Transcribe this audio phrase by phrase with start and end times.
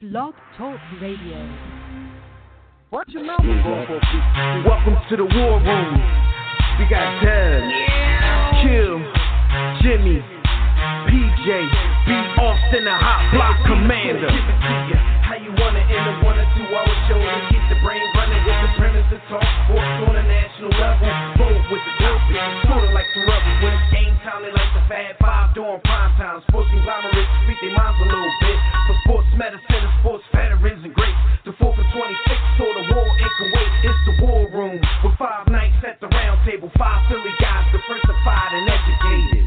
[0.00, 1.36] Blog Talk Radio.
[2.88, 3.44] Watch your mouth,
[4.64, 5.92] Welcome to the war room.
[6.80, 7.60] We got Dev,
[8.64, 8.96] Kill,
[9.84, 10.24] Jimmy,
[11.04, 11.48] PJ,
[12.08, 12.16] B.
[12.40, 14.32] Austin, the hot block commander.
[15.20, 18.40] How you wanna end a one or two hour show to keep the brain running
[18.40, 21.12] with the premise to talk sports on a national level?
[21.36, 24.48] Bold with the topic, sorta like the rebels when it's game time.
[24.48, 25.99] They like the Fab Five doing prime
[26.30, 26.42] time.
[26.48, 28.58] Sports conglomerates speak their minds a little bit.
[28.86, 31.18] For sports medicine and sports veterans and greats.
[31.44, 33.72] The 4th and 26th saw the war in Kuwait.
[33.82, 36.70] It's the war room with five knights at the round table.
[36.78, 39.46] Five Philly guys, diversified and educated.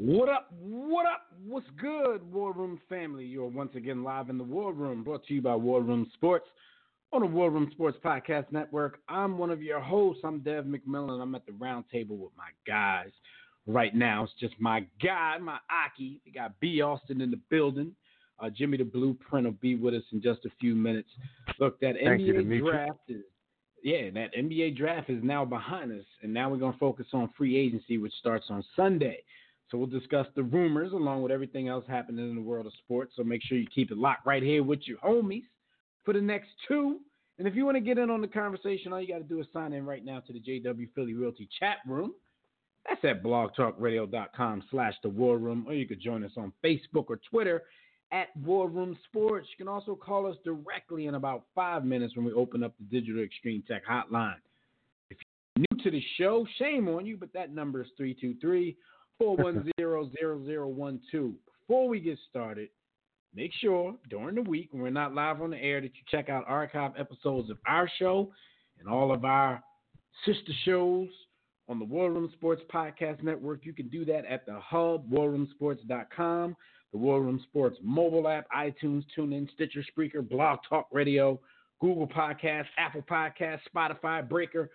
[0.00, 0.46] What up?
[0.60, 1.22] What up?
[1.44, 3.24] What's good, War Room family?
[3.24, 6.46] You're once again live in the War Room, brought to you by War Room Sports
[7.12, 9.00] on the War Room Sports Podcast Network.
[9.08, 10.22] I'm one of your hosts.
[10.24, 11.22] I'm Dev McMillan.
[11.22, 13.10] I'm at the round table with my guys
[13.66, 14.24] right now.
[14.24, 16.20] It's just my guy, my Aki.
[16.26, 16.82] We got B.
[16.82, 17.92] Austin in the building.
[18.40, 21.08] Uh, Jimmy the Blueprint will be with us in just a few minutes.
[21.58, 23.22] Look, that Thank NBA draft is
[23.82, 27.56] yeah, that NBA draft is now behind us, and now we're gonna focus on free
[27.56, 29.22] agency, which starts on Sunday.
[29.70, 33.12] So we'll discuss the rumors along with everything else happening in the world of sports.
[33.16, 35.44] So make sure you keep it locked right here with your homies
[36.08, 37.00] for the next two.
[37.38, 39.40] And if you want to get in on the conversation, all you got to do
[39.40, 42.14] is sign in right now to the JW Philly Realty chat room.
[42.88, 47.20] That's at blogtalkradio.com slash the war room, or you could join us on Facebook or
[47.28, 47.64] Twitter
[48.10, 49.48] at War Room Sports.
[49.50, 53.00] You can also call us directly in about five minutes when we open up the
[53.00, 54.36] Digital Extreme Tech hotline.
[55.10, 55.18] If
[55.56, 58.78] you're new to the show, shame on you, but that number is 323
[59.18, 59.74] 410
[61.12, 61.32] 0012.
[61.66, 62.70] Before we get started,
[63.34, 66.28] make sure during the week when we're not live on the air that you check
[66.28, 68.32] out archive episodes of our show
[68.78, 69.62] and all of our
[70.24, 71.08] sister shows
[71.68, 73.64] on the War Room Sports Podcast Network.
[73.64, 76.56] You can do that at the hub, warroomsports.com,
[76.92, 81.38] the War Room Sports mobile app, iTunes, TuneIn, Stitcher, Spreaker, Blog Talk Radio,
[81.80, 84.70] Google Podcasts, Apple Podcasts, Spotify, Breaker.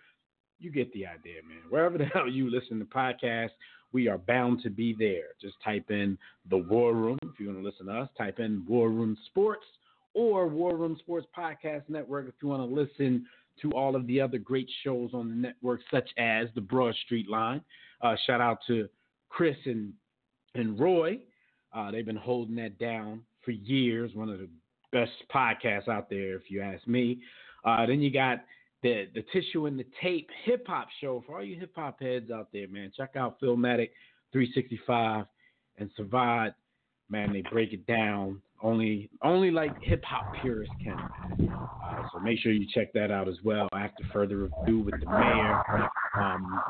[0.60, 1.62] You get the idea, man.
[1.68, 3.50] Wherever the hell you listen to podcasts,
[3.94, 5.28] we are bound to be there.
[5.40, 6.18] Just type in
[6.50, 7.18] the War Room.
[7.22, 9.64] If you want to listen to us, type in War Room Sports
[10.12, 13.24] or War Room Sports Podcast Network if you want to listen
[13.62, 17.30] to all of the other great shows on the network, such as the Broad Street
[17.30, 17.62] Line.
[18.02, 18.88] Uh, shout out to
[19.28, 19.92] Chris and
[20.56, 21.18] and Roy.
[21.72, 24.10] Uh, they've been holding that down for years.
[24.14, 24.48] One of the
[24.92, 27.20] best podcasts out there, if you ask me.
[27.64, 28.44] Uh, then you got
[28.84, 32.30] the the Tissue and the Tape hip hop show for all you hip hop heads
[32.30, 32.92] out there, man.
[32.96, 33.90] Check out Filmatic
[34.32, 35.24] 365
[35.78, 36.54] and Savad.
[37.10, 40.94] Man, they break it down only only like hip hop purists can.
[40.94, 43.68] Uh, so make sure you check that out as well.
[43.74, 45.62] After further review with the mayor,
[46.18, 46.60] um,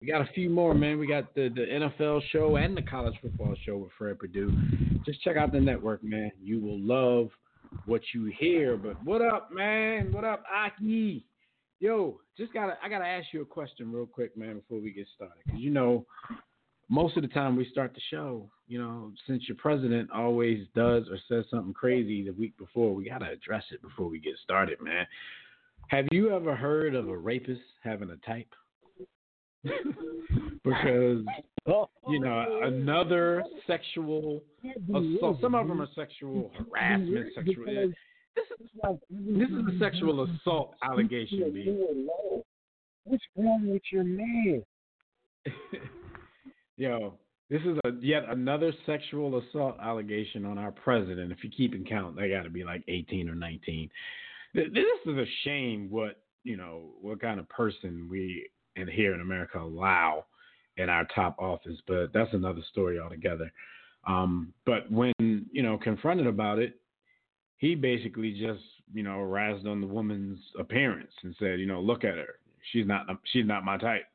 [0.00, 0.98] we got a few more, man.
[0.98, 4.52] We got the the NFL show and the college football show with Fred Purdue.
[5.06, 6.32] Just check out the network, man.
[6.42, 7.30] You will love
[7.86, 8.76] what you hear.
[8.76, 10.12] But what up, man?
[10.12, 11.24] What up, Aki?
[11.80, 15.06] Yo, just gotta I gotta ask you a question real quick, man, before we get
[15.14, 16.04] started, because you know
[16.90, 21.04] most of the time we start the show, you know, since your president always does
[21.08, 24.80] or says something crazy the week before, we gotta address it before we get started,
[24.80, 25.06] man.
[25.88, 28.52] Have you ever heard of a rapist having a type?
[30.64, 31.24] because
[32.08, 34.42] you know another sexual
[34.88, 35.38] assault.
[35.40, 37.92] Some of them are sexual harassment, sexual.
[38.36, 38.68] This is
[39.10, 42.42] this is a sexual assault allegation, B.
[43.04, 44.62] What's wrong with your man?
[46.76, 47.14] Yo,
[47.48, 51.32] this is a yet another sexual assault allegation on our president.
[51.32, 53.90] If you keep in count, they got to be like 18 or 19.
[54.54, 54.64] This
[55.06, 55.88] is a shame.
[55.90, 60.24] What you know, what kind of person we and here in America allow
[60.76, 63.50] in our top office, but that's another story altogether.
[64.06, 66.79] Um, but when you know confronted about it,
[67.60, 68.62] he basically just
[68.92, 72.34] you know razzed on the woman's appearance and said, you know, look at her,
[72.72, 74.06] she's not she's not my type.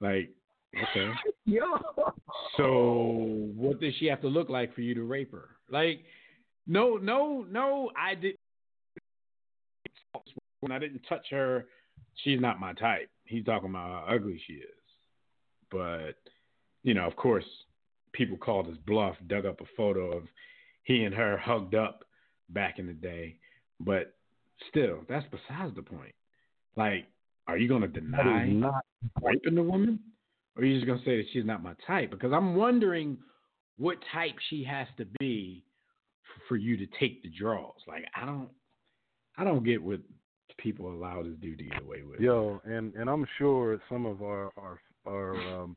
[0.00, 0.30] Like,
[0.74, 1.10] okay.
[1.46, 1.62] Yo.
[2.56, 5.48] So what does she have to look like for you to rape her?
[5.70, 6.04] Like,
[6.66, 7.90] no, no, no.
[7.96, 8.36] I did.
[10.60, 11.66] When I didn't touch her,
[12.24, 13.08] she's not my type.
[13.24, 14.68] He's talking about how ugly she is.
[15.70, 16.16] But
[16.82, 17.44] you know, of course,
[18.12, 20.24] people called his bluff, dug up a photo of
[20.84, 22.05] he and her hugged up
[22.50, 23.36] back in the day.
[23.80, 24.14] But
[24.70, 26.14] still, that's besides the point.
[26.76, 27.06] Like,
[27.46, 28.84] are you going to deny not
[29.22, 30.00] raping the woman?
[30.56, 32.10] Or are you just gonna say that she's not my type?
[32.10, 33.18] Because I'm wondering
[33.76, 35.64] what type she has to be
[36.48, 37.74] for you to take the draws.
[37.86, 38.48] Like I don't,
[39.36, 40.00] I don't get what
[40.58, 42.20] people allow this dude to get away with.
[42.20, 45.76] yo, and and I'm sure some of our our our um,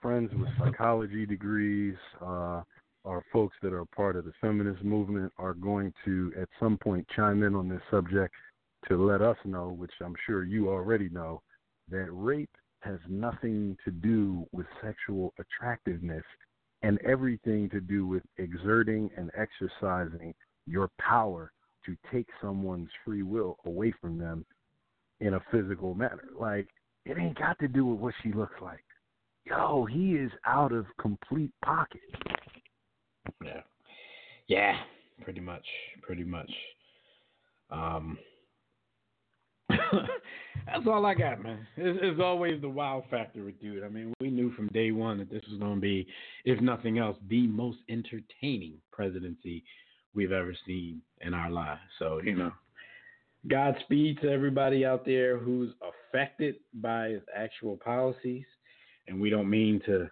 [0.00, 2.62] friends with psychology degrees, uh,
[3.04, 7.06] our folks that are part of the feminist movement are going to at some point
[7.14, 8.34] chime in on this subject
[8.88, 11.42] to let us know, which I'm sure you already know,
[11.90, 12.50] that rape
[12.80, 16.24] has nothing to do with sexual attractiveness
[16.82, 20.34] and everything to do with exerting and exercising
[20.66, 21.52] your power
[21.86, 24.44] to take someone's free will away from them
[25.20, 26.28] in a physical manner.
[26.38, 26.68] Like,
[27.04, 28.84] it ain't got to do with what she looks like.
[29.44, 32.00] Yo, he is out of complete pocket.
[33.44, 33.60] Yeah.
[34.48, 34.76] Yeah,
[35.22, 35.64] pretty much.
[36.02, 36.50] Pretty much.
[37.70, 38.18] Um
[39.70, 41.66] That's all I got, man.
[41.76, 43.82] It's, it's, always the wow factor with dude.
[43.82, 46.06] I mean, we knew from day one that this was going to be,
[46.44, 49.64] if nothing else, the most entertaining presidency
[50.14, 51.80] we've ever seen in our lives.
[51.98, 52.52] So, you know,
[53.48, 58.44] Godspeed to everybody out there who's affected by his actual policies.
[59.08, 60.08] And we don't mean to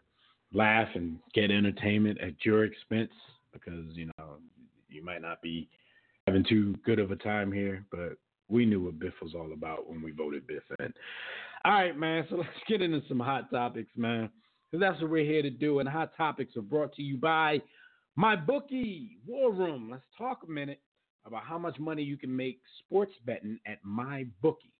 [0.52, 3.12] laugh and get entertainment at your expense
[3.52, 4.36] because, you know,
[4.88, 5.68] you might not be
[6.26, 8.16] having too good of a time here, but
[8.48, 10.92] we knew what Biff was all about when we voted Biff in.
[11.64, 12.26] All right, man.
[12.28, 14.30] So let's get into some hot topics, man.
[14.70, 15.80] Because that's what we're here to do.
[15.80, 17.60] And hot topics are brought to you by
[18.16, 19.88] my bookie, War Room.
[19.90, 20.80] Let's talk a minute
[21.26, 24.72] about how much money you can make sports betting at my bookie.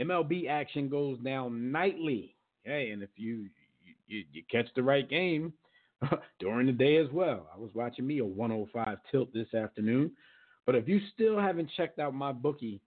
[0.00, 2.36] MLB action goes down nightly.
[2.64, 3.48] Hey, and if you
[4.08, 5.52] you, you catch the right game
[6.40, 7.48] during the day as well.
[7.54, 10.12] I was watching me a 105 tilt this afternoon.
[10.66, 12.80] But if you still haven't checked out my bookie,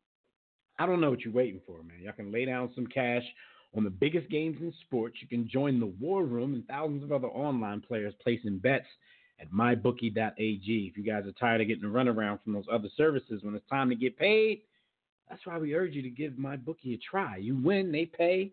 [0.77, 2.01] I don't know what you're waiting for, man.
[2.01, 3.23] Y'all can lay down some cash
[3.75, 5.17] on the biggest games in sports.
[5.21, 8.85] You can join the War Room and thousands of other online players placing bets
[9.39, 10.91] at mybookie.ag.
[10.91, 13.67] If you guys are tired of getting a runaround from those other services when it's
[13.69, 14.61] time to get paid,
[15.29, 17.37] that's why we urge you to give MyBookie a try.
[17.37, 18.51] You win, they pay,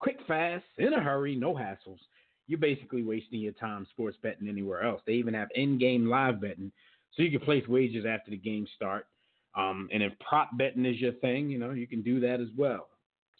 [0.00, 2.00] quick, fast, in a hurry, no hassles.
[2.46, 5.02] You're basically wasting your time sports betting anywhere else.
[5.06, 6.72] They even have in-game live betting,
[7.12, 9.06] so you can place wagers after the game start.
[9.54, 12.48] Um, and if prop betting is your thing, you know, you can do that as
[12.56, 12.88] well.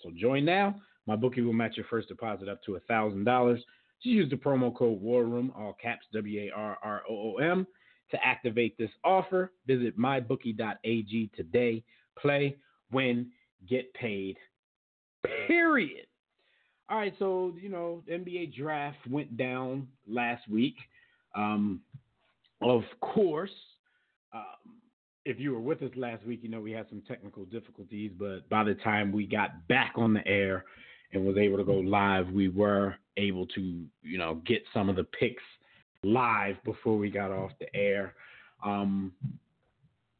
[0.03, 0.75] So join now.
[1.07, 3.61] My bookie will match your first deposit up to a thousand dollars.
[4.03, 7.37] Just use the promo code War Room, all caps W A R R O O
[7.37, 7.67] M,
[8.11, 9.53] to activate this offer.
[9.67, 11.83] Visit mybookie.ag today.
[12.19, 12.57] Play,
[12.93, 13.29] win,
[13.69, 14.37] get paid.
[15.47, 16.08] Period.
[16.91, 20.77] All right, so you know, the NBA draft went down last week.
[21.35, 21.81] Um,
[22.63, 23.51] of course,
[24.33, 24.77] um,
[25.27, 28.49] if you were with us last week, you know we had some technical difficulties, but
[28.49, 30.65] by the time we got back on the air
[31.13, 34.97] and was able to go live, we were able to, you know, get some of
[34.97, 35.43] the picks
[36.03, 38.15] live before we got off the air.
[38.65, 39.13] Um,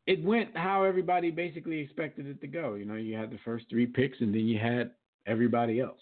[0.07, 2.75] it went how everybody basically expected it to go.
[2.75, 4.93] You know, you had the first three picks and then you had
[5.27, 6.01] everybody else.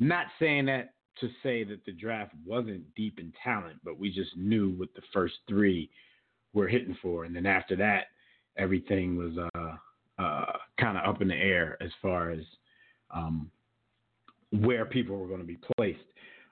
[0.00, 4.36] Not saying that to say that the draft wasn't deep in talent, but we just
[4.36, 5.90] knew what the first three
[6.54, 7.24] were hitting for.
[7.24, 8.06] And then after that,
[8.56, 9.76] everything was uh,
[10.20, 10.46] uh,
[10.80, 12.40] kind of up in the air as far as
[13.14, 13.50] um,
[14.50, 16.00] where people were going to be placed.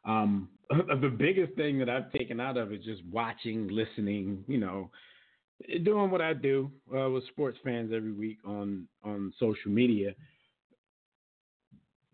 [0.04, 4.58] Um, the biggest thing that I've taken out of it is just watching, listening, you
[4.58, 4.90] know,
[5.82, 10.14] doing what I do uh, with sports fans every week on on social media.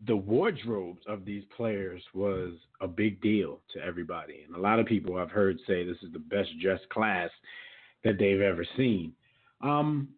[0.07, 4.87] The wardrobes of these players was a big deal to everybody, and a lot of
[4.87, 7.31] people I've heard say this is the best dressed class
[8.05, 9.13] that they've ever seen.
[9.61, 10.09] Um,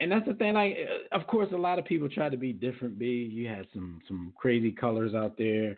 [0.00, 0.54] and that's the thing.
[0.54, 0.76] Like,
[1.12, 2.98] of course, a lot of people try to be different.
[2.98, 5.76] B, you had some some crazy colors out there.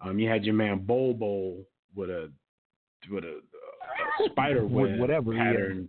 [0.00, 2.30] Um, you had your man Bol Bol with a
[3.10, 3.40] with a,
[4.24, 5.88] a spider web whatever pattern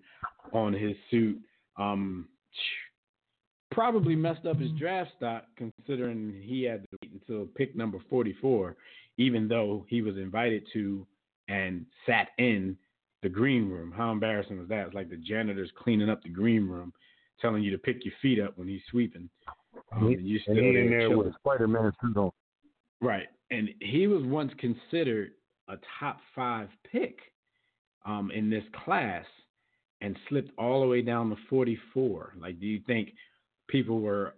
[0.53, 1.39] on his suit.
[1.77, 2.27] Um,
[3.71, 8.75] probably messed up his draft stock considering he had to wait until pick number 44,
[9.17, 11.05] even though he was invited to
[11.47, 12.77] and sat in
[13.23, 13.91] the green room.
[13.95, 14.87] How embarrassing was that?
[14.87, 16.93] It's like the janitor's cleaning up the green room,
[17.41, 19.29] telling you to pick your feet up when he's sweeping.
[19.91, 21.17] Um, and you still and there chilling.
[21.17, 22.31] with a Spider-Man suit on.
[23.01, 25.31] Right, and he was once considered
[25.69, 27.19] a top five pick
[28.05, 29.25] um, in this class,
[30.01, 32.33] and slipped all the way down to 44.
[32.39, 33.09] Like, do you think
[33.67, 34.33] people were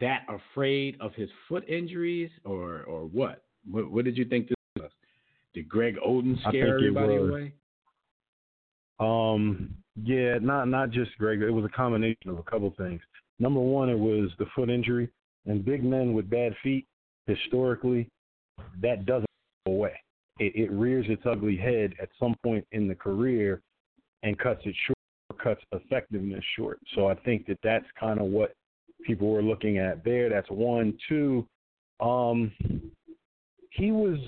[0.00, 3.42] that afraid of his foot injuries, or or what?
[3.70, 4.90] What, what did you think this was?
[5.54, 7.52] Did Greg Oden scare everybody away?
[9.00, 11.42] Um, yeah, not not just Greg.
[11.42, 13.00] It was a combination of a couple things.
[13.38, 15.08] Number one, it was the foot injury,
[15.46, 16.86] and big men with bad feet,
[17.26, 18.08] historically,
[18.80, 19.26] that doesn't
[19.66, 19.94] go away.
[20.38, 23.60] It, it rears its ugly head at some point in the career,
[24.22, 26.78] and cuts it short, cuts effectiveness short.
[26.94, 28.54] So I think that that's kind of what
[29.04, 30.28] people were looking at there.
[30.28, 30.96] That's one.
[31.08, 31.46] Two,
[32.00, 32.52] um,
[33.70, 34.18] he was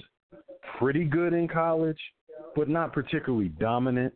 [0.78, 1.98] pretty good in college,
[2.54, 4.14] but not particularly dominant.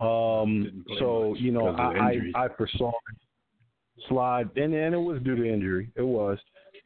[0.00, 2.92] Um, so you know, I, I I foresaw
[4.08, 5.90] slide, and and it was due to injury.
[5.96, 6.38] It was.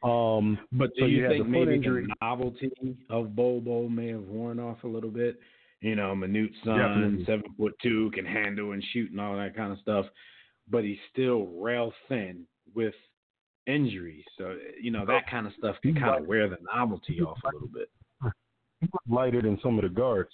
[0.03, 2.07] Um, but do so you, you think maybe injury.
[2.07, 2.71] the novelty
[3.09, 5.39] of Bol Bol may have worn off a little bit?
[5.81, 7.25] You know, Manute son, Definitely.
[7.25, 10.05] seven foot two, can handle and shoot and all that kind of stuff,
[10.69, 12.93] but he's still rail thin with
[13.67, 14.25] injuries.
[14.37, 17.53] So you know that kind of stuff can kind of wear the novelty off a
[17.53, 17.89] little bit.
[18.79, 20.31] He was lighter than some of the guards.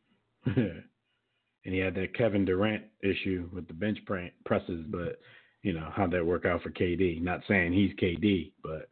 [0.56, 3.98] and he had that Kevin Durant issue with the bench
[4.44, 5.18] presses, but
[5.62, 7.22] you know how'd that work out for KD?
[7.22, 8.88] Not saying he's KD, but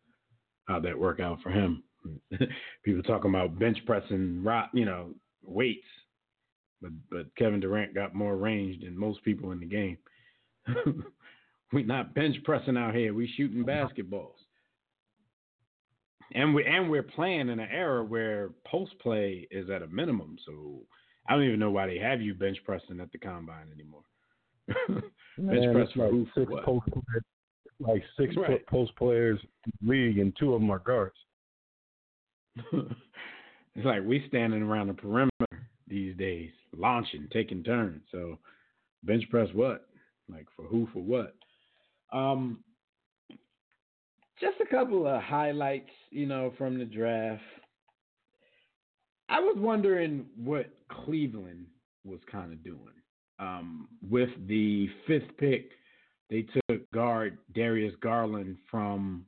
[0.67, 1.83] how'd that work out for him?
[2.85, 4.45] People talking about bench pressing,
[4.75, 5.11] you know,
[5.43, 5.87] weights,
[6.83, 9.97] but but Kevin Durant got more range than most people in the game.
[11.73, 13.13] we not bench pressing out here.
[13.15, 13.89] We're shooting uh-huh.
[13.89, 14.37] basketballs.
[16.35, 20.37] And we and we're playing in an era where post play is at a minimum.
[20.45, 20.81] So
[21.29, 24.03] I don't even know why they have you bench pressing at the combine anymore.
[24.89, 26.27] bench Man, press for like who?
[26.35, 27.25] six post players,
[27.79, 28.67] like six Right.
[28.67, 31.17] post players in the league, and two of them are guards.
[32.73, 35.31] it's like we standing around the perimeter
[35.87, 38.03] these days, launching, taking turns.
[38.11, 38.39] So
[39.05, 39.87] bench press what?
[40.29, 40.89] Like for who?
[40.93, 41.37] For what?
[42.13, 42.61] Um,
[44.41, 47.43] just a couple of highlights, you know, from the draft.
[49.29, 51.67] I was wondering what Cleveland
[52.05, 52.81] was kind of doing.
[53.39, 55.71] Um, with the fifth pick,
[56.31, 59.27] they took guard Darius Garland from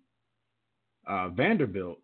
[1.06, 1.98] uh, Vanderbilt.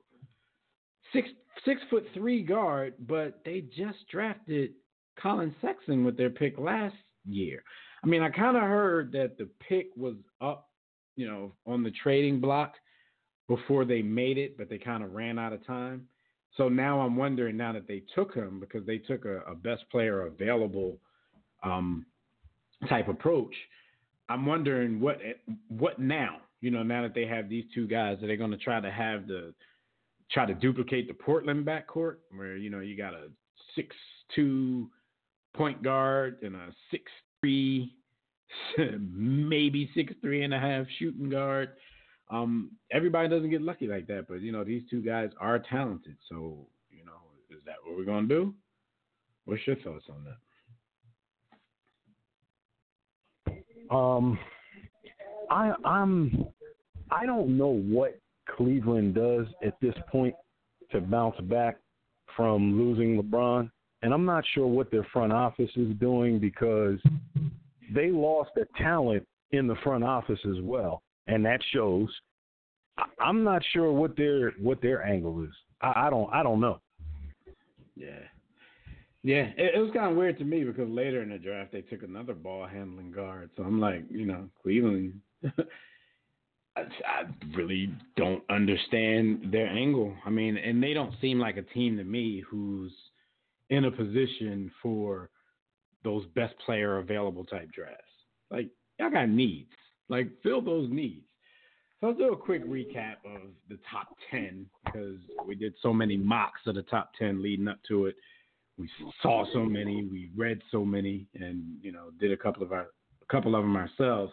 [1.13, 1.29] Six
[1.65, 4.73] six foot three guard, but they just drafted
[5.19, 7.63] Collin Sexton with their pick last year.
[8.05, 10.69] I mean, I kind of heard that the pick was up,
[11.17, 12.75] you know, on the trading block
[13.49, 16.07] before they made it, but they kind of ran out of time.
[16.57, 19.85] So now I'm wondering now that they took him because they took a, a best
[19.91, 20.99] player available
[21.63, 22.05] um,
[22.89, 23.55] type approach.
[24.29, 25.19] I'm wondering what
[25.69, 26.39] what now?
[26.61, 28.91] You know, now that they have these two guys, are they going to try to
[28.91, 29.55] have the
[30.31, 33.29] try to duplicate the Portland backcourt where you know you got a
[33.75, 33.95] six
[34.35, 34.91] two
[35.55, 37.05] point guard and a six
[37.45, 37.95] three
[39.11, 41.71] maybe six three and a half shooting guard.
[42.31, 46.17] Um, everybody doesn't get lucky like that, but you know these two guys are talented.
[46.29, 47.13] So you know,
[47.51, 48.55] is that what we're gonna do?
[49.45, 50.39] What's your thoughts on that?
[53.95, 54.39] Um,
[55.51, 56.47] I I'm
[57.11, 58.19] I don't know what
[58.57, 60.35] Cleveland does at this point
[60.93, 61.77] to bounce back
[62.37, 63.71] from losing LeBron,
[64.05, 66.99] and I'm not sure what their front office is doing because
[67.93, 72.09] they lost a talent in the front office as well, and that shows.
[72.99, 75.55] I- I'm not sure what their what their angle is.
[75.81, 76.81] I, I don't I don't know.
[77.97, 78.21] Yeah.
[79.23, 81.81] Yeah, it, it was kind of weird to me because later in the draft they
[81.81, 83.49] took another ball handling guard.
[83.57, 85.19] So I'm like, you know, Cleveland.
[86.77, 86.83] I
[87.55, 90.15] really don't understand their angle.
[90.27, 92.93] I mean, and they don't seem like a team to me who's
[93.71, 95.31] in a position for
[96.03, 98.05] those best player available type drafts.
[98.51, 98.69] Like
[98.99, 99.71] y'all got needs.
[100.09, 101.25] Like fill those needs.
[102.01, 106.17] So I'll do a quick recap of the top ten because we did so many
[106.17, 108.17] mocks of the top ten leading up to it.
[108.77, 108.91] We
[109.23, 112.89] saw so many, we read so many, and you know did a couple of our
[113.23, 114.33] a couple of them ourselves.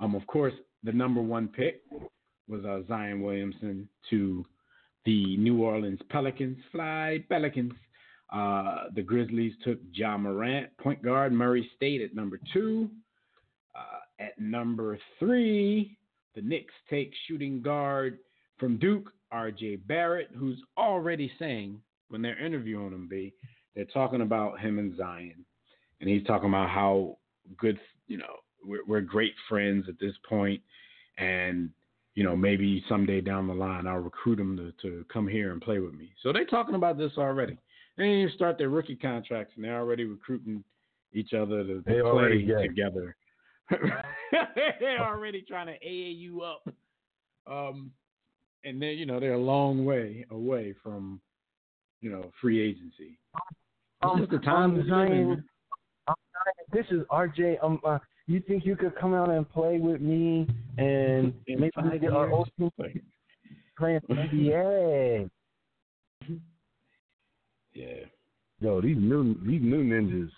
[0.00, 1.82] Um, of course, the number one pick
[2.48, 4.44] was uh, Zion Williamson to
[5.04, 6.58] the New Orleans Pelicans.
[6.72, 7.72] Fly Pelicans.
[8.32, 12.90] Uh, the Grizzlies took Ja Morant, point guard, Murray State at number two.
[13.74, 15.96] Uh, at number three,
[16.34, 18.18] the Knicks take shooting guard
[18.58, 19.76] from Duke, R.J.
[19.76, 23.32] Barrett, who's already saying when they're interviewing him, B,
[23.74, 25.44] they're talking about him and Zion,
[26.00, 27.16] and he's talking about how
[27.56, 30.60] good, you know, we're, we're great friends at this point,
[31.18, 31.70] and
[32.14, 35.60] you know maybe someday down the line I'll recruit him to, to come here and
[35.60, 36.12] play with me.
[36.22, 37.56] So they're talking about this already.
[37.98, 40.62] They didn't even start their rookie contracts, and they're already recruiting
[41.12, 42.68] each other to, to They play already get it.
[42.68, 43.16] together.
[44.80, 46.62] they're already trying to AAU up.
[47.50, 47.90] Um,
[48.64, 51.20] and then you know they're a long way away from
[52.00, 53.18] you know free agency.
[54.02, 55.44] It's Um, the time um, we live in, Zion, man.
[56.08, 56.14] um,
[56.72, 57.56] this is RJ.
[57.62, 61.72] Um, uh, you think you could come out and play with me and In maybe
[61.90, 62.34] we get our years.
[62.36, 63.02] old team Like,
[63.78, 65.30] playing NBA?
[67.78, 68.04] Yeah.
[68.60, 70.30] Yo, these new these new ninjas,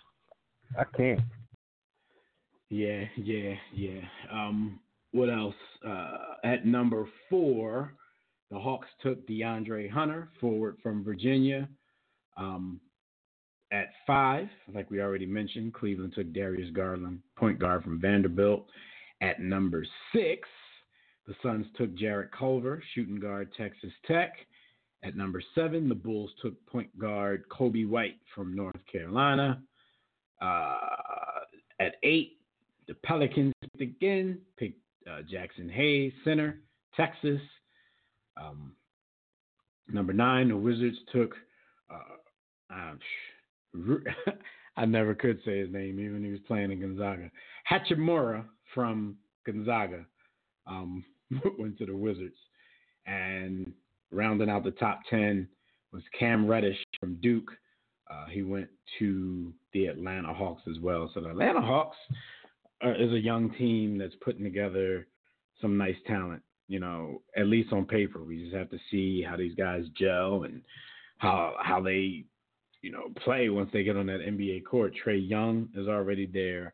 [0.77, 1.21] I can't.
[2.69, 4.01] Yeah, yeah, yeah.
[4.31, 4.79] Um,
[5.11, 5.55] what else?
[5.85, 7.93] Uh, at number four,
[8.51, 11.67] the Hawks took DeAndre Hunter, forward from Virginia.
[12.37, 12.79] Um,
[13.71, 18.67] at five, like we already mentioned, Cleveland took Darius Garland, point guard from Vanderbilt.
[19.21, 20.47] At number six,
[21.27, 24.33] the Suns took Jarrett Culver, shooting guard, Texas Tech.
[25.03, 29.61] At number seven, the Bulls took point guard Coby White from North Carolina.
[30.41, 30.77] Uh,
[31.79, 32.37] at eight,
[32.87, 36.59] the Pelicans again, picked uh, Jaxson Hayes, center,
[36.95, 37.41] Texas.
[38.37, 38.73] Um,
[39.91, 41.35] number nine, the Wizards took.
[41.89, 42.93] Uh,
[44.77, 47.29] I never could say his name, even he was playing in Gonzaga.
[47.69, 50.05] Hachimura from Gonzaga
[50.67, 51.03] um,
[51.59, 52.37] went to the Wizards.
[53.05, 53.73] And
[54.11, 55.47] rounding out the top 10
[55.91, 57.51] was Cam Reddish from Duke.
[58.09, 58.67] Uh, he went
[58.99, 61.09] to the Atlanta Hawks as well.
[61.13, 61.97] So the Atlanta Hawks
[62.83, 65.07] uh, is a young team that's putting together
[65.61, 66.41] some nice talent.
[66.67, 70.43] You know, at least on paper, we just have to see how these guys gel
[70.43, 70.61] and
[71.17, 72.23] how how they,
[72.81, 74.93] you know, play once they get on that NBA court.
[75.05, 76.73] Trae Young is already there.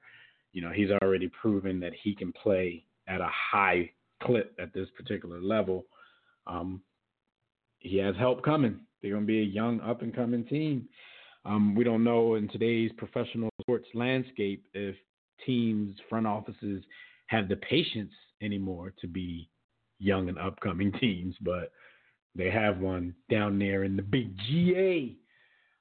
[0.54, 3.92] You know, he's already proven that he can play at a high
[4.22, 5.86] clip at this particular level.
[6.46, 6.82] Um,
[7.80, 8.80] he has help coming.
[9.02, 10.88] They're going to be a young, up and coming team.
[11.46, 14.96] Um, we don't know in today's professional sports landscape if
[15.46, 16.84] teams, front offices
[17.28, 19.50] have the patience anymore to be
[20.00, 21.72] young and upcoming teams, but
[22.36, 25.16] they have one down there in the big GA.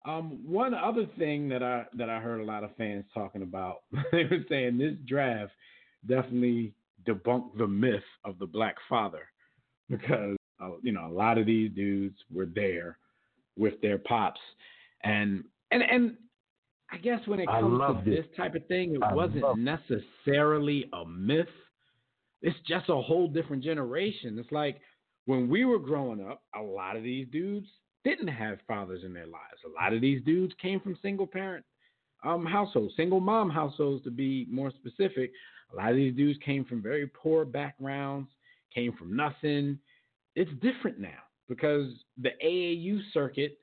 [0.07, 3.79] Um, one other thing that I that I heard a lot of fans talking about,
[4.13, 5.53] they were saying this draft
[6.07, 6.73] definitely
[7.07, 9.29] debunked the myth of the black father
[9.91, 12.99] because uh, you know a lot of these dudes were there
[13.57, 14.41] with their pops,
[15.05, 16.17] and and and
[16.91, 21.05] I guess when it comes to this type of thing, it I wasn't necessarily a
[21.07, 21.47] myth.
[22.43, 24.39] It's just a whole different generation.
[24.39, 24.81] It's like
[25.25, 27.67] when we were growing up, a lot of these dudes
[28.05, 29.61] didn't have fathers in their lives.
[29.65, 31.65] A lot of these dudes came from single parent
[32.25, 35.33] um, households, single mom households to be more specific.
[35.73, 38.29] A lot of these dudes came from very poor backgrounds,
[38.75, 39.79] came from nothing.
[40.37, 41.19] It's different now
[41.49, 41.87] because
[42.21, 43.59] the AAU circuit,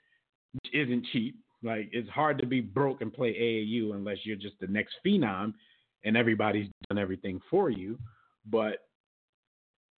[0.53, 4.59] which isn't cheap, like it's hard to be broke and play AAU unless you're just
[4.59, 5.53] the next phenom
[6.03, 7.97] and everybody's done everything for you.
[8.49, 8.87] But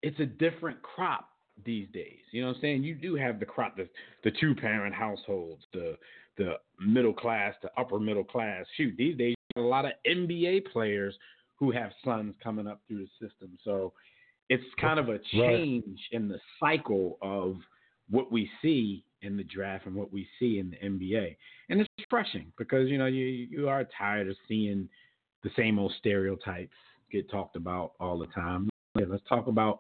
[0.04, 1.30] it's a different crop
[1.66, 2.20] these days.
[2.32, 2.84] You know what I'm saying?
[2.84, 3.88] You do have the crop, the,
[4.24, 5.98] the two parent households, the
[6.38, 8.66] the middle class, the upper middle class.
[8.76, 11.16] Shoot, these days a lot of NBA players
[11.58, 13.58] who have sons coming up through the system.
[13.64, 13.94] So
[14.50, 15.98] it's kind of a change right.
[16.12, 17.58] in the cycle of
[18.10, 21.36] what we see in the draft and what we see in the NBA.
[21.70, 24.88] And it's refreshing because you know you you are tired of seeing
[25.44, 26.76] the same old stereotypes
[27.12, 28.70] get talked about all the time.
[28.98, 29.80] Yeah, let's talk about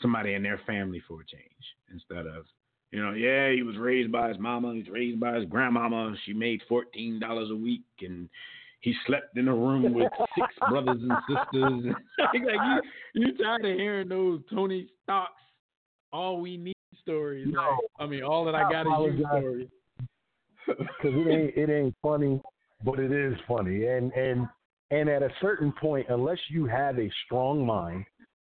[0.00, 1.52] somebody in their family for a change
[1.92, 2.44] instead of
[2.92, 6.14] you know, yeah, he was raised by his mama, he's raised by his grandmama.
[6.24, 8.28] She made fourteen dollars a week, and
[8.86, 11.94] he slept in a room with six brothers and sisters.
[12.18, 12.80] like you,
[13.14, 15.32] you tired of hearing those Tony Stocks,
[16.12, 17.48] all we need stories.
[17.50, 19.68] No, like, I mean, all that I, I got is you stories.
[20.68, 22.40] Because it ain't it ain't funny,
[22.84, 24.48] but it is funny, and and
[24.90, 28.04] and at a certain point, unless you have a strong mind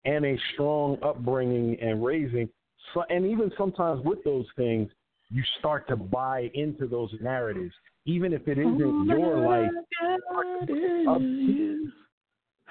[0.05, 2.47] and a strong upbringing and raising,
[2.93, 4.89] so, and even sometimes with those things,
[5.29, 7.73] you start to buy into those narratives,
[8.05, 9.71] even if it isn't oh your life.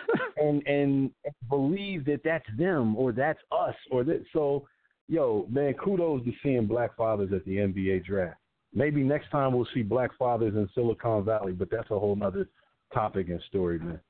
[0.36, 1.10] and and
[1.48, 4.24] believe that that's them or that's us or that.
[4.32, 4.66] So,
[5.08, 8.38] yo, man, kudos to seeing black fathers at the NBA draft.
[8.74, 12.48] Maybe next time we'll see black fathers in Silicon Valley, but that's a whole other
[12.92, 14.00] topic and story, man.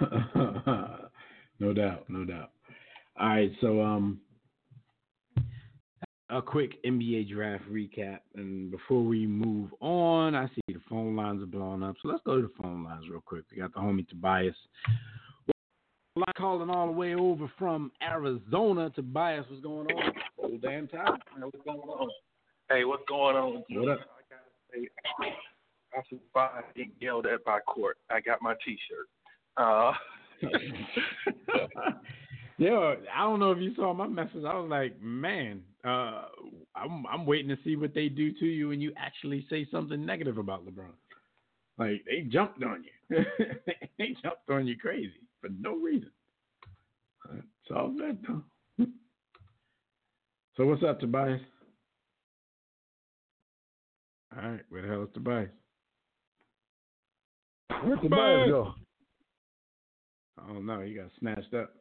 [1.60, 2.50] no doubt, no doubt.
[3.20, 4.20] All right, so um,
[6.30, 8.18] a quick NBA draft recap.
[8.34, 11.96] And before we move on, I see the phone lines are blowing up.
[12.02, 13.44] So let's go to the phone lines real quick.
[13.50, 14.54] We got the homie Tobias.
[16.36, 18.90] Calling all the way over from Arizona.
[18.90, 20.12] Tobias, what's going on?
[20.38, 21.18] Old damn time.
[21.38, 22.10] What's going on?
[22.68, 23.64] Hey, what's going on?
[23.70, 24.00] What up?
[24.00, 24.88] I gotta say,
[25.94, 27.98] I survived being yelled at by court.
[28.10, 29.08] I got my T-shirt.
[29.56, 29.92] Uh,
[32.58, 34.44] yeah, I don't know if you saw my message.
[34.44, 36.24] I was like, man, uh,
[36.74, 40.04] I'm I'm waiting to see what they do to you when you actually say something
[40.04, 40.92] negative about LeBron.
[41.78, 43.24] Like they jumped on you,
[43.98, 46.10] they jumped on you crazy for no reason.
[47.32, 48.86] It's all good though.
[50.56, 51.40] so what's up, Tobias?
[54.36, 55.48] All right, where the hell is Tobias?
[57.84, 58.74] Where's Tobias go?
[60.38, 60.80] I don't know.
[60.80, 61.72] He got snatched up.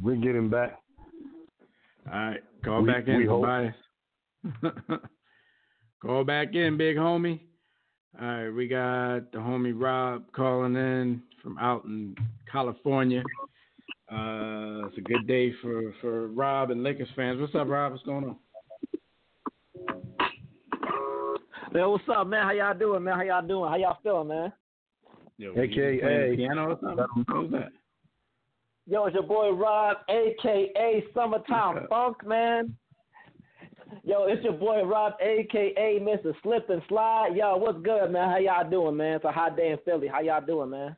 [0.00, 0.78] We're getting back.
[2.06, 3.26] All right, call we, back in.
[3.26, 3.74] Tobias.
[6.02, 7.40] Call back in, big homie.
[8.20, 12.16] All right, we got the homie Rob calling in from out in
[12.50, 13.22] California.
[14.10, 17.38] Uh, it's a good day for, for Rob and Lakers fans.
[17.38, 17.92] What's up, Rob?
[17.92, 18.36] What's going on?
[21.72, 22.44] Man, what's up, man?
[22.44, 23.14] How y'all doing, man?
[23.16, 23.70] How y'all doing?
[23.70, 24.52] How y'all feeling, man?
[25.36, 26.34] Yo, AKA.
[26.34, 27.24] piano or something?
[27.28, 27.72] What was that?
[28.90, 32.74] Yo, it's your boy Rob, aka Summertime Funk, man.
[34.02, 36.34] Yo, it's your boy Rob, aka Mr.
[36.42, 37.36] Slip and Slide.
[37.36, 38.28] Yo, what's good, man?
[38.28, 39.14] How y'all doing, man?
[39.14, 40.08] It's a hot day in Philly.
[40.08, 40.96] How y'all doing, man?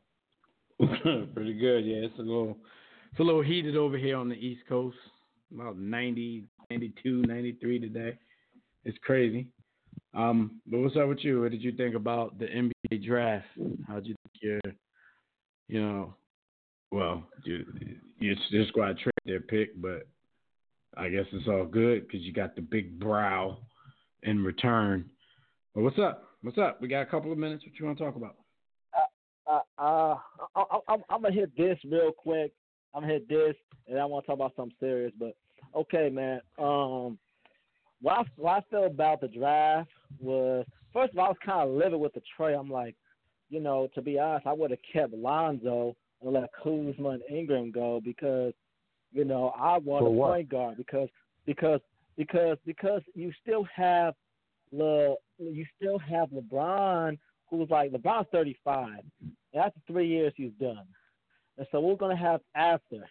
[1.35, 1.97] Pretty good, yeah.
[1.97, 2.57] It's a little
[3.11, 4.97] it's a little heated over here on the East Coast.
[5.53, 8.17] About 90, 92, 93 today.
[8.85, 9.49] It's crazy.
[10.15, 11.41] Um, but what's up with you?
[11.41, 13.45] What did you think about the NBA draft?
[13.87, 14.59] How'd you think your,
[15.67, 16.15] you know,
[16.93, 17.65] well, you,
[18.21, 20.07] just your squad tricked their pick, but
[20.95, 23.57] I guess it's all good because you got the big brow
[24.21, 25.09] in return.
[25.73, 26.29] But what's up?
[26.43, 26.79] What's up?
[26.81, 27.63] We got a couple of minutes.
[27.65, 28.35] What you want to talk about?
[29.47, 30.15] Uh, uh,
[30.55, 32.53] I, I, I'm, I'm gonna hit this real quick.
[32.93, 33.55] I'm gonna hit this,
[33.87, 35.11] and I want to talk about something serious.
[35.17, 35.35] But
[35.75, 36.41] okay, man.
[36.59, 37.17] Um,
[38.01, 41.67] what I, what I felt about the draft was first of all, I was kind
[41.67, 42.53] of living with the trade.
[42.53, 42.95] I'm like,
[43.49, 45.95] you know, to be honest, I would have kept Lonzo
[46.31, 48.53] let Kuzma and Ingram go because,
[49.11, 51.09] you know, I want a point guard because
[51.45, 51.79] because
[52.17, 54.13] because because you still have
[54.71, 57.17] Le you still have LeBron
[57.49, 58.87] who's like LeBron's 35
[59.21, 60.85] and after three years he's done,
[61.57, 63.07] and so we're gonna have after.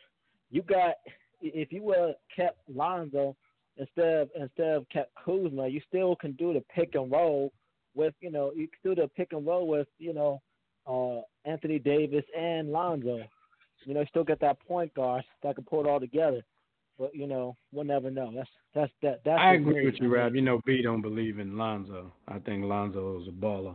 [0.50, 0.94] You got
[1.40, 3.36] if you would have kept Lonzo
[3.76, 7.52] instead of instead of kept Kuzma, you still can do the pick and roll
[7.94, 10.40] with you know you can do the pick and roll with you know
[10.86, 13.20] uh, Anthony Davis and Lonzo.
[13.84, 16.42] You know, you still get that point guard that can pull it all together.
[16.98, 18.32] But you know, we'll never know.
[18.34, 19.20] That's that's that.
[19.24, 19.84] That's I agree thing.
[19.86, 20.34] with you, Rob.
[20.34, 22.12] You know, B don't believe in Lonzo.
[22.28, 23.74] I think Lonzo is a baller.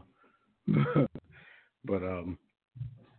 [1.85, 2.37] but um,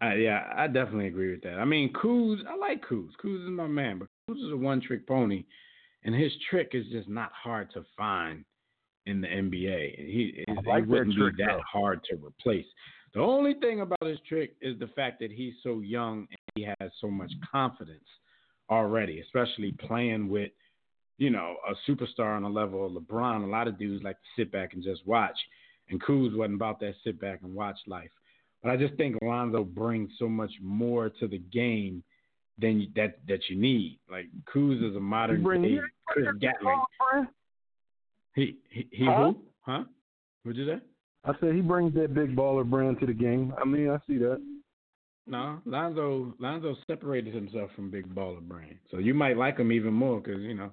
[0.01, 1.55] I, yeah, I definitely agree with that.
[1.55, 3.09] I mean, Kuz, I like Kuz.
[3.23, 5.45] Kuz is my man, but Kuz is a one-trick pony,
[6.05, 8.45] and his trick is just not hard to find
[9.07, 9.97] in the NBA.
[9.97, 11.81] He, I like it wouldn't trick, be that though.
[11.81, 12.67] hard to replace.
[13.15, 16.63] The only thing about his trick is the fact that he's so young and he
[16.63, 18.05] has so much confidence
[18.71, 20.51] already, especially playing with,
[21.17, 23.45] you know, a superstar on the level of LeBron.
[23.45, 25.37] A lot of dudes like to sit back and just watch,
[25.89, 28.11] and Kuz wasn't about that sit back and watch life.
[28.63, 32.03] But I just think Lonzo brings so much more to the game
[32.59, 33.99] than you, that that you need.
[34.11, 36.83] Like Kuz is a modern day he Chris Gatling.
[38.35, 39.33] He he, he Huh?
[39.33, 39.37] who?
[39.63, 39.85] Huh?
[40.43, 40.81] What'd you say?
[41.25, 43.53] I said he brings that big baller brand to the game.
[43.61, 44.41] I mean, I see that.
[45.29, 49.93] No, Lonzo Lonzo separated himself from Big Baller Brand, so you might like him even
[49.93, 50.71] more because you know,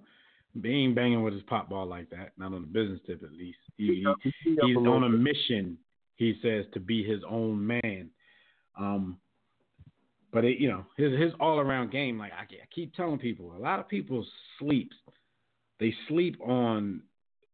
[0.61, 3.57] being banging with his pop ball like that, not on the business tip at least.
[3.75, 5.77] He He he's on a mission.
[6.15, 8.09] He says to be his own man.
[8.79, 9.17] Um,
[10.31, 12.17] but it, you know, his his all around game.
[12.17, 14.25] Like I, I keep telling people, a lot of people
[14.59, 14.91] sleep.
[15.81, 17.01] They sleep on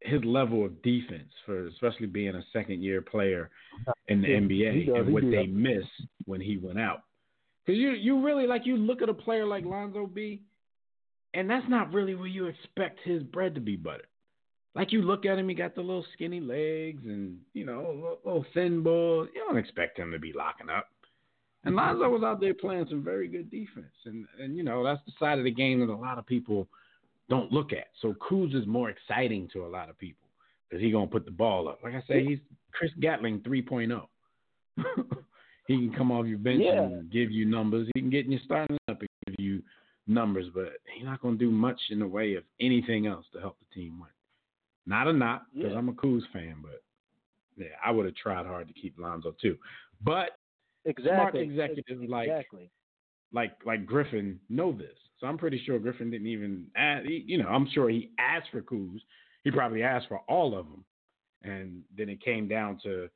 [0.04, 3.50] his level of defense for especially being a second year player
[4.08, 4.96] in the Yeah, NBA does.
[5.06, 5.50] and what they that.
[5.50, 5.86] miss
[6.26, 7.04] when he went out.
[7.66, 10.42] Because you you really like you look at a player like Lonzo B,
[11.34, 14.08] and that's not really where you expect his bread to be buttered.
[14.74, 18.20] Like you look at him, he got the little skinny legs and you know little,
[18.26, 19.28] little thin balls.
[19.36, 20.88] You don't expect him to be locking up.
[21.64, 25.02] And Lonzo was out there playing some very good defense, and and you know that's
[25.06, 26.68] the side of the game that a lot of people
[27.32, 27.88] don't look at.
[28.02, 30.28] So Kuz is more exciting to a lot of people
[30.70, 31.80] because he gonna put the ball up.
[31.82, 32.40] Like I say, he's
[32.74, 34.06] Chris Gatling 3.0.
[35.68, 36.84] he can come off your bench Yeah.
[36.84, 37.88] and give you numbers.
[37.96, 39.64] He can get in your starting up and give you
[40.08, 43.58] numbers, but he's not gonna do much in the way of anything else to help
[43.60, 44.10] the team win.
[44.86, 45.78] Not a not because Yeah.
[45.78, 46.82] I'm a Kuz fan, but
[47.56, 49.58] yeah, I would have tried hard to keep Lonzo too.
[50.04, 50.32] But
[50.84, 52.72] smart exactly executives like exactly.
[53.32, 54.98] like like Griffin know this.
[55.22, 58.62] So I'm pretty sure Griffin didn't even ask, you know, I'm sure he asked for
[58.62, 59.00] Kuz.
[59.44, 60.84] He probably asked for all of them.
[61.44, 63.08] And then it came down to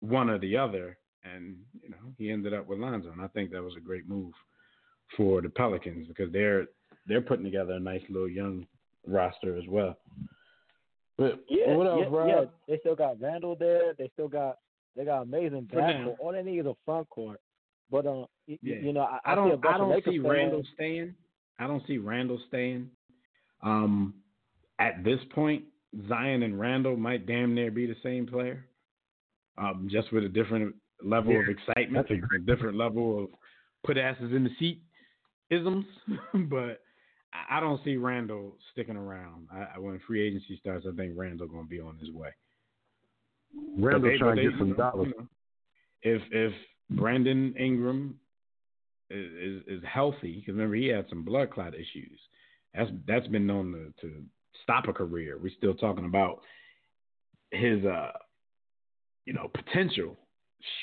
[0.00, 3.52] one or the other and you know, he ended up with Lonzo and I think
[3.52, 4.32] that was a great move
[5.16, 6.66] for the Pelicans because they're
[7.06, 8.66] they're putting together a nice little young
[9.06, 9.96] roster as well.
[11.16, 12.28] But Yeah, what else, yeah, Rob?
[12.28, 12.44] yeah.
[12.68, 13.94] They still got Randle there.
[13.96, 14.58] They still got
[14.96, 16.16] they got amazing backcourt.
[16.18, 17.40] All they need is a front court.
[17.90, 18.56] But um, Yeah.
[18.62, 19.64] you know, I, I don't.
[19.64, 21.14] I don't see Randle staying.
[21.58, 22.90] I don't see Randle staying.
[23.62, 24.14] Um,
[24.78, 25.64] at this point,
[26.08, 28.66] Zion and Randle might damn near be the same player,
[29.56, 33.30] um, just with a different level of excitement, a different level of
[33.84, 34.82] put asses in the seat
[35.50, 35.86] isms.
[36.50, 36.82] but
[37.50, 39.48] I don't see Randle sticking around.
[39.52, 42.30] I, when free agency starts, I think Randle gonna be on his way.
[43.78, 45.08] Randle's trying to get some dollars.
[45.08, 45.28] You know,
[46.02, 46.52] if if
[46.90, 48.18] Brandon Ingram
[49.10, 52.18] is is, healthy, because remember he had some blood clot issues.
[52.74, 54.22] That's that's been known to, to
[54.62, 55.38] stop a career.
[55.40, 56.40] We're still talking about
[57.50, 58.12] his uh
[59.24, 60.16] you know potential.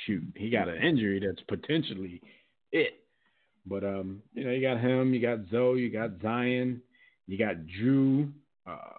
[0.06, 2.22] Shoot, he got an injury that's potentially
[2.72, 3.04] it.
[3.66, 6.82] But um, you know, you got him, you got Zoe, you got Zion,
[7.28, 8.32] you got Jrue
[8.68, 8.98] uh,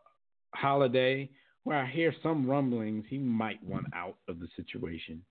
[0.54, 1.30] Holiday.
[1.64, 5.22] Where I hear some rumblings, he might want out of the situation.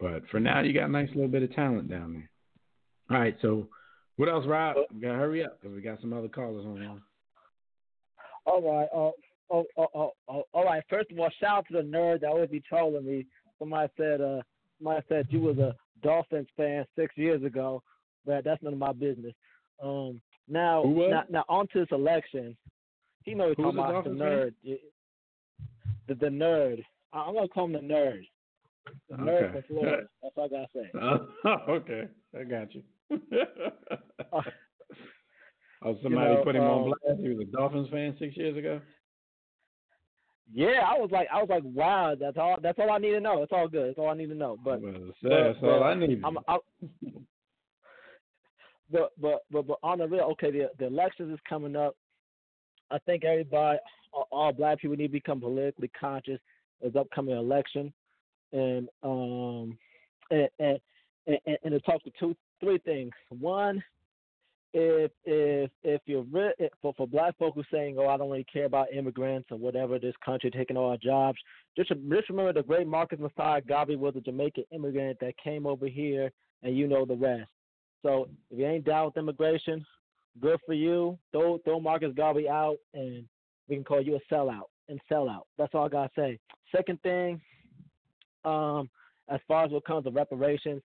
[0.00, 2.30] But for now, you got a nice little bit of talent down there.
[3.10, 3.68] All right, so
[4.16, 4.76] what else, Rob?
[4.92, 7.02] We gotta hurry up because we got some other callers on.
[8.46, 8.88] All right.
[8.94, 9.10] Uh,
[9.50, 10.82] oh, oh, oh, oh, all right.
[10.88, 13.26] First of all, shout out to the nerd that always be trolling me.
[13.58, 14.40] Somebody said, uh,
[14.78, 17.82] somebody said you was a Dolphins fan six years ago,
[18.24, 19.34] but that's none of my business.
[19.82, 22.56] Um, now, now, now on to this election.
[23.24, 24.54] He knows Who's talking about the nerd.
[24.62, 26.84] The, the nerd.
[27.12, 28.26] I'm gonna call him the nerd.
[29.10, 29.52] The nerd Okay.
[29.52, 30.08] from Florida.
[30.22, 30.90] That's all I gotta say.
[31.44, 32.82] Oh, okay, I got you.
[35.86, 37.20] Oh, somebody know, put him on um, blast.
[37.20, 38.80] He was a Dolphins fan six years ago.
[40.52, 42.56] Yeah, I was like, I was like, wow, that's all.
[42.60, 43.42] That's all I need to know.
[43.42, 43.88] It's all good.
[43.88, 44.56] That's all I need to know.
[44.64, 44.92] But Well,
[45.22, 46.22] but- that's all I need.
[46.24, 46.38] I'm,
[48.90, 51.94] but, but but but on the real, okay, the the elections is coming up.
[52.90, 53.78] I think everybody,
[54.12, 56.40] all, all black people, need to become politically conscious
[56.82, 57.92] of the upcoming election,
[58.52, 59.76] and um,
[60.30, 60.80] and and
[61.26, 63.12] and, and it talks to two, three things.
[63.30, 63.82] One,
[64.72, 68.44] if if if you're re- for for black folk who saying, oh, I don't really
[68.44, 71.38] care about immigrants or whatever, this country taking all our jobs.
[71.76, 75.86] Just just remember the great Marcus Mosiah Garvey was a Jamaican immigrant that came over
[75.86, 76.30] here,
[76.62, 77.48] and you know the rest.
[78.02, 79.84] So if you ain't down with immigration,
[80.40, 81.18] good for you.
[81.32, 83.24] Throw throw Marcus Garvey out, and
[83.68, 85.46] we can call you a sellout and sell out.
[85.58, 86.38] That's all I gotta say.
[86.70, 87.40] Second thing,
[88.44, 88.90] um,
[89.28, 90.82] as far as what comes to reparations,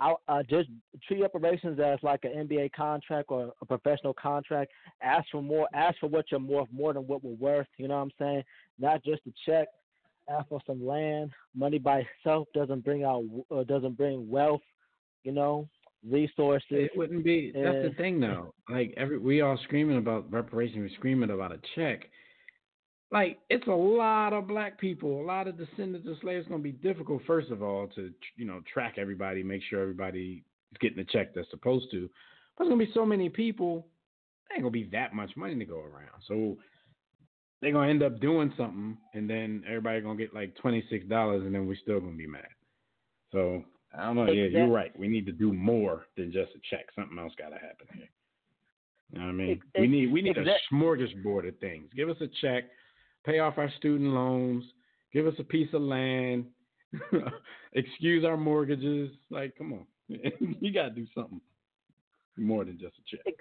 [0.00, 0.68] I, I just
[1.06, 4.72] treat reparations as like an NBA contract or a professional contract.
[5.02, 5.68] Ask for more.
[5.74, 7.66] Ask for what you're worth, more than what we're worth.
[7.76, 8.42] You know what I'm saying?
[8.78, 9.68] Not just a check.
[10.28, 11.30] Ask for some land.
[11.54, 14.62] Money by itself doesn't bring out uh, doesn't bring wealth.
[15.22, 15.68] You know,
[16.08, 16.66] resources.
[16.70, 17.52] It wouldn't be.
[17.54, 18.54] That's the thing, though.
[18.70, 22.08] Like every we all screaming about reparations, we're screaming about a check.
[23.12, 26.42] Like it's a lot of black people, a lot of descendants of slaves.
[26.42, 30.44] It's gonna be difficult, first of all, to you know track everybody, make sure everybody
[30.72, 32.08] is getting the check they're supposed to.
[32.56, 33.86] But there's gonna be so many people.
[34.48, 36.22] There ain't gonna be that much money to go around.
[36.28, 36.56] So
[37.60, 41.42] they're gonna end up doing something, and then everybody gonna get like twenty six dollars,
[41.44, 42.46] and then we're still gonna be mad.
[43.32, 43.64] So
[43.96, 44.30] I don't know.
[44.30, 44.96] Yeah, you're right.
[44.98, 46.86] We need to do more than just a check.
[46.94, 48.08] Something else got to happen here.
[49.12, 49.50] You know what I mean?
[49.50, 51.90] Ex- we need we need a smorgasbord of things.
[51.96, 52.64] Give us a check,
[53.24, 54.64] pay off our student loans,
[55.12, 56.46] give us a piece of land,
[57.72, 59.10] excuse our mortgages.
[59.30, 61.40] Like, come on, you got to do something
[62.36, 63.34] more than just a check.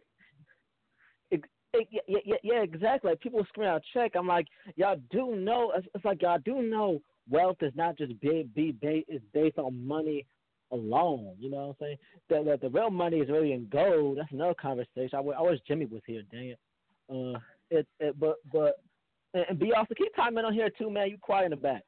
[1.74, 3.12] Yeah, yeah, yeah, exactly.
[3.12, 4.14] Like people scream out check.
[4.16, 5.72] I'm like, y'all do know.
[5.76, 10.26] It's, like y'all do know wealth is not just be be is based on money
[10.72, 11.36] alone.
[11.38, 11.98] You know what I'm saying?
[12.30, 14.18] The, the the real money is really in gold.
[14.18, 15.12] That's another conversation.
[15.14, 16.24] I wish Jimmy was here.
[16.32, 16.60] Dang it.
[17.10, 17.40] Uh,
[17.70, 18.82] it, it but but
[19.34, 21.10] and, and be also keep timing on here too, man.
[21.10, 21.84] You quiet in the back.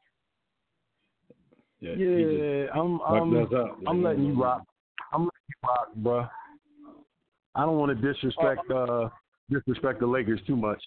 [1.79, 3.77] Yeah, Yeah, I'm I'm us up.
[3.87, 4.63] I'm letting you rock.
[5.11, 6.27] I'm letting you rock, bro.
[7.55, 9.09] I don't want to disrespect uh
[9.49, 10.81] disrespect the Lakers too much.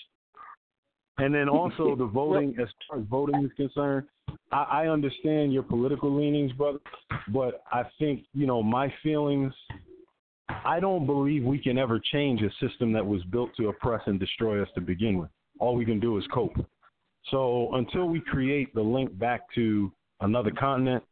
[1.19, 4.07] And then also the voting, as far as voting is concerned,
[4.53, 6.79] I, I understand your political leanings, brother,
[7.29, 9.53] but I think you know my feelings.
[10.65, 14.21] I don't believe we can ever change a system that was built to oppress and
[14.21, 15.31] destroy us to begin with.
[15.59, 16.57] All we can do is cope.
[17.31, 21.03] So until we create the link back to another continent,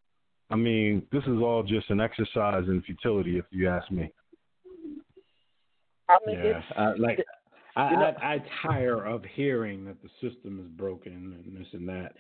[0.51, 4.13] I mean, this is all just an exercise in futility, if you ask me.
[6.09, 7.25] I mean, Yeah, it's, I, like
[7.77, 11.89] I, know- I I tire of hearing that the system is broken and this and
[11.89, 12.13] that.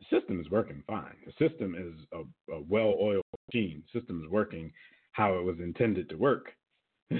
[0.00, 1.14] The system is working fine.
[1.26, 3.82] The system is a, a well-oiled machine.
[3.92, 4.72] The system is working
[5.12, 6.52] how it was intended to work.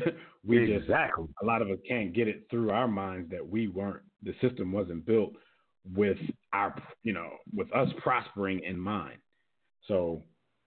[0.44, 4.02] we just a lot of us can't get it through our minds that we weren't
[4.24, 5.32] the system wasn't built
[5.94, 6.18] with
[6.52, 9.18] our you know with us prospering in mind.
[9.86, 10.22] So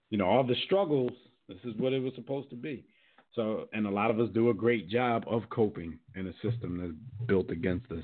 [0.10, 1.12] you know all the struggles
[1.48, 2.86] this is what it was supposed to be.
[3.34, 6.80] So and a lot of us do a great job of coping in a system
[6.80, 8.04] that's built against us.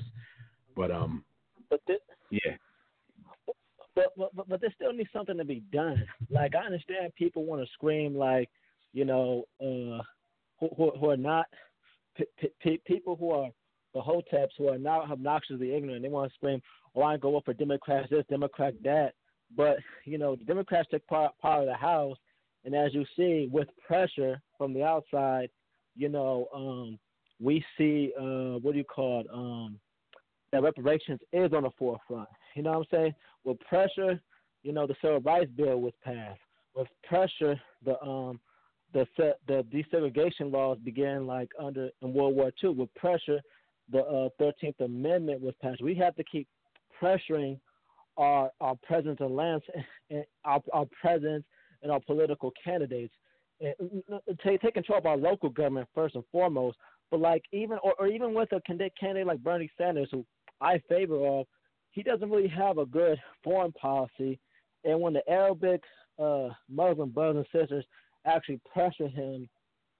[0.76, 1.24] But um
[1.70, 1.98] but this,
[2.30, 2.56] yeah.
[3.94, 6.04] But, but but there still needs something to be done.
[6.30, 8.50] Like I understand people want to scream like,
[8.92, 10.02] you know, uh,
[10.58, 11.46] who who, who are not
[12.16, 13.50] p- p- people who are
[13.94, 16.02] the hoteps who are not obnoxiously ignorant.
[16.02, 16.60] They want to scream,
[16.94, 19.14] "Oh, I go up for Democrats this, Democrat that."
[19.56, 22.18] But you know, the Democrats took part, part of the House,
[22.64, 25.50] and as you see, with pressure from the outside,
[25.96, 26.98] you know, um,
[27.40, 29.26] we see uh, what do you call it?
[29.32, 29.78] Um,
[30.52, 32.28] that reparations is on the forefront.
[32.54, 33.14] You know what I'm saying?
[33.44, 34.20] With pressure,
[34.62, 36.40] you know, the civil rights bill was passed.
[36.74, 38.40] With pressure, the um,
[38.92, 39.06] the
[39.46, 42.70] the desegregation laws began like under in World War II.
[42.70, 43.40] With pressure,
[43.90, 45.82] the uh, Thirteenth Amendment was passed.
[45.82, 46.48] We have to keep
[47.00, 47.58] pressuring
[48.16, 49.64] our our presidents and lands
[50.10, 51.46] and our, our presidents
[51.82, 53.12] and our political candidates.
[53.60, 53.74] And
[54.42, 56.76] take, take control of our local government first and foremost.
[57.10, 60.24] But like even or, or even with a candidate like Bernie Sanders, who
[60.60, 61.46] I favor of,
[61.92, 64.40] he doesn't really have a good foreign policy.
[64.84, 65.82] And when the Arabic
[66.18, 67.84] uh, Muslim brothers and sisters
[68.26, 69.48] actually pressure him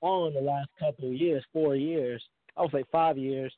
[0.01, 2.23] on the last couple of years, four years,
[2.57, 3.53] I would say five years,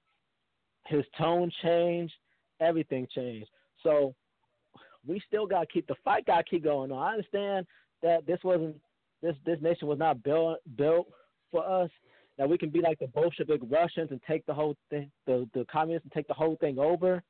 [0.87, 2.14] his tone changed,
[2.61, 3.49] everything changed.
[3.83, 4.14] So
[5.07, 6.27] we still got to keep the fight.
[6.27, 7.03] Got to keep going on.
[7.03, 7.66] I understand
[8.03, 8.77] that this wasn't
[9.22, 11.09] this this nation was not built built
[11.51, 11.90] for us.
[12.38, 15.64] That we can be like the Bolshevik Russians and take the whole thing, the the
[15.70, 17.22] communists and take the whole thing over.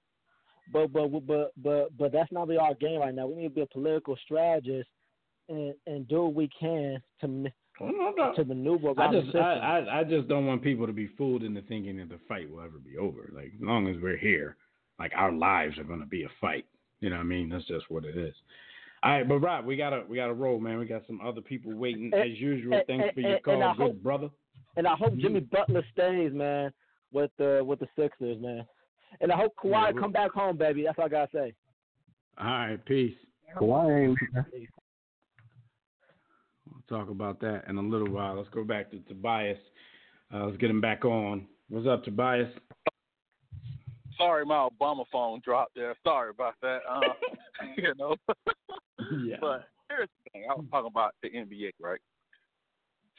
[0.73, 3.27] But but but but but that's not really our game right now.
[3.27, 4.89] We need to be a political strategist
[5.49, 9.35] and and do what we can to to maneuver I just.
[9.35, 12.51] I, I, I just don't want people to be fooled into thinking that the fight
[12.51, 13.31] will ever be over.
[13.35, 14.57] Like as long as we're here,
[14.99, 16.65] like our lives are going to be a fight.
[17.01, 17.49] You know what I mean?
[17.51, 18.35] That's just what it is.
[19.03, 20.79] All right, but Rob, we gotta we gotta roll, man.
[20.79, 22.75] We got some other people waiting And- as usual.
[22.75, 24.31] Eh, eh, and- Thanks for your call, good hope- brother.
[24.77, 25.21] And I hope Mm.
[25.21, 26.73] Jimmy Butler stays, man,
[27.13, 28.67] with the with the Sixers, man.
[29.21, 30.85] And I hope Kawhi Yeah, come back home, baby.
[30.85, 31.55] That's all I gotta say.
[32.39, 33.17] All right, peace.
[33.57, 34.19] Kawhi ain't
[34.53, 34.67] We'll
[36.89, 38.37] talk about that in a little while.
[38.37, 39.59] Let's go back to Tobias.
[40.33, 41.47] Uh, let's get him back on.
[41.69, 42.49] What's up, Tobias?
[44.17, 45.95] Sorry, my Obama phone dropped there.
[46.03, 46.79] Sorry about that.
[46.89, 47.01] Uh,
[47.77, 48.17] you know,
[49.25, 49.37] yeah.
[49.41, 50.45] but here's the thing.
[50.51, 52.01] I was talking about the NBA, right?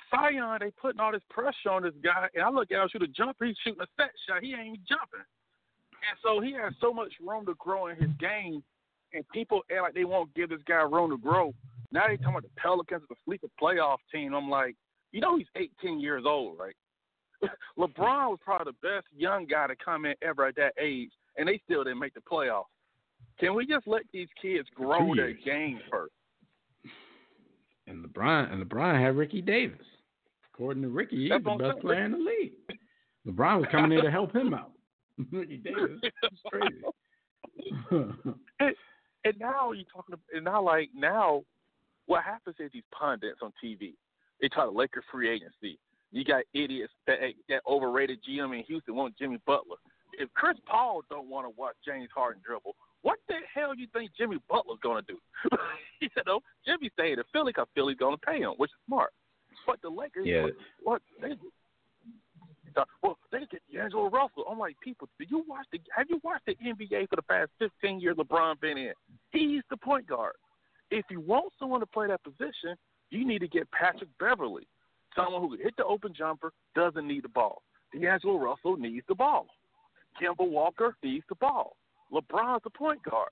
[0.09, 3.03] Zion, they putting all this pressure on this guy, and I look at him shoot
[3.03, 3.45] a jumper.
[3.45, 4.41] He's shooting a set shot.
[4.41, 8.11] He ain't even jumping, and so he has so much room to grow in his
[8.19, 8.63] game.
[9.13, 11.53] And people act like they won't give this guy room to grow.
[11.91, 14.33] Now they talking about the Pelicans, the sleeper playoff team.
[14.33, 14.75] I'm like,
[15.11, 16.75] you know, he's 18 years old, right?
[17.77, 21.47] LeBron was probably the best young guy to come in ever at that age, and
[21.47, 22.65] they still didn't make the playoffs.
[23.39, 26.13] Can we just let these kids grow their game first?
[27.85, 29.85] And LeBron and LeBron had Ricky Davis.
[30.53, 32.53] According to Ricky, he's That's the best player in the league.
[33.27, 34.71] LeBron was coming there to help him out.
[35.31, 36.81] Ricky Davis, that's crazy.
[38.59, 38.75] and,
[39.23, 41.43] and now you're talking, about, and now like now,
[42.07, 43.93] what happens is these pundits on TV,
[44.41, 45.77] they try to Laker free agency.
[46.11, 47.17] You got idiots that
[47.49, 49.77] that overrated GM in Houston want Jimmy Butler.
[50.17, 54.11] If Chris Paul don't want to watch James Harden dribble, what the hell you think
[54.17, 55.17] Jimmy Butler's gonna do?
[56.01, 59.11] you know, Jimmy staying in Philly because Philly's gonna pay him, which is smart.
[59.65, 60.43] But the Lakers, Yeah.
[60.43, 61.35] what, what they
[63.01, 64.45] well, they get D'Angelo Russell.
[64.49, 65.79] I'm like, people, do you watch the?
[65.95, 68.15] Have you watched the NBA for the past 15 years?
[68.17, 68.93] LeBron been in.
[69.31, 70.33] He's the point guard.
[70.91, 72.75] If you want someone to play that position,
[73.09, 74.67] you need to get Patrick Beverly,
[75.15, 77.61] someone who can hit the open jumper, doesn't need the ball.
[77.93, 79.47] D'Angelo Russell needs the ball.
[80.21, 81.75] Kemba Walker needs the ball.
[82.11, 83.29] LeBron's the point guard.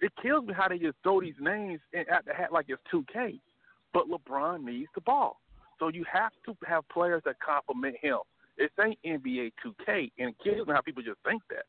[0.00, 3.38] It kills me how they just throw these names at the hat like it's 2K.
[3.92, 5.40] But LeBron needs the ball.
[5.78, 8.18] So you have to have players that complement him.
[8.56, 11.64] It ain't NBA 2K, and it kills me how people just think that.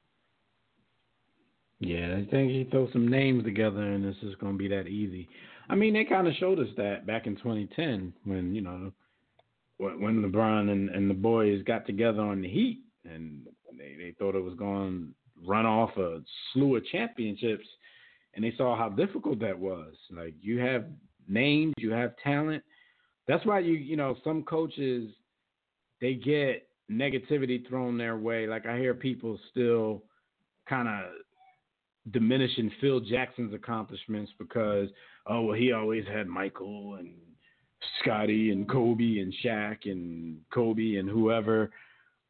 [1.85, 5.27] Yeah, I think he throw some names together and it's just to be that easy.
[5.69, 8.91] I mean, they kind of showed us that back in 2010 when, you know,
[9.77, 14.35] when LeBron and, and the boys got together on the Heat and they, they thought
[14.35, 16.21] it was going to run off a
[16.53, 17.65] slew of championships
[18.33, 19.93] and they saw how difficult that was.
[20.09, 20.85] Like, you have
[21.27, 22.63] names, you have talent.
[23.27, 25.11] That's why you, you know, some coaches,
[25.99, 28.47] they get negativity thrown their way.
[28.47, 30.03] Like, I hear people still
[30.67, 31.11] kind of
[32.11, 34.89] diminishing Phil Jackson's accomplishments because
[35.27, 37.13] oh well he always had Michael and
[37.99, 41.71] Scottie and Kobe and Shaq and Kobe and whoever,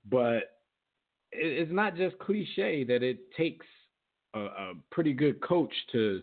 [0.09, 0.57] but
[1.31, 3.65] it's not just cliche that it takes
[4.35, 6.21] a, a pretty good coach to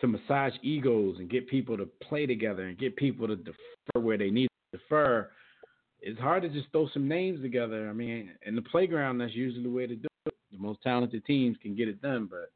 [0.00, 4.18] to massage egos and get people to play together and get people to defer where
[4.18, 5.30] they need to defer.
[6.00, 7.88] It's hard to just throw some names together.
[7.88, 10.34] I mean, in the playground, that's usually the way to do it.
[10.50, 12.50] The most talented teams can get it done, but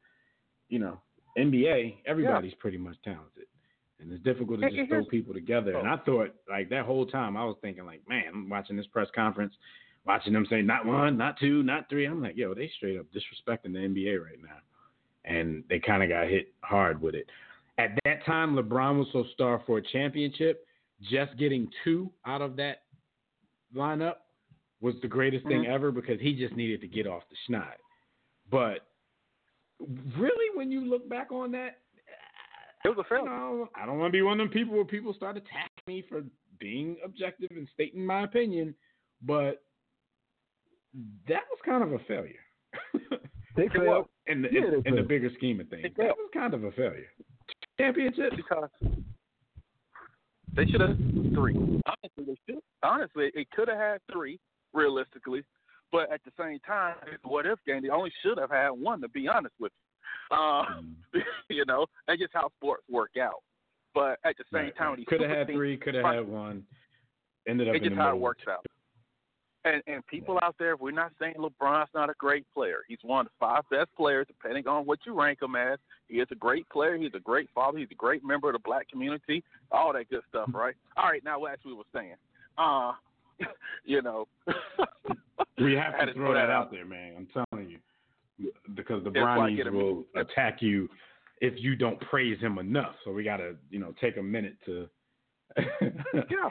[0.69, 0.99] you know,
[1.37, 3.45] NBA, everybody's pretty much talented.
[3.99, 5.75] And it's difficult to just throw people together.
[5.75, 8.85] And I thought, like, that whole time, I was thinking, like, man, I'm watching this
[8.87, 9.53] press conference,
[10.05, 12.05] watching them say, not one, not two, not three.
[12.05, 14.59] I'm like, yo, they straight up disrespecting the NBA right now.
[15.25, 17.27] And they kind of got hit hard with it.
[17.79, 20.65] at that time, LeBron was so star for a championship.
[21.01, 22.83] Just getting two out of that
[23.75, 24.15] lineup
[24.81, 25.63] was the greatest Mm-hmm.
[25.63, 27.77] thing ever because he just needed to get off the schneid.
[28.49, 28.87] But
[30.17, 31.79] really, when you look back on that,
[32.85, 33.29] It was a you failure.
[33.29, 36.03] know, I don't want to be one of them people where people start attacking me
[36.09, 36.23] for
[36.59, 38.73] being objective and stating my opinion,
[39.21, 39.63] but
[41.27, 42.39] that was kind of a failure.
[43.55, 43.85] They It failed.
[43.85, 44.07] was.
[44.27, 46.63] in the Yeah, in, in the bigger scheme of things, It that was kind of
[46.63, 47.07] a failure.
[47.79, 48.33] Championship.
[48.35, 48.69] because
[50.55, 50.97] they should have
[51.35, 51.55] three.
[51.55, 52.59] Honestly, they should.
[52.83, 54.39] Honestly, it could have had three
[54.73, 55.43] realistically,
[55.91, 57.81] but at the same time, what if game.
[57.83, 59.01] They only should have had one.
[59.01, 59.71] To be honest with
[60.31, 60.63] you, uh,
[61.49, 63.41] you know, that's just how sports work out.
[63.93, 65.07] But at the same Right, time, right.
[65.07, 66.63] could have had three, could have had one.
[67.47, 68.65] Ended up It's just how it works out.
[69.65, 72.83] And and people out there, we're not saying LeBron's not a great player.
[72.87, 75.79] He's one of the five best players, depending on what you rank him as.
[76.07, 76.95] He is a great player.
[76.95, 77.79] He's a great father.
[77.79, 79.43] He's a great member of the black community.
[79.71, 80.75] All that good stuff, right?
[80.95, 82.15] All right, now as we were saying,
[82.57, 82.93] uh,
[83.85, 84.27] you know,
[85.59, 87.13] We have to throw that out there, man.
[87.17, 90.89] I'm telling you, because the Brownies will attack you
[91.41, 92.95] if you don't praise him enough.
[93.03, 94.87] So we got to, you know, take a minute to.
[95.57, 96.49] yeah,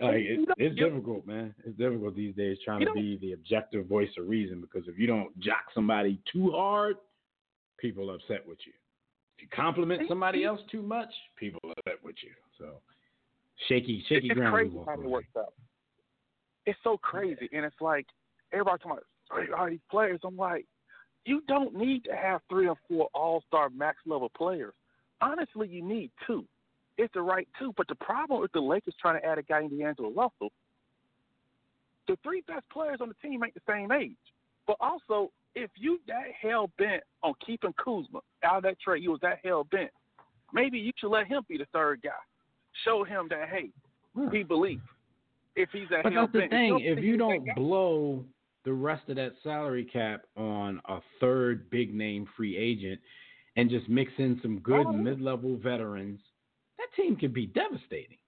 [0.00, 1.54] Like it, it's difficult, man.
[1.64, 4.98] It's difficult these days trying You to be the objective voice of reason because if
[4.98, 6.96] you don't jock somebody too hard,
[7.78, 8.72] people are upset with you.
[9.36, 12.30] If you compliment somebody else too much, people are upset with you.
[12.58, 12.80] So
[13.68, 14.54] shaky, shaky it's ground.
[14.54, 15.52] crazy how it works out.
[16.66, 18.06] It's so crazy, and it's like
[18.52, 18.98] everybody talking
[19.30, 20.20] about all these players.
[20.24, 20.66] I'm like,
[21.24, 24.74] you don't need to have three or four All Star max level players.
[25.20, 26.44] Honestly, you need two.
[26.96, 27.72] It's the right two.
[27.76, 30.50] But the problem with the Lakers trying to add a guy in D'Angelo Russell,
[32.06, 34.16] the three best players on the team ain't the same age.
[34.66, 39.10] But also, if you that hell bent on keeping Kuzma out of that trade, you
[39.10, 39.90] was that hell bent.
[40.52, 42.10] Maybe you should let him be the third guy.
[42.84, 43.70] Show him that hey,
[44.14, 44.28] hmm.
[44.30, 44.82] he believes.
[45.56, 46.80] If he's that But hell that's the thing.
[46.80, 48.24] If you don't blow
[48.68, 53.00] the rest of that salary cap on a third big name free agent
[53.56, 54.92] and just mix in some good Oh.
[54.92, 56.20] mid level veterans,
[56.76, 58.18] that team could be devastating.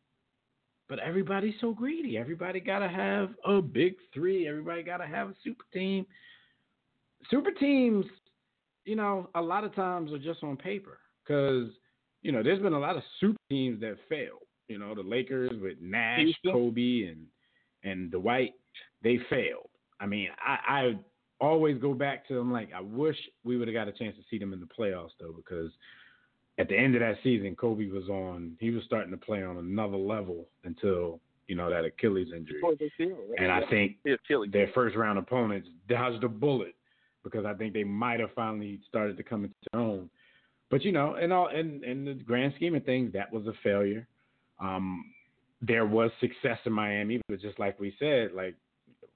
[0.89, 2.17] But everybody's so greedy.
[2.17, 4.49] Everybody got to have a big three.
[4.49, 6.07] Everybody got to have a super team.
[7.31, 8.07] Super teams,
[8.87, 11.69] you know, a lot of times are just on paper because,
[12.23, 14.47] you know, there's been a lot of super teams that failed.
[14.69, 16.33] You know, the Lakers with Nash.
[16.47, 17.27] Kobe, and
[17.85, 18.55] and Dwight,
[19.03, 19.70] they failed.
[20.01, 20.99] I mean, I, I
[21.41, 24.23] always go back to them like I wish we would have got a chance to
[24.31, 25.71] see them in the playoffs though, because
[26.59, 28.57] at the end of that season, Kobe was on.
[28.61, 32.61] He was starting to play on another level until you know that Achilles injury.
[33.39, 33.97] And I think
[34.53, 36.75] their first round opponents dodged a bullet
[37.25, 40.11] because I think they might have finally started to come into their own.
[40.71, 43.53] But you know, in all in, in the grand scheme of things, that was a
[43.63, 44.07] failure.
[44.61, 45.05] Um,
[45.63, 48.55] there was success in Miami, but just like we said, like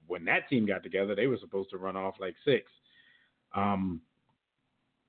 [0.07, 2.71] when that team got together, they were supposed to run off like six.
[3.55, 4.01] Um,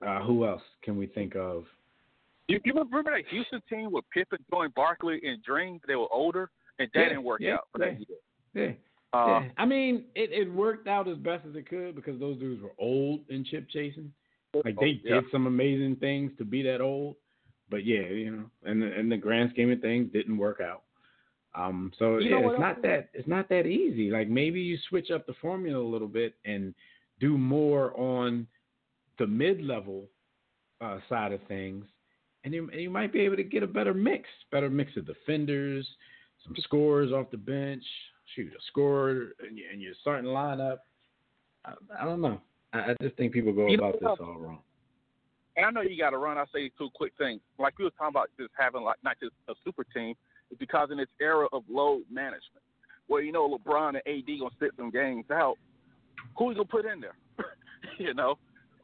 [0.07, 1.65] uh, who else can we think of?
[2.49, 5.81] You, you remember that Houston team with Pippen, Joy Barkley, and Dream?
[5.87, 8.05] They were older, and that Yeah, didn't work yeah, out for that yeah.
[8.55, 8.77] year.
[9.13, 9.19] Yeah.
[9.19, 9.49] Uh, yeah.
[9.57, 12.75] I mean, it, it worked out as best as it could because those dudes were
[12.79, 14.13] old in chip chasing.
[14.65, 15.17] Like they yeah.
[15.17, 17.17] did some amazing things to be that old,
[17.69, 20.85] but yeah, you know, in the in the grand scheme of things, didn't work out.
[21.57, 22.75] Um, so You know yeah, what it's else?
[22.75, 24.11] not that it's not that easy.
[24.11, 26.75] Like maybe you switch up the formula a little bit and
[27.19, 28.47] do more on
[29.19, 30.05] the mid level
[30.83, 31.87] uh, side of things,
[32.45, 35.07] and you, and you might be able to get a better mix, better mix of
[35.07, 35.87] defenders,
[36.45, 37.83] some scorers off the bench,
[38.35, 40.79] shoot a scorer, and, you- and your starting lineup.
[41.65, 42.39] I, I don't know.
[42.75, 44.59] I, I just think people go You about this all wrong.
[45.57, 46.37] and I know you got to run.
[46.37, 47.41] I'll say two quick things.
[47.59, 50.15] Like we were talking about just having like not just a super team,
[50.51, 52.63] it's because in this era of load management,
[53.07, 55.57] where you know LeBron and AD gonna sit some games out,
[56.37, 57.17] who you gonna put in there?
[57.99, 58.39] you know,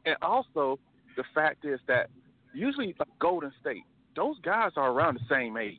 [0.05, 0.79] and also
[1.15, 2.09] the fact is that
[2.53, 3.83] usually like Golden State,
[4.15, 5.77] those guys are around the same age,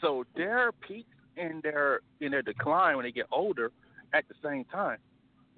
[0.00, 3.70] so their peaks and their in their decline when they get older
[4.12, 4.98] at the same time.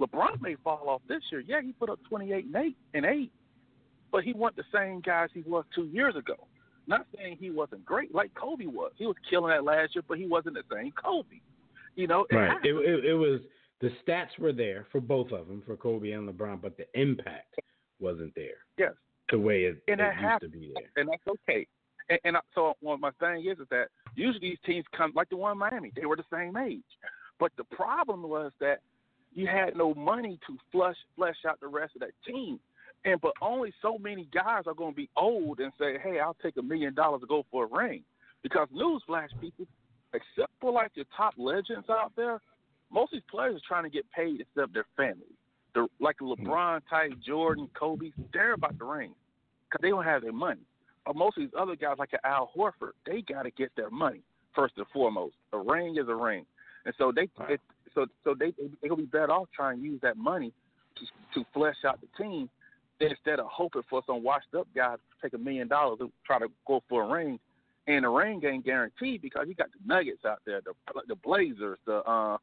[0.01, 1.41] LeBron may fall off this year.
[1.41, 3.32] Yeah, he put up 28 and 8 and 8,
[4.11, 6.35] but he wasn't the same guys he was two years ago.
[6.87, 8.93] Not saying he wasn't great like Kobe was.
[8.97, 11.41] He was killing that last year, but he wasn't the same Kobe.
[11.97, 12.59] You know, it Right.
[12.64, 13.41] It, it, it was
[13.80, 17.59] the stats were there for both of them, for Kobe and LeBron, but the impact
[18.01, 18.93] wasn't there yes,
[19.30, 20.91] the way it, And it used to be there.
[20.97, 21.66] and that's okay.
[22.09, 25.30] And, and I, so what my thing is is that usually these teams come like
[25.30, 25.93] the one in Miami.
[25.97, 26.82] They were the same age,
[27.39, 28.80] but the problem was that
[29.32, 32.61] you had no money to flush flesh out the rest of that team,
[33.05, 36.37] And but only so many guys are going to be old and say, "Hey, I'll
[36.43, 38.03] take a million dollars to go for a ring,"
[38.43, 39.67] because newsflash, people,
[40.15, 42.41] except for like your top legends out there,
[42.91, 45.37] most of these players are trying to get paid except their families.
[45.75, 46.33] The like hmm.
[46.33, 49.15] LeBron type, Jordan, Kobe, they're about the ring
[49.69, 50.63] because they don't have their money.
[51.05, 54.23] But most of these other guys, like Al Horford, they got to get their money
[54.55, 55.35] first and foremost.
[55.53, 56.47] A ring is a ring,
[56.87, 57.51] and so they, Right.
[57.51, 57.61] it,
[57.95, 60.55] so so they they gonna be better off trying to use that money
[60.97, 62.49] to to flesh out the team
[63.01, 66.38] instead of hoping for some washed up guy to take a million dollars and try
[66.38, 67.38] to go for a ring.
[67.86, 70.72] And the ring ain't guaranteed because you got the Nuggets out there, the
[71.07, 72.38] the Blazers, the uh,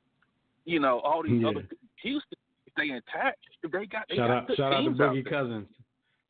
[0.65, 1.49] you know, all these Yeah.
[1.49, 1.67] other
[2.03, 2.37] Houston.
[2.67, 5.13] If they intact, they got they Shout got out, good shout out to teams out
[5.15, 5.29] Boogie.
[5.29, 5.67] Cousins.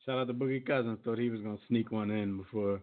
[0.06, 0.98] Shout out to Boogie Cousins.
[1.04, 2.80] Thought he was gonna sneak one in before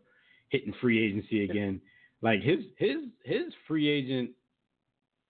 [0.49, 1.81] hitting free agency again.
[2.21, 4.31] Like his his his free agent,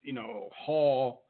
[0.04, 1.24] you know, haul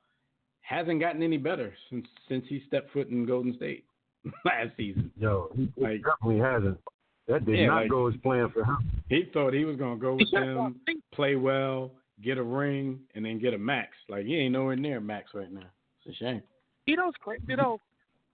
[0.62, 3.86] hasn't gotten any better since since he stepped foot in Golden State
[4.46, 5.12] last season.
[5.18, 6.80] Yo, he he Like- definitely hasn't.
[7.28, 8.78] That did Yeah, not like- go as planned for him.
[9.08, 11.92] He thought he was gonna go with them, play well,
[12.22, 13.96] get a ring, and then get a max.
[14.08, 15.70] Like he ain't nowhere near max right now.
[16.06, 16.42] It's a shame.
[16.86, 17.44] You know, it's crazy.
[17.48, 17.80] You know,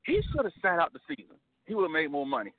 [0.06, 1.36] he should have sat out the season.
[1.66, 2.54] He would have made more money.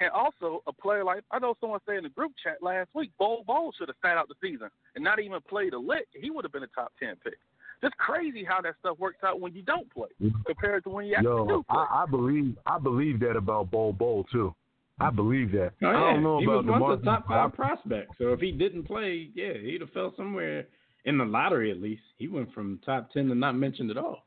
[0.00, 3.10] And also, a player like I know someone said in the group chat last week,
[3.18, 6.06] Bol Bol should have sat out the season and not even played a lick.
[6.12, 7.38] He would have been a top ten pick.
[7.82, 10.08] Just crazy how that stuff works out when you don't play
[10.46, 11.76] compared to when you actually do Yo, play.
[11.90, 14.54] I, I believe I believe that about Bol Bol too.
[15.00, 15.72] I believe that.
[15.82, 17.02] Oh, I don't know he about was once DeMarcus.
[17.02, 18.12] a top five prospect.
[18.18, 20.66] So if he didn't play, yeah, he'd have fell somewhere
[21.04, 22.02] in the lottery at least.
[22.16, 24.24] He went from top ten to not mentioned at all.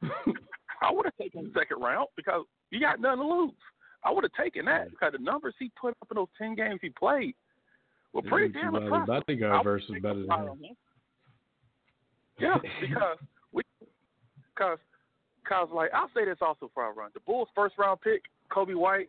[0.02, 3.52] I would have taken the second round because you got nothing to lose.
[4.04, 6.78] I would have taken that because the numbers he put up in those ten games
[6.80, 7.34] he played
[8.12, 9.02] were pretty damn impressive.
[9.04, 10.60] About I go would versus take better than shot him.
[12.38, 13.18] Yeah, because
[13.52, 13.62] we,
[14.54, 14.78] because,
[15.42, 17.10] because like I'll say this also for our run.
[17.14, 19.08] The Bulls' first round pick, Coby White.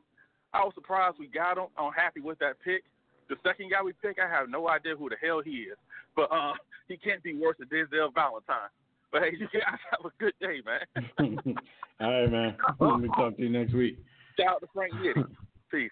[0.53, 1.67] I was surprised we got him.
[1.77, 2.83] I'm happy with that pick.
[3.29, 5.77] The second guy we pick, I have no idea who the hell he is,
[6.15, 6.53] but uh,
[6.87, 8.69] he can't be worse than Denzel Valentine.
[9.11, 11.57] But hey, you guys have a good day, man.
[11.99, 12.57] all right, man.
[12.79, 13.99] Let me talk to you next week.
[14.39, 15.25] Shout out to Frank Yiddy.
[15.71, 15.91] Peace.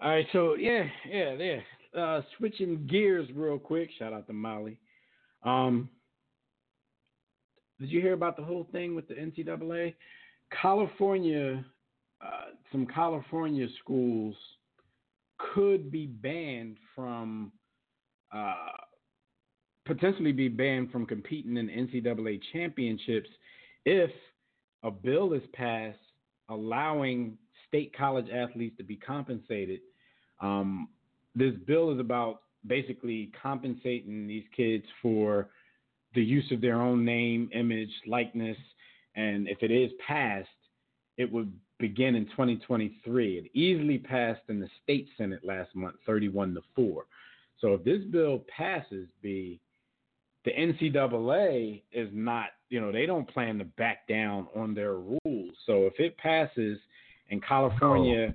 [0.00, 1.58] All right, so yeah, yeah, yeah.
[1.96, 3.90] Uh, switching gears real quick.
[3.98, 4.78] Shout out to Molly.
[5.42, 5.88] Um,
[7.80, 9.94] did you hear about the whole thing with the NCAA?
[10.60, 11.64] California,
[12.20, 14.34] uh, some California schools
[15.54, 17.52] could be banned from,
[18.34, 18.54] uh,
[19.86, 23.28] potentially be banned from competing in NCAA championships
[23.84, 24.10] if
[24.82, 25.98] a bill is passed
[26.48, 27.36] allowing
[27.66, 29.80] state college athletes to be compensated.
[30.40, 30.88] Um,
[31.34, 35.48] this bill is about basically compensating these kids for
[36.14, 38.56] the use of their own name, image, likeness,
[39.14, 40.48] and if it is passed,
[41.16, 43.38] it would begin in 2023.
[43.38, 47.04] It easily passed in the state senate last month, 31 to four.
[47.60, 49.60] So if this bill passes, B,
[50.44, 55.54] the NCAA is not, you know, they don't plan to back down on their rules.
[55.66, 56.78] So if it passes
[57.30, 58.32] and California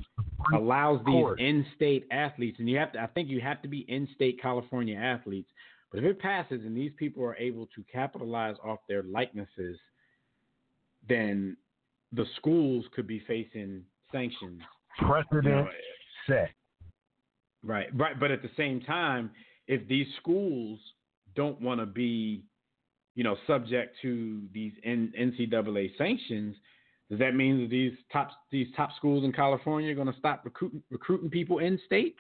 [0.53, 4.41] allows these in-state athletes, and you have to, I think you have to be in-state
[4.41, 5.49] California athletes.
[5.91, 9.77] But if it passes and these people are able to capitalize off their likenesses,
[11.07, 11.55] then
[12.11, 14.61] the schools could be facing sanctions.
[14.99, 15.67] you Precedent know,
[16.27, 16.51] set.
[17.63, 18.19] Right, right.
[18.19, 19.31] But at the same time,
[19.67, 20.79] if these schools
[21.35, 22.43] don't want to be,
[23.15, 26.55] you know, subject to these N- NCAA sanctions,
[27.13, 30.41] does that mean that these top these top schools in California are going to stop
[30.43, 32.15] recruiting recruiting people in state?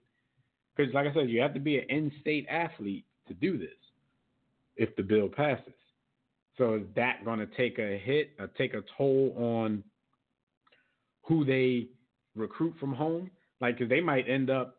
[0.75, 3.69] Because, like I said, you have to be an in-state athlete to do this
[4.75, 5.73] if the bill passes.
[6.59, 9.83] So is that going to take a hit, or take a toll on
[11.23, 11.87] who they
[12.35, 13.31] recruit from home?
[13.61, 14.75] Like, because they might end up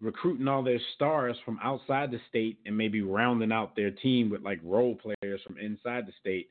[0.00, 4.42] recruiting all their stars from outside the state and maybe rounding out their team with
[4.42, 6.48] like role players from inside the state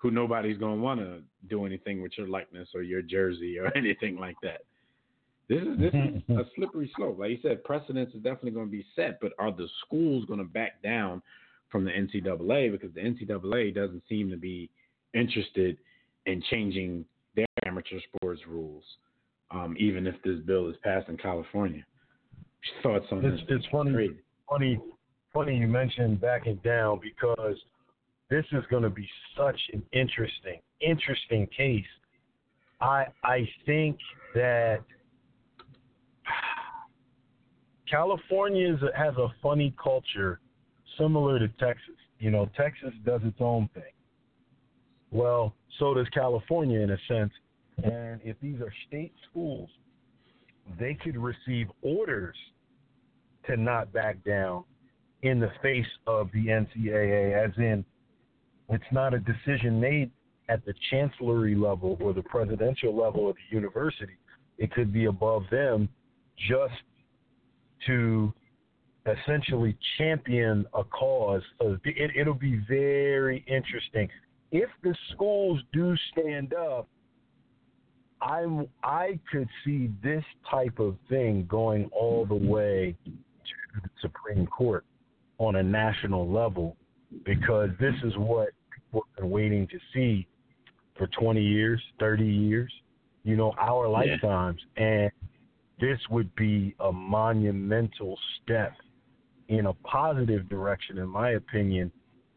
[0.00, 3.70] who nobody's going to want to do anything with your likeness or your jersey or
[3.76, 4.62] anything like that.
[5.48, 7.18] This is this is a slippery slope.
[7.18, 10.38] Like you said, precedence is definitely going to be set, but are the schools going
[10.38, 11.20] to back down
[11.70, 14.70] from the NCAA because the NCAA doesn't seem to be
[15.12, 15.76] interested
[16.26, 17.04] in changing
[17.36, 18.84] their amateur sports rules,
[19.50, 21.84] um, even if this bill is passed in California.
[22.82, 23.46] Thoughts on It's this?
[23.58, 24.16] it's funny Crazy.
[24.48, 24.80] funny
[25.32, 27.56] funny you mentioned backing down because
[28.30, 31.84] this is going to be such an interesting interesting case.
[32.80, 33.98] I I think
[34.34, 34.82] that
[37.90, 40.40] California is, has a funny culture
[40.98, 41.96] similar to Texas.
[42.18, 43.82] You know, Texas does its own thing.
[45.10, 47.32] Well, so does California in a sense.
[47.82, 49.68] And if these are state schools,
[50.78, 52.36] they could receive orders
[53.46, 54.64] to not back down
[55.22, 57.84] in the face of the NCAA, as in
[58.70, 60.10] it's not a decision made
[60.48, 64.14] at the chancellery level or the presidential level of the university.
[64.58, 65.88] It could be above them
[66.48, 66.74] just
[67.86, 68.32] to
[69.06, 71.42] essentially champion a cause.
[71.60, 74.08] It, it'll be very interesting.
[74.52, 76.88] If the schools do stand up,
[78.20, 84.46] I'm I could see this type of thing going all the way to the Supreme
[84.46, 84.84] Court
[85.38, 86.76] on a national level
[87.24, 88.50] because this is what
[88.92, 90.26] been waiting to see
[90.96, 92.72] for 20 years, 30 years,
[93.24, 94.60] you know, our lifetimes.
[94.76, 94.84] Yeah.
[94.84, 95.12] And
[95.80, 98.74] this would be a monumental step
[99.48, 101.90] in a positive direction, in my opinion.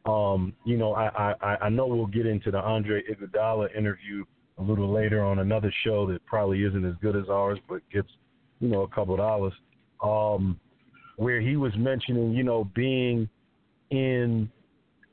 [0.05, 4.25] Um, you know, I, I, I know we'll get into the Andre Iguodala interview
[4.57, 8.09] a little later on another show that probably isn't as good as ours, but gets,
[8.59, 9.53] you know, a couple of dollars.
[10.01, 10.59] Um,
[11.15, 13.29] where he was mentioning, you know, being
[13.91, 14.49] in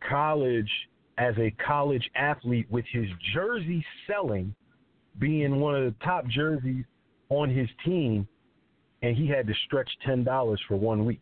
[0.08, 0.70] college
[1.20, 4.54] as a college athlete with his jersey selling,
[5.18, 6.84] being one of the top jerseys
[7.28, 8.26] on his team,
[9.02, 11.20] and he had to stretch ten dollars for one week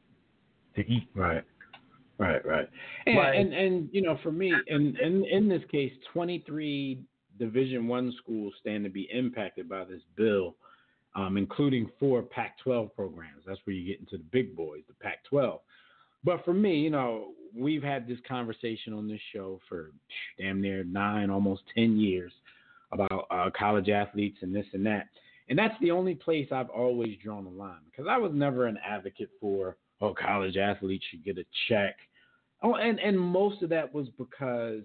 [0.76, 1.09] to eat.
[1.14, 1.44] Right.
[2.18, 2.68] Right, right.
[3.07, 7.01] And, like, and and you know, for me, in in in this case, twenty three
[7.38, 10.57] Division One schools stand to be impacted by this bill,
[11.14, 13.44] um, including four Pac-12 programs.
[13.46, 15.61] That's where you get into the big boys, the Pac-12.
[16.25, 19.91] But for me, you know, we've had this conversation on this show for
[20.39, 22.33] damn near nine, almost ten years
[22.93, 25.09] about uh, college athletes and this and that.
[25.49, 28.79] And that's the only place I've always drawn the line because I was never an
[28.87, 31.97] advocate for oh college athletes should get a check.
[32.62, 34.83] Oh, and and most of that was because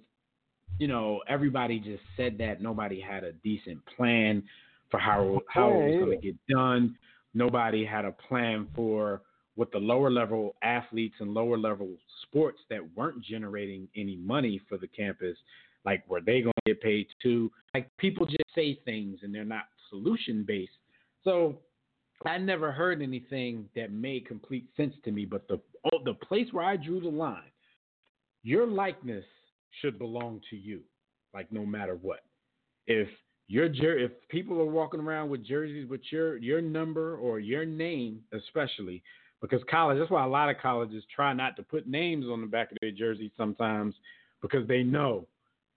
[0.79, 4.43] you know, everybody just said that nobody had a decent plan
[4.89, 6.95] for how how it was going to get done.
[7.33, 9.21] Nobody had a plan for
[9.55, 11.89] what the lower level athletes and lower level
[12.23, 15.37] sports that weren't generating any money for the campus,
[15.85, 17.51] like were they going to get paid too?
[17.73, 20.71] Like people just say things and they're not solution based.
[21.23, 21.59] So
[22.25, 25.25] I never heard anything that made complete sense to me.
[25.25, 27.51] But the oh, the place where I drew the line,
[28.43, 29.25] your likeness
[29.81, 30.81] should belong to you,
[31.33, 32.21] like no matter what.
[32.87, 33.07] If
[33.47, 37.65] your jer- if people are walking around with jerseys with your your number or your
[37.65, 39.03] name, especially
[39.43, 42.47] because college, that's why a lot of colleges try not to put names on the
[42.47, 43.93] back of their jerseys sometimes
[44.41, 45.27] because they know,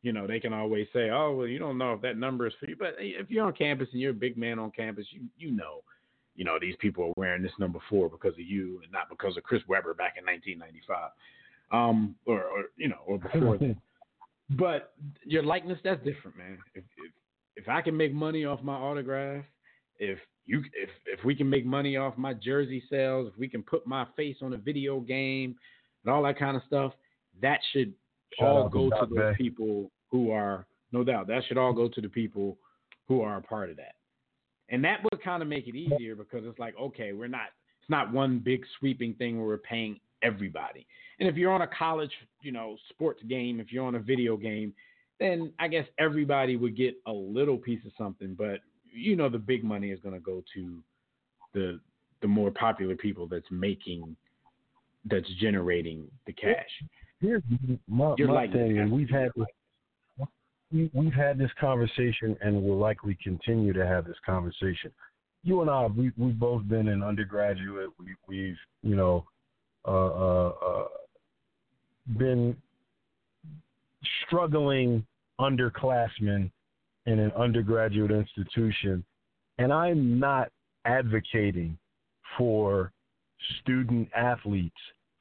[0.02, 2.52] you know, they can always say, oh well, you don't know if that number is
[2.60, 2.76] for you.
[2.78, 5.82] But if you're on campus and you're a big man on campus, you you know,
[6.36, 9.36] you know these people are wearing this number four because of you and not because
[9.36, 11.10] of Chris Webber back in 1995
[11.72, 13.76] um, or, or you know, or before then.
[14.50, 14.92] But
[15.24, 16.58] your likeness, that's different, man.
[16.76, 17.12] If, if
[17.56, 19.44] if I can make money off my autograph,
[19.98, 23.62] if you if if we can make money off my jersey sales, if we can
[23.62, 25.56] put my face on a video game
[26.04, 26.92] and all that kind of stuff,
[27.42, 27.92] that should
[28.38, 31.26] Shout all go to those people who are no doubt.
[31.26, 32.58] That should all go to the people
[33.08, 33.94] who are a part of that.
[34.68, 37.48] And that would kind of make it easier because it's like, okay, we're not
[37.80, 40.86] it's not one big sweeping thing where we're paying everybody.
[41.20, 42.10] And if you're on a college,
[42.42, 44.74] you know, sports game, if you're on a video game,
[45.20, 48.60] then I guess everybody would get a little piece of something, but
[48.92, 50.78] you know the big money is going to go to
[51.54, 51.80] the
[52.22, 54.16] the more popular people that's making
[55.08, 56.68] that's generating the cash.
[57.20, 57.42] Here's
[57.88, 63.72] my, my thing, and we've had this, we've had this conversation, and we'll likely continue
[63.72, 64.90] to have this conversation.
[65.42, 67.90] You and I, we we've both been an undergraduate.
[67.98, 69.24] We we've you know
[69.86, 70.84] uh, uh, uh,
[72.18, 72.56] been
[74.26, 75.06] struggling
[75.40, 76.50] underclassmen
[77.06, 79.04] in an undergraduate institution,
[79.58, 80.50] and I'm not
[80.84, 81.78] advocating
[82.36, 82.92] for
[83.60, 84.76] student athletes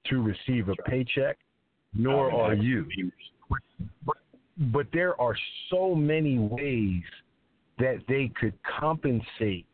[0.07, 1.37] to receive a paycheck,
[1.93, 2.85] nor are you.
[4.05, 4.17] But,
[4.57, 5.35] but there are
[5.69, 7.03] so many ways
[7.77, 9.65] that they could compensate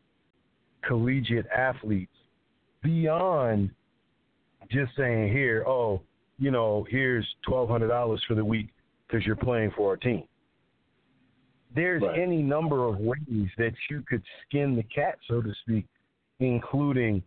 [0.82, 2.12] collegiate athletes
[2.82, 3.70] beyond
[4.70, 6.02] just saying here, oh,
[6.38, 8.68] you know, here's twelve hundred dollars for the week
[9.06, 10.24] because you're playing for our team.
[11.74, 12.18] There's right.
[12.18, 15.86] any number of ways that you could skin the cat, so to speak,
[16.40, 17.22] including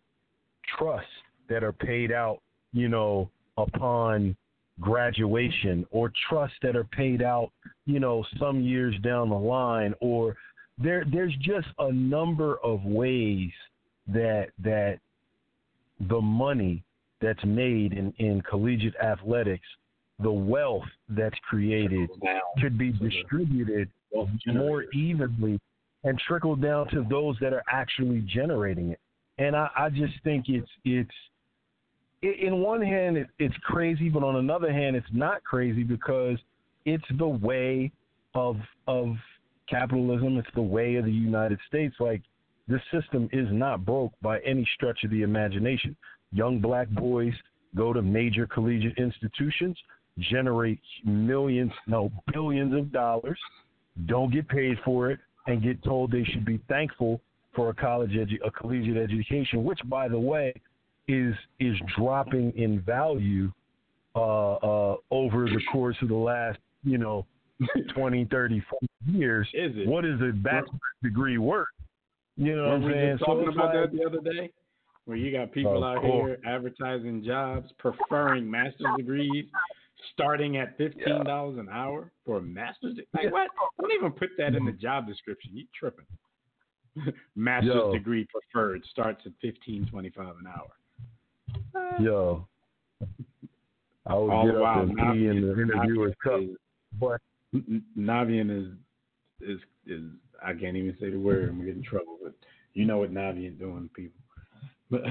[0.78, 1.10] trusts
[1.50, 2.40] that are paid out,
[2.74, 4.36] you know, upon
[4.80, 7.52] graduation or trusts that are paid out,
[7.86, 10.36] you know, some years down the line or
[10.78, 13.52] there there's just a number of ways
[14.08, 15.00] that that
[16.10, 16.84] the money
[17.22, 19.66] that's made in, in collegiate athletics
[20.20, 22.10] the wealth that's created
[22.62, 23.90] could be distributed
[24.48, 25.60] more evenly
[26.04, 29.00] and trickle down to those that are actually generating it.
[29.38, 31.10] And I, I just think it's it's
[32.22, 36.38] in one hand it, it's crazy, but on another hand it's not crazy because
[36.86, 37.92] it's the way
[38.34, 38.58] of
[38.88, 39.16] of
[39.70, 40.38] capitalism.
[40.38, 41.96] It's the way of the United States.
[42.00, 42.22] Like
[42.68, 45.96] this system is not broke by any stretch of the imagination.
[46.32, 47.34] Young black boys
[47.76, 49.78] go to major collegiate institutions,
[50.18, 53.40] generate millions, no billions of dollars,
[54.06, 57.22] don't get paid for it, and get told they should be thankful
[57.56, 60.54] for a college edu- a collegiate education, which, by the way,
[61.08, 63.52] is is dropping in value
[64.16, 67.26] uh, uh, over the course of the last, you know,
[67.96, 69.48] 20, 30, 40 years.
[69.54, 69.88] Is it?
[69.88, 71.68] What is a bachelor's degree worth?
[72.38, 73.18] You know what I'm saying?
[73.18, 74.52] just talking about like- that the other day?
[75.06, 76.40] Where you got people out course.
[76.42, 79.46] here advertising jobs, preferring master's degrees,
[80.14, 82.96] starting at fifteen dollars an hour for a master's.
[82.96, 83.30] De- like Yeah.
[83.32, 83.50] what?
[83.80, 84.80] Don't even put that in the mm-hmm.
[84.82, 85.52] job description.
[85.54, 86.06] You tripping?
[87.36, 87.94] master's Yo.
[87.94, 92.00] degree preferred starts at fifteen twenty five an hour.
[92.00, 92.48] Yo,
[94.06, 96.58] I would All get up and pee in the Navian- interviewer's cup, is-
[97.00, 97.22] but
[97.98, 98.74] Navian is
[99.42, 100.04] is is
[100.44, 101.50] I can't even say the word.
[101.50, 102.34] I'm gonna get in trouble, but
[102.74, 104.22] you know what Navian doing, people.
[104.90, 105.02] But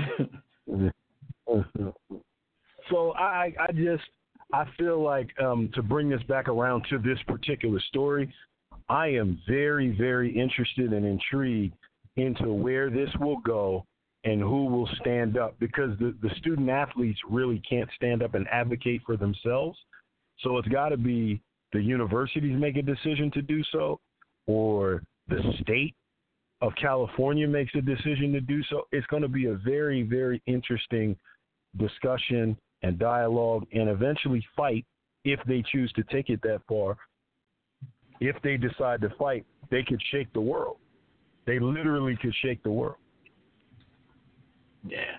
[2.90, 4.05] so I I just
[4.53, 8.32] I feel like um, to bring this back around to this particular story,
[8.88, 11.74] I am very very interested and intrigued
[12.16, 13.84] into where this will go
[14.24, 18.47] and who will stand up because the the student athletes really can't stand up and
[18.49, 19.78] advocate for themselves.
[20.40, 21.40] So it's got to be
[21.72, 24.01] the universities make a decision to do so,
[24.47, 25.95] or the state
[26.61, 28.82] of California makes a decision to do so.
[28.92, 31.16] It's going to be a very, very interesting
[31.76, 34.85] discussion and dialogue and eventually fight
[35.24, 36.99] if they choose to take it that far.
[38.20, 40.76] If they decide to fight, they could shake the world.
[41.47, 42.97] They literally could shake the world.
[44.87, 45.16] Yeah.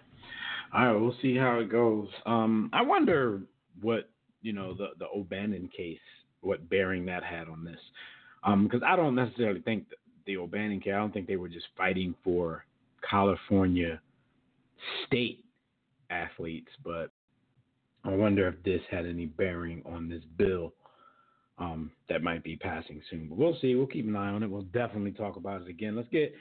[0.74, 2.08] All right, we'll see how it goes.
[2.26, 3.42] Um, I wonder
[3.82, 4.10] what
[4.42, 5.98] you know the the O'Bannon case,
[6.42, 7.80] what bearing that had on this,
[8.64, 9.86] because I don't necessarily think
[10.28, 10.94] the O'Bannon case.
[10.94, 12.66] I don't think they were just fighting for
[13.10, 14.00] California
[15.08, 15.44] state
[16.10, 17.12] athletes, but
[18.06, 20.74] I wonder if this had any bearing on this bill
[21.58, 23.28] um, that might be passing soon.
[23.30, 23.76] But we'll see.
[23.76, 24.50] We'll keep an eye on it.
[24.50, 25.96] We'll definitely talk about it again.
[25.96, 26.34] Let's get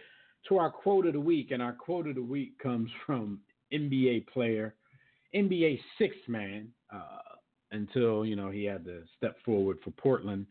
[0.49, 3.41] to our quote of the week, and our quote of the week comes from
[3.73, 4.75] NBA player,
[5.35, 7.19] NBA sixth man, uh,
[7.73, 10.47] until you know he had to step forward for Portland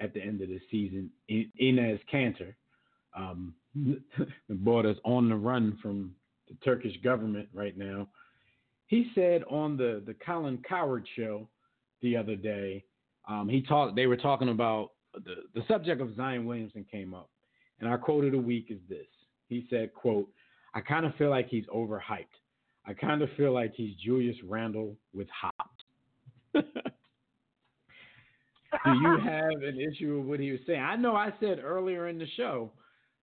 [0.00, 1.10] at the end of the season.
[1.28, 2.54] In- Enes Kanter,
[3.16, 6.14] um, the that's on the run from
[6.48, 8.08] the Turkish government right now.
[8.88, 11.48] He said on the the Colin Cowherd show
[12.02, 12.84] the other day,
[13.28, 13.94] um, he talked.
[13.94, 17.30] They were talking about the the subject of Zion Williamson came up,
[17.80, 19.06] and our quote of the week is this.
[19.48, 20.28] He said, "quote
[20.74, 22.26] I kind of feel like he's overhyped.
[22.86, 25.84] I kind of feel like he's Julius Randle with hops."
[26.54, 26.62] Do
[28.92, 30.80] you have an issue with what he was saying?
[30.80, 32.72] I know I said earlier in the show,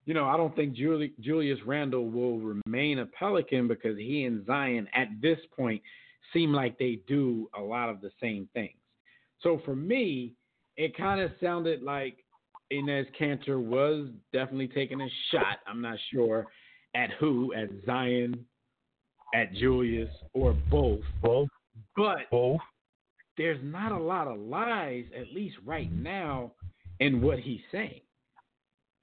[0.06, 4.44] you know, I don't think Juli- Julius Randle will remain a Pelican because he and
[4.46, 5.82] Zion at this point
[6.32, 8.78] seem like they do a lot of the same things.
[9.40, 10.32] So for me,
[10.76, 12.24] it kind of sounded like
[12.72, 15.58] Enes Kanter was definitely taking a shot.
[15.66, 16.46] I'm not sure
[16.94, 18.44] at who, at Zion,
[19.34, 21.00] at Julius, or both.
[21.22, 21.48] Both,
[21.96, 22.60] But both.
[23.36, 26.52] there's not a lot of lies, at least right now,
[27.00, 28.00] in what he's saying.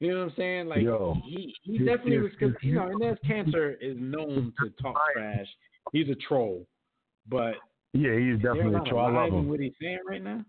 [0.01, 0.67] You know what I'm saying?
[0.67, 3.95] Like Yo, he, he if- definitely if- was because you you- know Inez Cancer is
[3.99, 5.45] known to talk trash.
[5.93, 6.65] He's a troll,
[7.29, 7.53] but
[7.93, 9.05] Yeah, he's definitely lot a troll.
[9.05, 9.47] I love him.
[9.47, 10.43] what he's saying right now.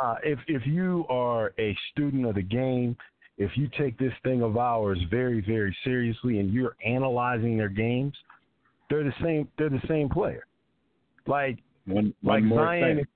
[0.00, 2.96] Uh, if if you are a student of the game,
[3.38, 8.14] if you take this thing of ours very very seriously and you're analyzing their games,
[8.90, 9.48] they're the same.
[9.58, 10.44] They're the same player.
[11.26, 13.06] Like One, like one more Zion,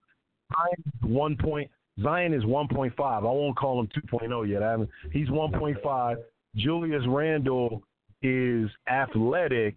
[0.56, 1.70] Zion is one point.
[2.02, 3.24] Zion is one point five.
[3.24, 4.62] I won't call him 2.0 yet.
[4.62, 4.90] I haven't.
[5.12, 6.16] He's 1.5.
[6.56, 7.82] Julius Randle
[8.22, 9.76] is athletic,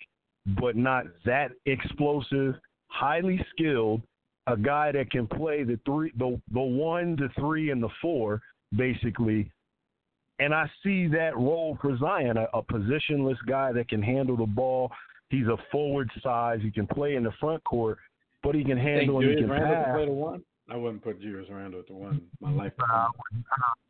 [0.60, 2.56] but not that explosive.
[2.88, 4.02] Highly skilled.
[4.48, 8.42] A guy that can play the three, the the one, the three, and the four,
[8.76, 9.50] basically.
[10.40, 14.46] And I see that role for Zion, a, a positionless guy that can handle the
[14.46, 14.92] ball.
[15.30, 16.60] He's a forward size.
[16.62, 18.00] He can play in the front court,
[18.42, 19.96] but he can handle and he can can pass.
[19.96, 20.44] play the one?
[20.70, 22.22] I wouldn't put Julius Randle at the one.
[22.40, 22.74] My life.
[22.80, 23.08] Nah,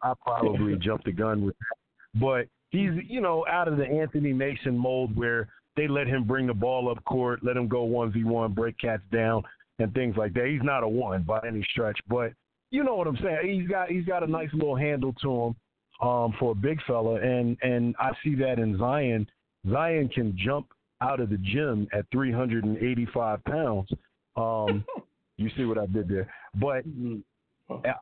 [0.01, 2.19] I probably jumped the gun with that.
[2.19, 6.47] But he's, you know, out of the Anthony Mason mold where they let him bring
[6.47, 9.43] the ball up court, let him go 1v1, break cats down,
[9.79, 10.47] and things like that.
[10.47, 12.33] He's not a one by any stretch, but
[12.71, 13.59] you know what I'm saying.
[13.59, 17.15] He's got he's got a nice little handle to him um, for a big fella,
[17.15, 19.27] and and I see that in Zion.
[19.69, 20.67] Zion can jump
[21.01, 23.89] out of the gym at 385 pounds.
[24.35, 24.83] Um,
[25.37, 27.17] you see what I did there, but Mm-hmm.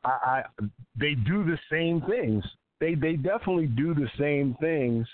[0.04, 0.43] I, I
[0.99, 2.43] they do the same things.
[2.80, 5.08] They they definitely do the same things.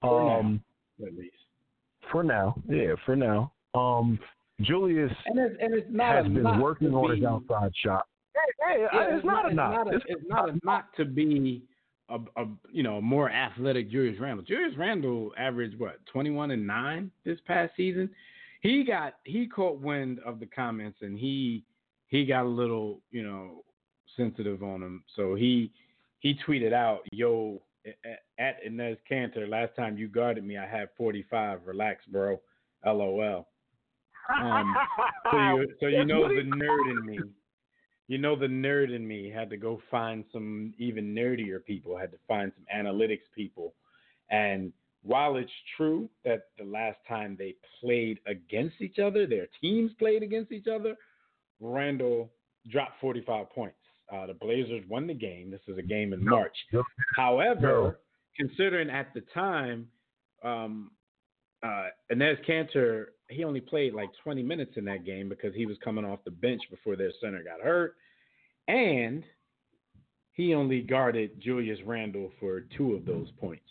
[0.00, 0.38] For now.
[0.40, 0.64] Um,
[1.04, 1.34] At least.
[2.12, 3.50] for now, yeah, for now.
[3.74, 4.18] Um,
[4.60, 8.06] Julius And it's and it's not has been working on his be- outside shot.
[8.34, 8.40] Hey,
[8.76, 9.86] hey, Yeah, it's, not a knock.
[9.90, 11.62] It's, it's not a knock to be
[12.10, 14.44] a, a you know more athletic Julius Randle.
[14.44, 18.10] Julius Randle averaged what twenty one and nine this past season.
[18.60, 21.64] He got he caught wind of the comments and he
[22.08, 23.64] he got a little you know
[24.16, 25.04] sensitive on him.
[25.16, 25.72] So he
[26.20, 27.62] he tweeted out, "Yo,
[28.38, 31.60] at, Enes Kanter, last time you guarded me, I had forty five.
[31.66, 32.40] Relax, bro.
[32.84, 33.48] LOL."
[34.42, 34.74] Um,
[35.30, 37.18] so you so you know the nerd in me.
[38.06, 42.12] You know the nerd in me had to go find some even nerdier people, had
[42.12, 43.74] to find some analytics people.
[44.30, 49.92] And while it's true that the last time they played against each other, their teams
[49.98, 50.96] played against each other,
[51.60, 52.30] Randle
[52.70, 53.76] dropped 45 points.
[54.12, 55.50] Uh, the Blazers won the game.
[55.50, 56.56] This is a game in March.
[57.16, 58.00] However,
[58.36, 59.88] considering at the time,
[60.42, 60.90] um,
[61.62, 65.78] uh, Enes Kanter, he only played like 20 minutes in that game because he was
[65.82, 67.96] coming off the bench before their center got hurt.
[68.68, 69.24] And
[70.32, 73.64] he only guarded Julius Randle for two of those points.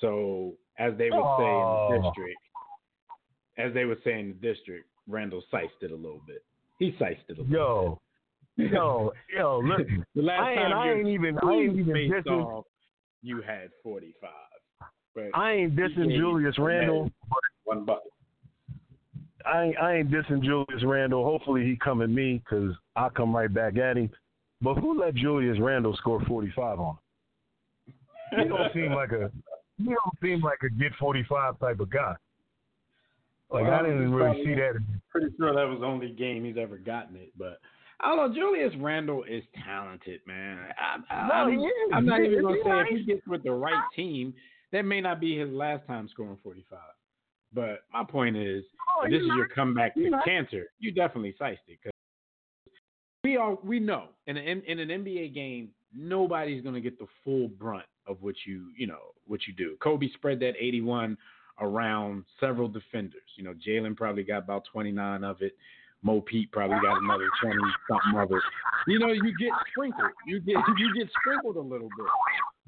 [0.00, 2.02] So, as they would say in the Oh.
[2.04, 2.38] district,
[3.58, 6.42] as they would say in the district, Randle sized it a little bit.
[6.78, 8.00] He sized it a little
[8.56, 10.04] Yo, yo, yo, listen.
[10.14, 12.44] the last I ain't, time I ain't even, I ain't even dissing.
[12.44, 12.64] off,
[13.22, 14.30] you had 45.
[15.14, 17.10] But I ain't dissing Julius Randle.
[17.64, 18.12] one bucket.
[19.46, 21.24] I ain't, I ain't dissing Julius Randle.
[21.24, 24.10] Hopefully he come at me because I'll come right back at him.
[24.60, 26.96] But who let Julius Randle score 45 on
[27.86, 27.94] him?
[28.42, 29.30] He don't seem like a
[29.78, 32.14] he don't seem like a get 45 type of guy.
[33.50, 34.72] Like I didn't really see that.
[35.10, 37.32] pretty sure that was the only game he's ever gotten it.
[37.38, 37.58] But
[38.00, 38.34] I don't know.
[38.34, 40.58] Julius Randle is talented, man.
[40.78, 41.90] I, I, No, I'm, he is.
[41.94, 42.86] I'm not even gonna say nice.
[42.90, 44.34] if he gets with the right team,
[44.72, 46.78] that may not be his last time scoring 45.
[47.54, 48.64] But my point is,
[48.98, 50.24] Oh, this is your comeback to nice.
[50.24, 50.64] cancer.
[50.78, 51.92] You definitely sized it because
[53.24, 57.48] we are we know in an in an NBA game nobody's gonna get the full
[57.48, 59.76] brunt of what you you know what you do.
[59.80, 61.16] Kobe spread that 81
[61.60, 63.22] around several defenders.
[63.36, 65.56] You know, Jalen probably got about 29 of it.
[66.02, 67.56] Mo Pete probably got another 20
[67.90, 68.42] something of it.
[68.86, 70.10] You know, you get sprinkled.
[70.26, 72.06] You get you get sprinkled a little bit.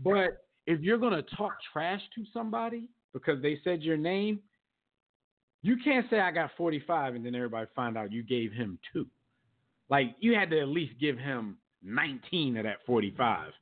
[0.03, 4.41] But if you're gonna talk trash to somebody because they said your name,
[5.63, 9.07] you can't say I got 45 and then everybody find out you gave him two.
[9.91, 13.53] Like you had to at least give him 19 of that 45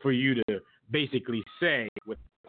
[0.00, 0.60] for you to
[0.90, 1.88] basically say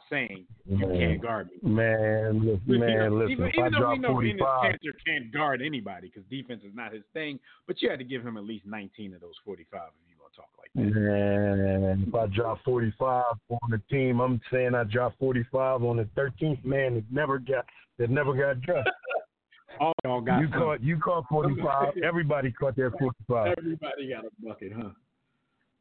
[0.09, 1.69] saying you can't guard me.
[1.69, 3.31] Man, listen, You know, man, listen.
[3.31, 6.61] even, if even though we drop know Venus 45, Cancer can't guard anybody because defense
[6.63, 9.33] is not his thing, but you had to give him at least 19 of those
[9.45, 10.99] 45 if you're gonna talk like that.
[10.99, 16.05] man, if I drop 45 on the team, I'm saying I dropped 45 on the
[16.15, 17.65] 13th man that never got
[17.97, 18.89] that never got dressed.
[19.79, 20.59] All y'all got You some.
[20.59, 21.97] caught you caught 45.
[22.03, 23.55] Everybody caught their 45.
[23.57, 24.89] Everybody got a bucket, huh?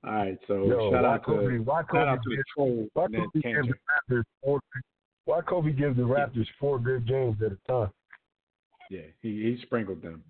[0.06, 1.50] All right, so Yo, shout why out Kobe?
[1.50, 2.22] to Why shout out Kobe?
[2.22, 3.74] to the gives- troll Why Kobe gives the
[4.14, 4.60] Raptors four?
[5.24, 7.90] Why Kobe gives the Raptors four good games at a time?
[8.90, 10.22] Yeah, he, he sprinkled them.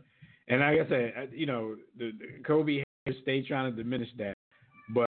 [0.49, 2.83] And like I said, you know, the, the Kobe
[3.22, 4.35] stay trying to diminish that.
[4.95, 5.11] But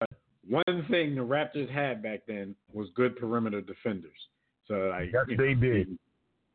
[0.48, 4.12] one thing the Raptors had back then was good perimeter defenders.
[4.68, 5.98] So like Yes, you they know, did.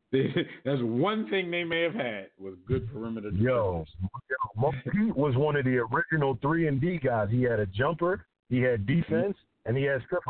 [0.11, 3.45] That's one thing they may have had was good perimeter defenders.
[3.45, 3.85] Yo,
[4.29, 7.27] yo, Mo Pete was one of the original three and D guys.
[7.29, 9.35] He had a jumper, he had defense,
[9.65, 10.23] and he had strip.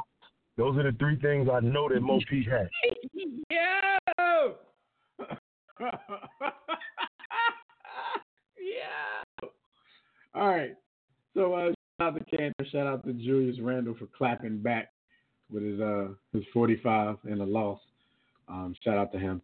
[0.57, 2.69] Those are the three things I know that Mo Pete had.
[4.19, 4.55] Yo!
[8.59, 9.47] yeah.
[10.33, 10.75] All right.
[11.35, 12.71] So uh, shout out to Kanter.
[12.71, 14.91] Shout out to Julius Randle for clapping back
[15.53, 17.79] with his uh his 45 and a loss.
[18.49, 19.41] Um, shout out to him.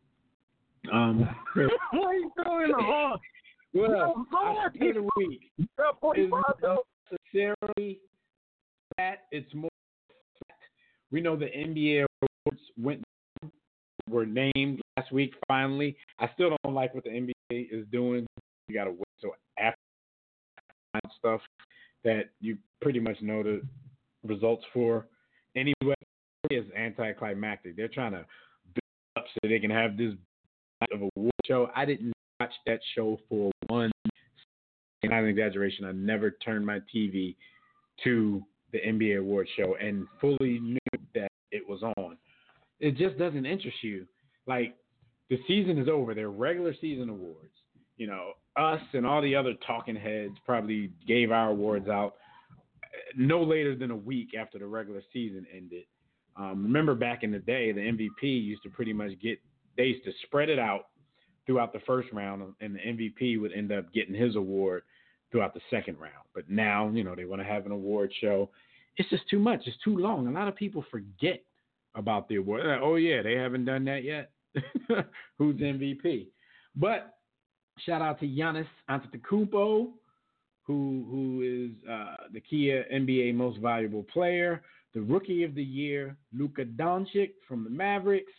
[0.92, 1.28] Um,
[1.92, 3.20] Why you throwing the hard?
[3.74, 4.74] well, Go our ahead.
[4.74, 6.84] pick of the week You got 45 though.
[7.12, 8.00] necessarily
[8.98, 9.24] that.
[9.32, 9.70] It's more
[10.48, 10.60] fact.
[11.12, 13.04] We know the NBA awards went
[14.10, 15.34] were named last week.
[15.48, 17.32] Finally, I still don't like what the NBA
[17.72, 18.26] is doing.
[18.68, 19.78] You got to wait till after
[21.18, 21.42] stuff
[22.04, 23.62] that you pretty much know the
[24.26, 25.08] results for.
[25.56, 25.96] Anyway,
[26.50, 27.76] it's anticlimactic.
[27.76, 28.26] They're trying to
[28.66, 30.14] build up so they can have this
[30.92, 31.70] of a award show.
[31.76, 33.92] I didn't watch that show for one
[35.02, 35.86] And not an exaggeration.
[35.86, 37.36] I never turned my TV
[38.04, 40.78] to the NBA award show and fully knew
[41.14, 42.18] that it was on.
[42.80, 44.06] It just doesn't interest you.
[44.48, 44.76] Like
[45.30, 46.14] the season is over.
[46.14, 47.54] They're regular season awards.
[47.98, 52.16] You know, us and all the other talking heads probably gave our awards out
[53.16, 55.86] no later than a week after the regular season ended.
[56.36, 59.40] Um, remember back in the day, the MVP used to pretty much get
[59.78, 60.88] they used to spread it out
[61.45, 64.84] throughout the first round, and the MVP would end up getting his award
[65.32, 66.13] throughout the second round.
[66.34, 68.49] But now, you know, they want to have an award show.
[68.97, 69.61] It's just too much.
[69.65, 70.28] It's too long.
[70.28, 71.43] A lot of people forget
[71.95, 72.65] about the award.
[72.65, 74.32] Like, oh yeah, they haven't done that yet.
[75.38, 76.28] Who's MVP?
[76.76, 77.15] But
[77.86, 79.89] shout out to Giannis Antetokounmpo,
[80.63, 84.61] who who is uh, the Kia NBA Most Valuable Player,
[84.93, 88.32] the Rookie of the Year, Luka Doncic from the Mavericks.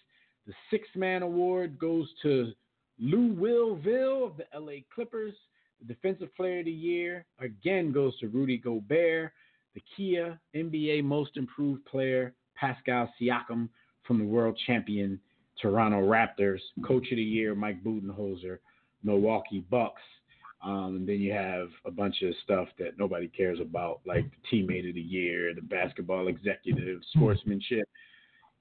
[0.46, 2.52] The Six Man Award goes to
[2.98, 5.34] Lou Williams of the LA Clippers.
[5.80, 9.32] The Defensive Player of the Year again goes to Rudy Gobert.
[9.74, 13.68] The Kia NBA Most Improved Player, Pascal Siakam
[14.06, 15.18] from the World Champion
[15.60, 16.60] Toronto Raptors.
[16.86, 18.58] Coach of the Year, Mike Budenholzer,
[19.02, 20.02] Milwaukee Bucks.
[20.62, 24.56] Um, and then you have a bunch of stuff that nobody cares about, like the
[24.56, 27.88] Teammate of the Year, the Basketball Executive, Sportsmanship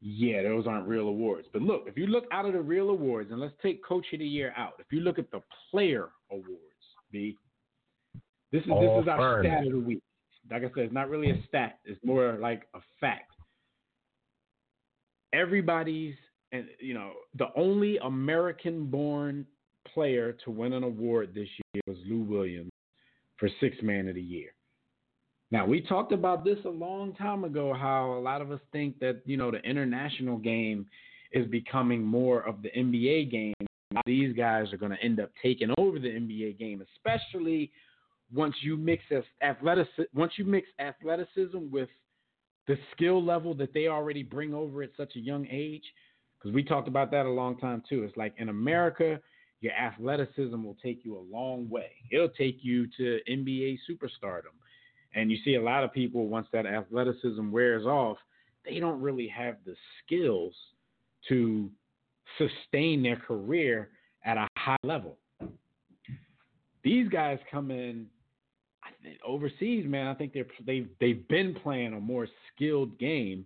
[0.05, 1.47] yeah, those aren't real awards.
[1.53, 4.19] But look, if you look out of the real awards, and let's take Coach of
[4.19, 4.73] the Year out.
[4.79, 5.41] If you look at the
[5.71, 6.49] Player Awards,
[7.09, 7.37] B,
[8.51, 9.45] this is All this is our fun.
[9.45, 10.03] stat of the week.
[10.51, 13.31] Like I said, it's not really a stat; it's more like a fact.
[15.31, 16.15] Everybody's,
[16.51, 19.47] and you know, the only American-born
[19.93, 22.71] player to win an award this year was Lou Williams
[23.37, 24.49] for Six Man of the Year.
[25.53, 27.75] Now we talked about this a long time ago.
[27.75, 30.87] How a lot of us think that you know the international game
[31.31, 33.53] is becoming more of the NBA game.
[34.03, 37.71] These guys are going to end up taking over the NBA game, especially
[38.33, 39.85] once you mix as athletic
[40.15, 41.89] once you mix athleticism with
[42.67, 45.83] the skill level that they already bring over at such a young age.
[46.39, 48.01] Because we talked about that a long time too.
[48.01, 49.19] It's like in America,
[49.61, 51.91] your athleticism will take you a long way.
[52.11, 54.55] It'll take you to NBA superstardom.
[55.15, 58.17] And you see a lot of people, once that athleticism wears off,
[58.65, 60.53] they don't really have the skills
[61.29, 61.69] to
[62.37, 63.89] sustain their career
[64.25, 65.17] at a high level.
[66.83, 68.07] These guys come in
[68.83, 70.07] I think, overseas, man.
[70.07, 73.45] I think they're they've they've been playing a more skilled game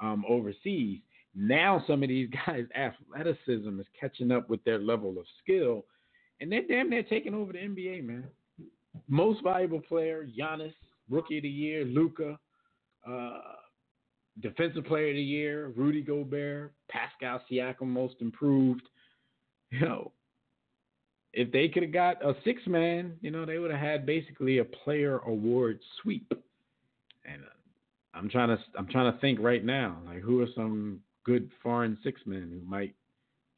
[0.00, 1.00] um, overseas.
[1.34, 5.84] Now some of these guys' athleticism is catching up with their level of skill,
[6.40, 8.24] and they're damn near taking over the NBA, man.
[9.08, 10.74] Most valuable player, Giannis,
[11.10, 12.38] Rookie of the Year, Luka,
[13.06, 13.40] uh,
[14.40, 18.82] Defensive Player of the Year, Rudy Gobert, Pascal Siakam, Most Improved.
[19.70, 20.12] You know,
[21.32, 24.58] if they could have got a six man, you know, they would have had basically
[24.58, 26.26] a player award sweep.
[27.24, 31.00] And uh, I'm trying to I'm trying to think right now, like who are some
[31.24, 32.94] good foreign six men who might,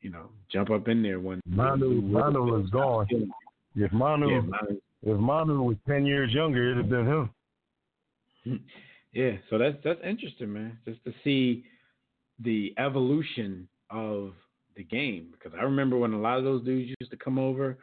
[0.00, 3.06] you know, jump up in there when Manu, Manu is gone.
[3.74, 4.80] If Manu, Yeah, Manu.
[5.02, 7.30] if Manu was ten years younger, it'd have been him.
[9.12, 10.78] Yeah, so that's that's interesting, man.
[10.86, 11.64] Just to see
[12.38, 14.32] the evolution of
[14.74, 17.76] the game because I remember when a lot of those dudes used to come over,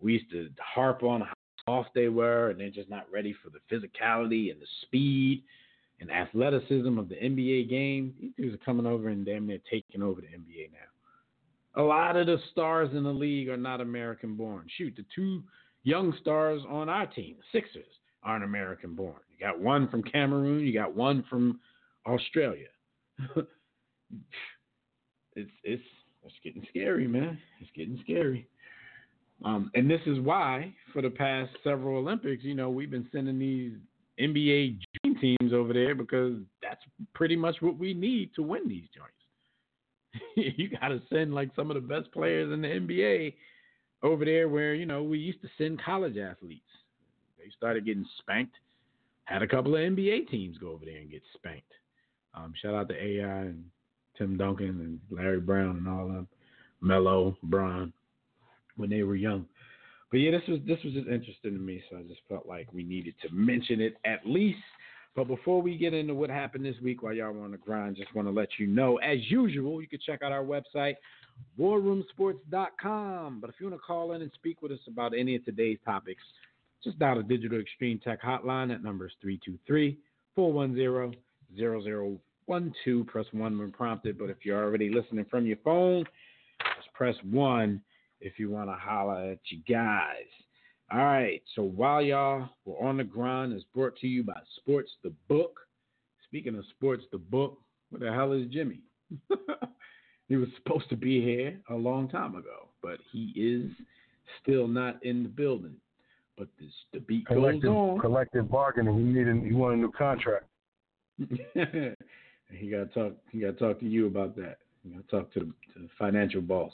[0.00, 1.32] we used to harp on how
[1.64, 5.42] soft they were and they're just not ready for the physicality and the speed
[6.00, 8.12] and athleticism of the NBA game.
[8.20, 11.82] These dudes are coming over and damn near taking over the NBA now.
[11.82, 14.66] A lot of the stars in the league are not American born.
[14.76, 15.42] Shoot, the two
[15.82, 17.84] young stars on our team, Sixers,
[18.24, 19.16] aren't American born.
[19.30, 21.60] You got one from Cameroon, you got one from
[22.06, 22.68] Australia.
[25.36, 25.82] it's it's
[26.24, 27.38] it's getting scary, man.
[27.60, 28.48] It's getting scary.
[29.44, 33.38] Um, and this is why, for the past several Olympics, you know, we've been sending
[33.38, 33.72] these
[34.18, 36.80] NBA dream teams over there because that's
[37.14, 39.10] pretty much what we need to win these joints.
[40.56, 43.34] you got to send like some of the best players in the NBA
[44.02, 46.62] over there where, you know, we used to send college athletes.
[47.44, 48.54] They started getting spanked.
[49.24, 51.72] Had a couple of NBA teams go over there and get spanked.
[52.34, 53.64] Um, shout out to AI and
[54.16, 56.28] Tim Duncan and Larry Brown and all of them,
[56.80, 57.92] Melo, Bron,
[58.76, 59.46] when they were young.
[60.10, 62.72] But yeah, this was this was just interesting to me, so I just felt like
[62.72, 64.58] we needed to mention it at least.
[65.14, 68.14] But before we get into what happened this week while y'all on the grind, just
[68.14, 70.94] want to let you know, as usual, you can check out our website,
[71.58, 73.40] warroomsports.com.
[73.40, 75.78] But if you want to call in and speak with us about any of today's
[75.84, 76.22] topics,
[76.84, 78.68] just dial the Digital Extreme Tech hotline.
[78.68, 79.98] That number is 323
[80.34, 81.20] 410
[81.56, 83.06] 0012.
[83.06, 84.18] Press 1 when prompted.
[84.18, 86.04] But if you're already listening from your phone,
[86.76, 87.80] just press 1
[88.20, 90.26] if you want to holler at you guys.
[90.92, 91.42] All right.
[91.54, 95.60] So while y'all were on the grind, it's brought to you by Sports the Book.
[96.24, 97.58] Speaking of Sports the Book,
[97.90, 98.80] where the hell is Jimmy?
[100.28, 103.70] he was supposed to be here a long time ago, but he is
[104.42, 105.76] still not in the building.
[106.36, 108.00] But this, the beat Collective, goes on.
[108.00, 108.96] collective bargaining.
[108.96, 109.44] He needed.
[109.44, 110.46] He wanted a new contract.
[111.18, 113.12] he got to talk.
[113.30, 114.58] He got to talk to you about that.
[114.82, 116.72] He got to talk to the, to the financial boss.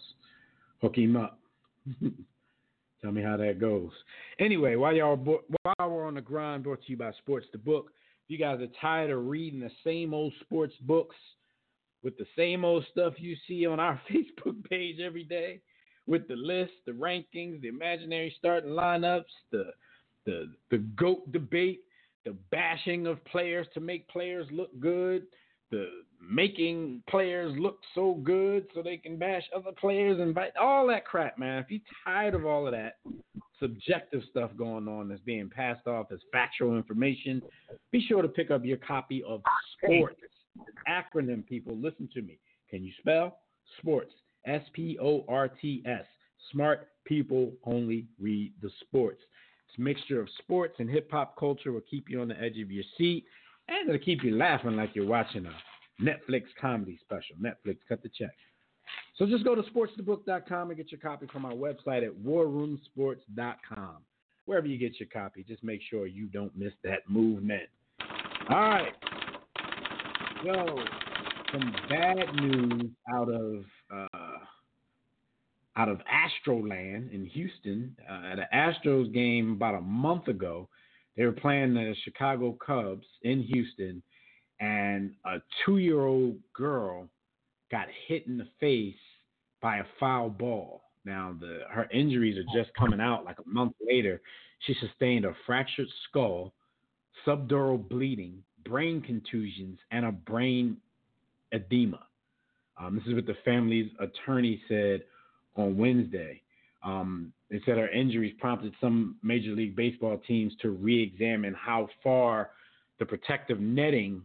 [0.81, 1.39] Hook him up.
[3.03, 3.91] Tell me how that goes.
[4.39, 7.59] Anyway, while y'all bo- while we're on the grind, brought to you by Sports the
[7.59, 7.93] Book.
[8.25, 11.17] If you guys are tired of reading the same old sports books
[12.03, 15.61] with the same old stuff you see on our Facebook page every day,
[16.11, 19.67] with the list, the rankings, the imaginary starting lineups, the
[20.27, 21.83] the the goat debate,
[22.27, 25.23] the bashing of players to make players look good,
[25.71, 25.89] the
[26.21, 31.07] making players look so good so they can bash other players and bite all that
[31.07, 31.63] crap, man.
[31.63, 32.99] If you're tired of all of that
[33.61, 37.41] subjective stuff going on that's being passed off as factual information,
[37.93, 39.43] be sure to pick up your copy of
[39.79, 40.17] Sports.
[40.89, 42.39] Acronym people, listen to me.
[42.69, 43.39] Can you spell
[43.79, 44.13] sports?
[44.47, 46.05] S P O R T S.
[46.53, 49.21] Smart people only read the sports.
[49.69, 52.59] It's a mixture of sports and hip hop culture will keep you on the edge
[52.59, 53.25] of your seat
[53.69, 57.37] and it'll keep you laughing like you're watching a Netflix comedy special.
[57.41, 58.35] Netflix, cut the check.
[59.17, 63.97] So just go to sportsthebook.com and get your copy from our website at warroomsports.com.
[64.47, 67.69] Wherever you get your copy, just make sure you don't miss that movement.
[68.49, 68.93] All right.
[70.45, 70.79] So,
[71.53, 74.39] some bad news out of uh,
[75.77, 77.97] out of Astroland in Houston.
[78.09, 80.69] Uh, at an Astros game about a month ago,
[81.17, 84.03] they were playing the Chicago Cubs in Houston,
[84.61, 87.09] and a two-year-old girl
[87.71, 88.95] got hit in the face
[89.63, 90.83] by a foul ball.
[91.05, 93.25] Now, the her injuries are just coming out.
[93.25, 94.21] Like a month later,
[94.61, 96.53] she sustained a fractured skull,
[97.27, 100.77] subdural bleeding, brain contusions, and a brain
[101.53, 102.01] edema.
[102.79, 105.03] Um, this is what the family's attorney said
[105.57, 106.43] on Wednesday.
[106.83, 111.89] Um, they said her injuries prompted some Major League Baseball teams to re examine how
[112.03, 112.51] far
[112.99, 114.23] the protective netting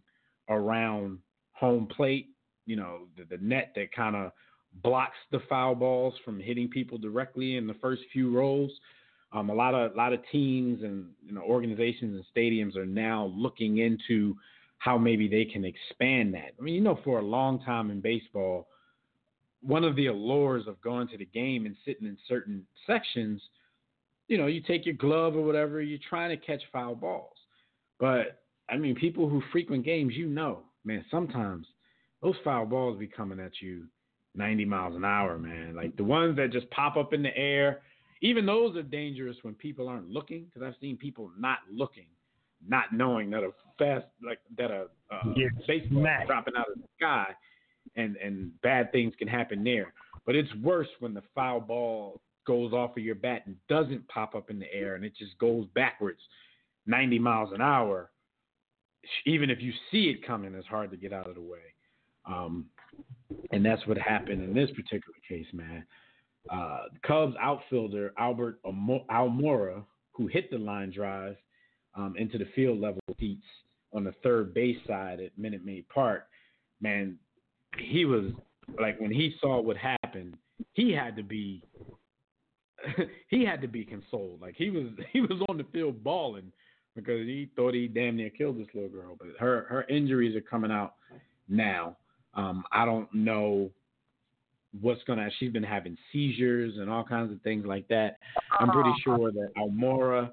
[0.50, 1.20] around
[1.52, 2.30] home plate,
[2.66, 4.32] you know, the, the net that kind of
[4.84, 8.72] blocks the foul balls from hitting people directly in the first few rows.
[9.34, 12.86] Um, a lot of a lot of teams and you know organizations and stadiums are
[12.86, 14.36] now looking into
[14.86, 16.54] how maybe they can expand that.
[16.60, 18.68] I mean, you know, for a long time in baseball,
[19.62, 23.42] one of the allures of going to the game and sitting in certain sections,
[24.28, 27.34] you know, you take your glove or whatever, you're trying to catch foul balls.
[28.00, 31.66] But I mean, people who frequent games, you know, man, sometimes
[32.22, 33.86] those foul balls be coming at you
[34.36, 35.76] 90 miles an hour, man.
[35.76, 37.82] Like the ones that just pop up in the air,
[38.22, 40.46] even those are dangerous when people aren't looking.
[40.46, 42.06] Because I've seen people not looking,
[42.68, 45.34] not knowing that a fast like that a uh,
[45.68, 47.28] baseball dropping out of the sky,
[47.96, 49.94] and and bad things can happen there.
[50.26, 54.36] But it's worse when the foul ball goes off of your bat and doesn't pop
[54.36, 56.20] up in the air, and it just goes backwards,
[56.86, 58.12] 90 miles an hour.
[59.26, 61.60] Even if you see it coming, it's hard to get out of the way.
[62.26, 62.66] Um,
[63.52, 65.86] and that's what happened in this particular case, man.
[66.52, 71.36] Uh, Cubs outfielder Albert Almora, who hit the line drive
[71.96, 73.46] um, into the field level seats
[73.94, 76.28] on the third base side at Minute Maid Park,
[76.82, 77.18] man,
[77.78, 78.32] he was
[78.80, 80.36] like when he saw what happened,
[80.74, 81.64] he had to be
[83.30, 84.42] he had to be consoled.
[84.42, 86.52] Like he was he was on the field balling
[86.96, 89.16] because he thought he damn near killed this little girl.
[89.18, 90.96] But her her injuries are coming out
[91.48, 91.98] now.
[92.34, 93.70] Um, I don't know
[94.82, 95.30] what's gonna.
[95.40, 98.18] She's been having seizures and all kinds of things like that.
[98.60, 100.32] I'm pretty sure that Almora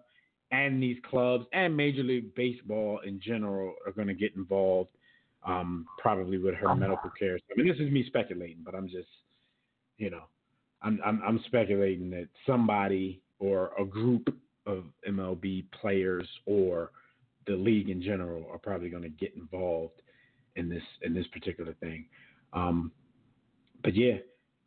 [0.52, 4.90] and these clubs and Major League Baseball in general are going to get involved,
[5.44, 7.36] um, probably with her medical care.
[7.36, 9.08] I mean, this is me speculating, but I'm just,
[9.98, 10.22] you know,
[10.82, 14.28] I'm I'm, I'm speculating that somebody or a group
[14.66, 16.90] of MLB players or
[17.46, 20.02] the league in general are probably going to get involved
[20.56, 22.04] in this in this particular thing.
[22.52, 22.92] Um,
[23.82, 24.18] but yeah,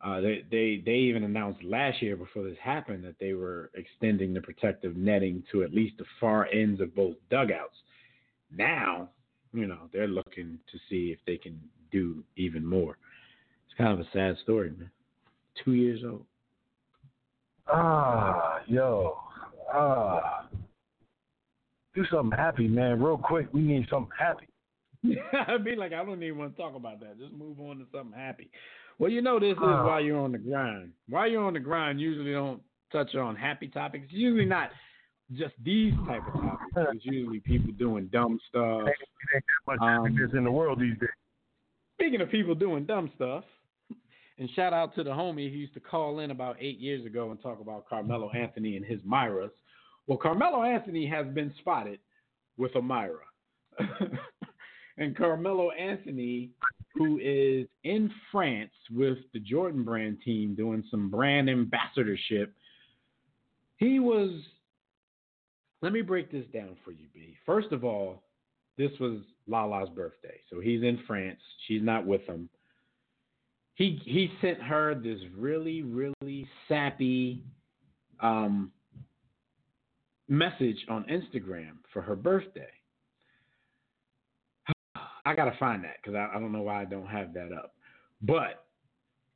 [0.05, 4.33] uh, they they they even announced last year before this happened that they were extending
[4.33, 7.75] the protective netting to at least the far ends of both dugouts.
[8.55, 9.09] Now,
[9.51, 11.59] you know, they're looking to see if they can
[11.91, 12.97] do even more.
[13.65, 14.91] It's kind of a sad story, man.
[15.63, 16.25] Two years old.
[17.67, 19.17] Ah, yo,
[19.73, 20.47] ah.
[21.95, 23.47] Do something happy, man, real quick.
[23.53, 24.47] We need something happy.
[25.47, 27.17] I'd be like, I don't even want to talk about that.
[27.17, 28.51] Just move on to something happy.
[28.97, 30.91] Well, you know, this is while you're on the grind.
[31.09, 32.61] While you're on the grind, usually don't
[32.91, 34.07] touch on happy topics.
[34.09, 34.69] Usually not
[35.33, 36.71] just these type of topics.
[36.93, 38.81] It's usually people doing dumb stuff.
[38.81, 38.87] Ain't,
[39.35, 41.09] ain't that much Um, happiness in the world these days.
[41.99, 43.43] Speaking of people doing dumb stuff,
[44.37, 47.31] and shout out to the homie who used to call in about eight years ago
[47.31, 49.51] and talk about Carmelo Anthony and his Myras.
[50.07, 51.99] Well, Carmelo Anthony has been spotted
[52.57, 53.19] with a Myra.
[54.97, 56.51] and Carmelo Anthony,
[56.93, 62.53] who is in France with the Jordan brand team doing some brand ambassadorship,
[63.77, 64.31] he was.
[65.81, 67.35] Let me break this down for you, B.
[67.45, 68.23] First of all,
[68.77, 70.39] this was Lala's birthday.
[70.49, 71.39] So he's in France.
[71.67, 72.49] She's not with him.
[73.75, 77.43] He he sent her this really, really sappy
[78.21, 78.71] um,
[80.29, 82.69] message on Instagram for her birthday.
[85.25, 87.73] I gotta find that because I, I don't know why I don't have that up.
[88.21, 88.65] But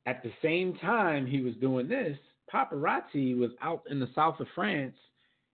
[0.06, 2.16] at the same time he was doing this,
[2.52, 4.94] paparazzi was out in the south of France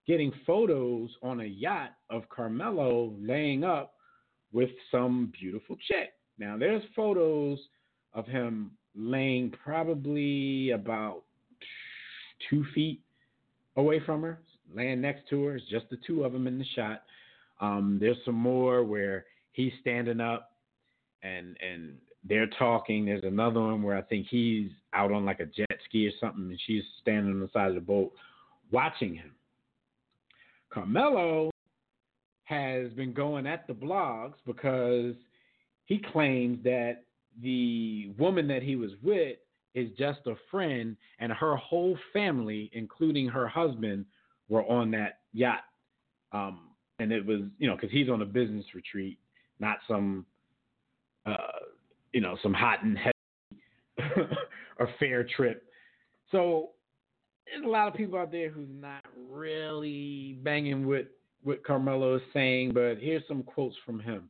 [0.06, 3.94] getting photos on a yacht of Carmelo laying up
[4.52, 6.10] with some beautiful chick.
[6.38, 7.58] Now there's photos
[8.14, 11.22] of him laying probably about
[12.48, 13.00] two feet
[13.76, 14.40] away from her,
[14.74, 15.56] laying next to her.
[15.56, 17.02] It's just the two of them in the shot.
[17.60, 19.24] Um, there's some more where
[19.56, 20.52] he's standing up
[21.22, 21.96] and and
[22.28, 23.06] they're talking.
[23.06, 26.50] There's another one where I think he's out on like a jet ski or something,
[26.50, 28.12] and she's standing on the side of the boat
[28.70, 29.32] watching him.
[30.70, 31.50] Carmelo
[32.44, 35.14] has been going at the blogs because
[35.86, 37.04] he claims that
[37.42, 39.36] the woman that he was with
[39.74, 44.04] is just a friend, and her whole family, including her husband,
[44.48, 45.64] were on that yacht.
[46.32, 49.18] Um, and it was, you know, because he's on a business retreat,
[49.58, 50.26] not some,
[51.24, 51.36] uh,
[52.12, 53.60] you know, some hot and heavy
[54.78, 55.64] or fair trip.
[56.30, 56.70] So
[57.46, 61.06] there's a lot of people out there who's not really banging with
[61.42, 64.28] what Carmelo is saying, but here's some quotes from him.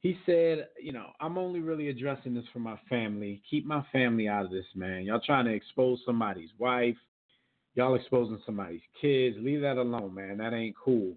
[0.00, 3.42] He said, you know, I'm only really addressing this for my family.
[3.50, 5.04] Keep my family out of this, man.
[5.04, 6.96] Y'all trying to expose somebody's wife.
[7.74, 9.36] Y'all exposing somebody's kids.
[9.40, 10.38] Leave that alone, man.
[10.38, 11.14] That ain't cool.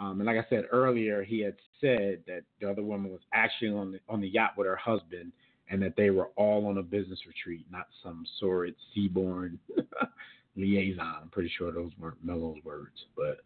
[0.00, 3.68] Um, and like I said earlier, he had said that the other woman was actually
[3.68, 5.32] on the on the yacht with her husband,
[5.68, 9.58] and that they were all on a business retreat, not some sordid seaborne
[10.56, 11.14] liaison.
[11.22, 13.38] I'm pretty sure those weren't Melo's words, but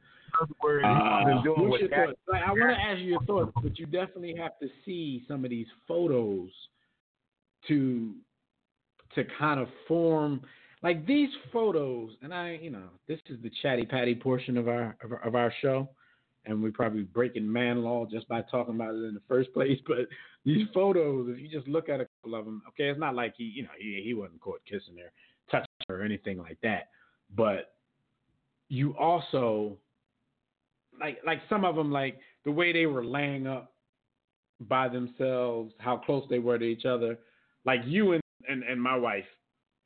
[0.85, 2.19] uh, doing what's your thoughts?
[2.29, 5.45] Like, I want to ask you your thoughts, but you definitely have to see some
[5.45, 6.51] of these photos
[7.69, 8.15] to
[9.15, 10.41] to kind of form
[10.83, 12.13] like these photos.
[12.23, 15.35] And I, you know, this is the chatty patty portion of our of our, of
[15.35, 15.89] our show,
[16.47, 19.79] and we're probably breaking man law just by talking about it in the first place.
[19.87, 20.09] But
[20.45, 23.35] these photos, if you just look at a couple of them, okay, it's not like
[23.37, 25.13] he, you know, he he wasn't caught kissing her,
[25.51, 26.89] touching her, or anything like that,
[27.35, 27.75] but
[28.69, 29.79] you also
[31.01, 33.73] like like some of them like the way they were laying up
[34.61, 37.19] by themselves, how close they were to each other.
[37.65, 39.25] Like you and and, and my wife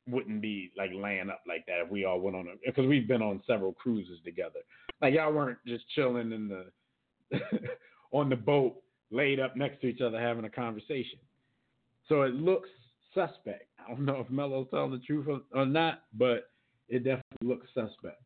[0.07, 3.07] wouldn't be like laying up like that if we all went on a because we've
[3.07, 4.59] been on several cruises together.
[5.01, 7.39] Like y'all weren't just chilling in the
[8.11, 8.75] on the boat
[9.11, 11.19] laid up next to each other having a conversation.
[12.07, 12.69] So it looks
[13.13, 13.65] suspect.
[13.79, 16.49] I don't know if Melo's telling the truth or, not, but
[16.89, 18.21] it definitely looks suspect.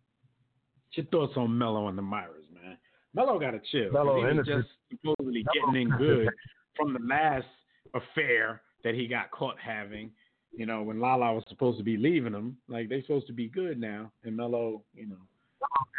[0.85, 2.77] What's your thoughts on Melo and the Myras, man?
[3.13, 3.91] Melo got to chill.
[3.91, 6.29] Melo he was just supposedly getting in good
[6.75, 7.45] from the last
[7.93, 10.11] affair that he got caught having.
[10.55, 13.47] You know, when Lala was supposed to be leaving him, like they supposed to be
[13.47, 15.17] good now, and Melo, you know,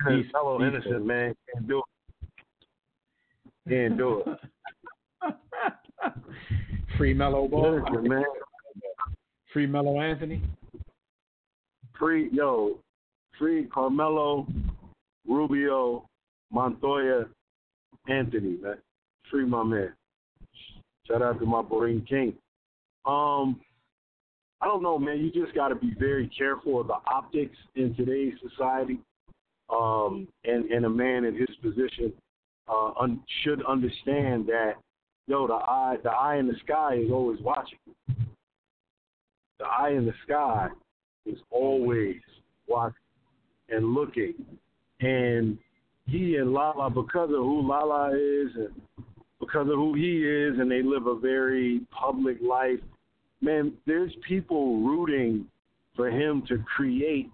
[0.08, 1.84] He's- Fellow he's innocent man can't do it.
[3.68, 4.38] Can't do it.
[6.98, 8.24] free Melo ball, man.
[9.52, 10.42] free Melo Anthony.
[11.98, 12.78] Free yo,
[13.38, 14.46] free Carmelo,
[15.26, 16.06] Rubio,
[16.52, 17.26] Montoya,
[18.08, 18.78] Anthony, man.
[19.30, 19.92] Free my man.
[21.06, 22.34] Shout out to my boy King.
[23.06, 23.60] Um,
[24.60, 25.18] I don't know, man.
[25.18, 28.98] You just got to be very careful of the optics in today's society.
[29.70, 32.12] Um, and and a man in his position
[32.68, 34.74] uh, un- should understand that,
[35.26, 37.78] yo, the eye the eye in the sky is always watching.
[39.58, 40.68] The eye in the sky
[41.26, 42.20] is always
[42.66, 42.96] watching
[43.70, 44.34] and looking.
[45.00, 45.58] And
[46.06, 49.04] he and Lala, because of who Lala is and
[49.40, 52.80] because of who he is, and they live a very public life,
[53.40, 55.46] man, there's people rooting
[55.96, 57.30] for him to create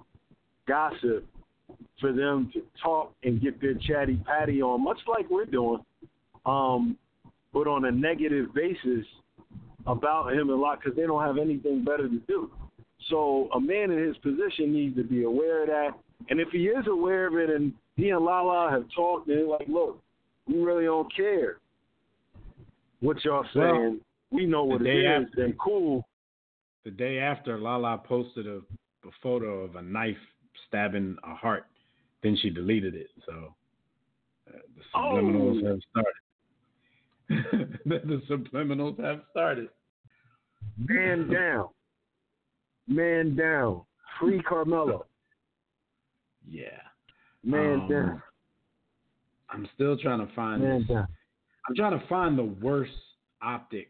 [0.66, 1.27] gossip,
[2.01, 5.81] for them to talk and get their chatty patty on, much like we're doing,
[6.47, 6.97] um,
[7.52, 9.05] but on a negative basis
[9.86, 12.51] about him a lot because they don't have anything better to do.
[13.09, 15.90] So a man in his position needs to be aware of that
[16.28, 19.47] And if he is aware of it, and he and Lala have talked, and they're
[19.47, 20.01] like, look,
[20.47, 21.59] we really don't care
[23.01, 23.64] what y'all saying.
[23.64, 23.97] Well,
[24.31, 26.06] we know what it is, after- Then cool.
[26.85, 30.16] The day after, Lala posted a, a photo of a knife
[30.68, 31.66] stabbing a heart.
[32.22, 33.09] Then she deleted it.
[33.26, 33.55] So
[34.48, 35.68] uh, the subliminals Oh.
[35.68, 36.20] have started.
[37.86, 39.68] the subliminals have started.
[40.78, 41.68] Man down.
[42.88, 43.82] Man down.
[44.18, 45.06] Free Carmelo.
[46.48, 46.80] Yeah.
[47.44, 48.22] Man Um, down.
[49.48, 50.88] I'm still trying to find Man this.
[50.88, 51.06] down.
[51.68, 52.92] I'm trying to find the worst
[53.42, 53.88] optic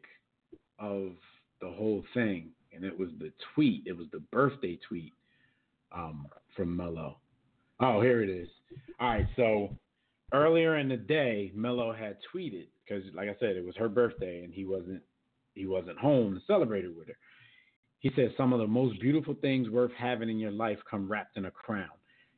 [0.78, 1.12] of
[1.60, 3.86] the whole thing, and it was the tweet.
[3.86, 5.12] It was the birthday tweet
[5.92, 6.26] um,
[6.56, 7.18] from Melo.
[7.80, 8.48] Oh, here it is.
[8.98, 9.70] All right, so
[10.32, 14.42] earlier in the day, Melo had tweeted because, like I said, it was her birthday,
[14.44, 15.02] and he wasn't
[15.54, 17.16] he wasn't home to celebrate it with her.
[18.00, 21.36] He said, "Some of the most beautiful things worth having in your life come wrapped
[21.36, 21.88] in a crown.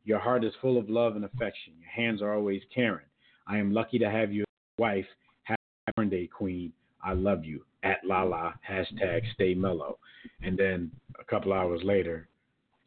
[0.04, 1.74] Your heart is full of love and affection.
[1.78, 3.06] Your hands are always caring.
[3.46, 4.44] I am lucky to have you
[4.78, 5.06] wife.
[5.42, 6.72] Happy Day Queen.
[7.04, 7.64] I love you.
[7.82, 8.54] At Lala.
[8.68, 9.98] Hashtag Stay Mellow.
[10.42, 10.90] And then
[11.20, 12.28] a couple hours later,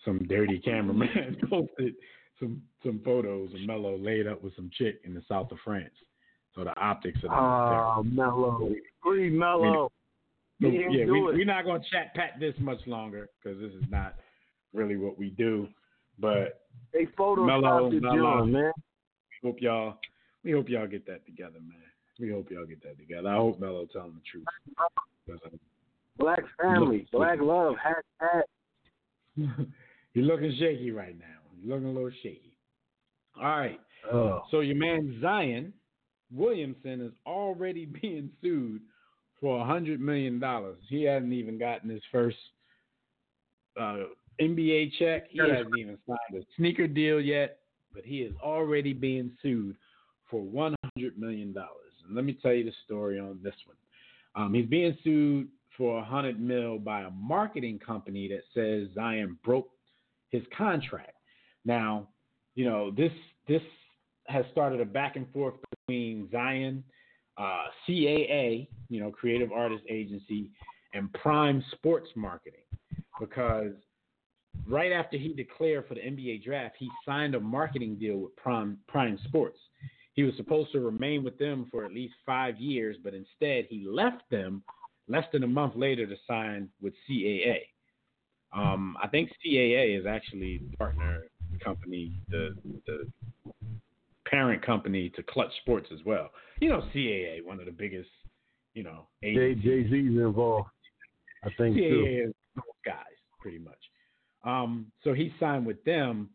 [0.04, 1.96] some dirty cameraman posted
[2.40, 5.94] some some photos of Melo laid up with some chick in the south of France.
[6.54, 7.36] So the optics of that.
[7.36, 8.72] Oh, ah, Melo.
[9.04, 9.92] Free Melo.
[10.62, 13.72] So, He yeah, we, we're not going to chat pat this much longer because this
[13.72, 14.16] is not
[14.74, 15.68] really what we do.
[16.18, 16.62] But
[16.94, 18.46] They Melo, photoshopped it, Melo.
[18.46, 18.72] Man.
[19.44, 19.98] we hope y'all,
[20.46, 21.78] we hope y'all get that together, man.
[22.20, 23.28] We hope y'all get that together.
[23.28, 24.46] I hope Melo telling the truth.
[26.18, 28.44] Black family, black love, hashtag.
[30.14, 31.35] You're looking shaky right now.
[31.64, 32.58] Looking a little shaky.
[33.38, 33.80] All right.
[34.12, 34.44] Oh.
[34.52, 35.74] So your man Zion
[36.32, 38.82] Williamson is already being sued
[39.40, 40.78] for a hundred million dollars.
[40.90, 42.38] He hasn't even gotten his first
[43.80, 44.04] uh,
[44.42, 45.30] NBA check.
[45.30, 47.60] He hasn't even signed a sneaker deal yet,
[47.94, 49.76] but he is already being sued
[50.30, 51.70] for one hundred million dollars.
[52.06, 53.78] And let me tell you the story on this one.
[54.36, 59.38] Um, he's being sued for a hundred mil by a marketing company that says Zion
[59.44, 59.70] broke
[60.30, 61.15] his contract.
[61.66, 62.08] Now,
[62.56, 63.12] you know this
[63.48, 63.62] this
[64.28, 66.84] has started a back and forth between Zion,
[67.38, 70.52] uh, CAA, you know, Creative Artist Agency,
[70.94, 72.62] and Prime Sports Marketing,
[73.20, 73.74] because
[74.68, 78.78] right after he declared for the NBA draft, he signed a marketing deal with Prime
[78.88, 79.60] Prime Sports.
[80.14, 83.86] He was supposed to remain with them for at least five years, but instead he
[83.86, 84.64] left them
[85.08, 87.60] less than a month later to sign with CAA.
[88.54, 91.26] Um, I think CAA is actually partner
[91.64, 92.56] company, the
[92.86, 93.10] the
[94.26, 96.30] parent company to Clutch Sports as well.
[96.60, 98.10] You know, CAA, one of the biggest,
[98.74, 99.56] you know, Jay.
[99.56, 100.70] Z's involved.
[101.44, 101.82] I think too.
[101.82, 103.74] CAA is those guys, pretty much.
[104.44, 106.30] Um, so he signed with them,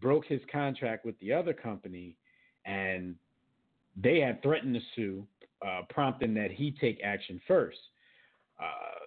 [0.00, 2.16] broke his contract with the other company,
[2.64, 3.14] and
[4.00, 5.26] they had threatened to sue,
[5.66, 7.78] uh, prompting that he take action first.
[8.60, 9.06] Uh,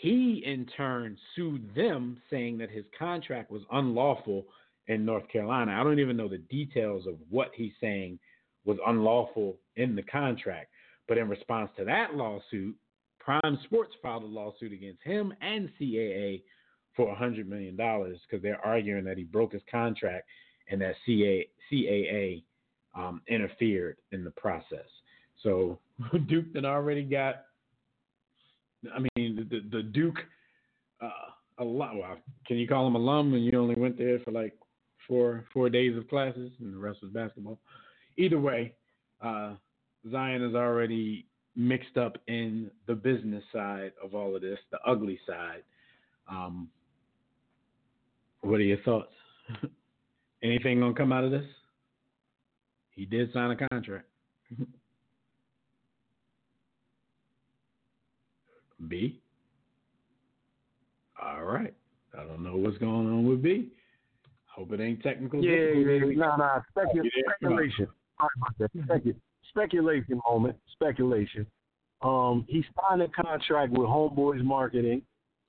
[0.00, 4.46] he, in turn, sued them, saying that his contract was unlawful
[4.86, 5.78] in North Carolina.
[5.78, 8.18] I don't even know the details of what he's saying
[8.64, 10.70] was unlawful in the contract.
[11.06, 12.74] But in response to that lawsuit,
[13.18, 16.44] Prime Sports filed a lawsuit against him and CAA
[16.96, 20.26] for $100 million because they're arguing that he broke his contract
[20.70, 22.42] and that CA, CAA
[22.96, 24.88] um, interfered in the process.
[25.42, 25.78] So
[26.26, 27.42] Duke had already got,
[28.94, 29.09] I mean,
[29.44, 30.18] the, the, Duke,
[31.00, 31.08] uh,
[31.58, 34.54] a lot, well, can you call him alum when you only went there for like
[35.06, 37.58] four four days of classes and the rest was basketball?
[38.16, 38.74] Either way,
[39.22, 39.54] uh,
[40.10, 41.26] Zion is already
[41.56, 45.62] mixed up in the business side of all of this, the ugly side.
[46.30, 46.68] Um,
[48.42, 49.12] what are your thoughts?
[50.42, 51.44] Anything gonna come out of this?
[52.92, 54.06] He did sign a contract.
[58.88, 59.20] B.
[61.30, 61.74] All right.
[62.18, 63.68] I don't know what's going on with B.
[64.46, 67.86] Hope it ain't technical Yeah, yeah, no, no, speculation.
[69.48, 71.46] Speculation moment, speculation.
[72.02, 75.02] Um, he signed a contract with Homeboys Marketing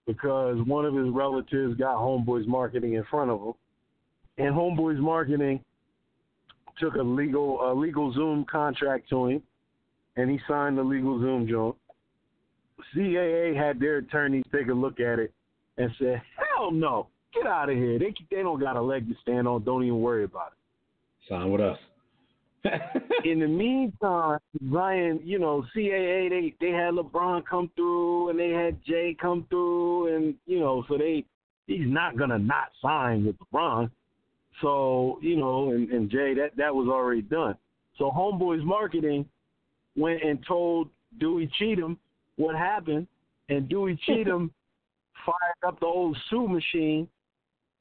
[0.05, 3.53] because one of his relatives got Homeboys Marketing in front of him,
[4.37, 5.63] and Homeboys Marketing
[6.79, 9.43] took a legal a LegalZoom contract to him,
[10.15, 11.75] and he signed the LegalZoom joint.
[12.95, 15.33] CAA had their attorneys take a look at it
[15.77, 17.99] and said, "Hell no, get out of here.
[17.99, 19.63] They they don't got a leg to stand on.
[19.63, 21.77] Don't even worry about it." Sign with us.
[23.25, 24.39] In the meantime,
[24.71, 29.45] Zion, you know, CAA they they had LeBron come through and they had Jay come
[29.49, 31.25] through and you know, so they
[31.67, 33.89] he's not gonna not sign with LeBron.
[34.61, 37.55] So you know, and, and Jay, that that was already done.
[37.97, 39.25] So Homeboys Marketing
[39.95, 40.89] went and told
[41.19, 41.97] Dewey Cheatham
[42.35, 43.07] what happened,
[43.49, 44.51] and Dewey Cheatham
[45.25, 47.07] fired up the old sue machine.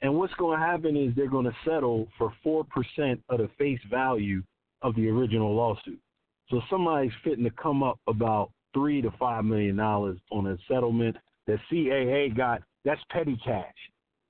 [0.03, 3.51] And what's going to happen is they're going to settle for four percent of the
[3.59, 4.43] face value
[4.83, 6.01] of the original lawsuit.
[6.49, 11.17] So somebody's fitting to come up about three to five million dollars on a settlement
[11.47, 12.62] that CAA got.
[12.85, 13.75] That's petty cash.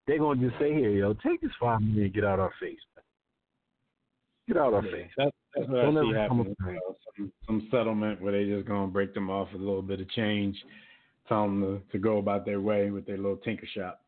[0.06, 2.78] They're gonna just say, "Here, yo, take this five million, and get out our face,
[4.48, 6.80] get out our Yeah, face." that's, that's what Don't I see ever come happening.
[7.16, 10.10] some, some settlement where they just gonna break them off with a little bit of
[10.10, 10.56] change,
[11.28, 14.02] tell them to, to go about their way with their little tinker shop.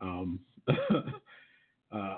[0.00, 0.40] Um,
[1.92, 2.16] uh,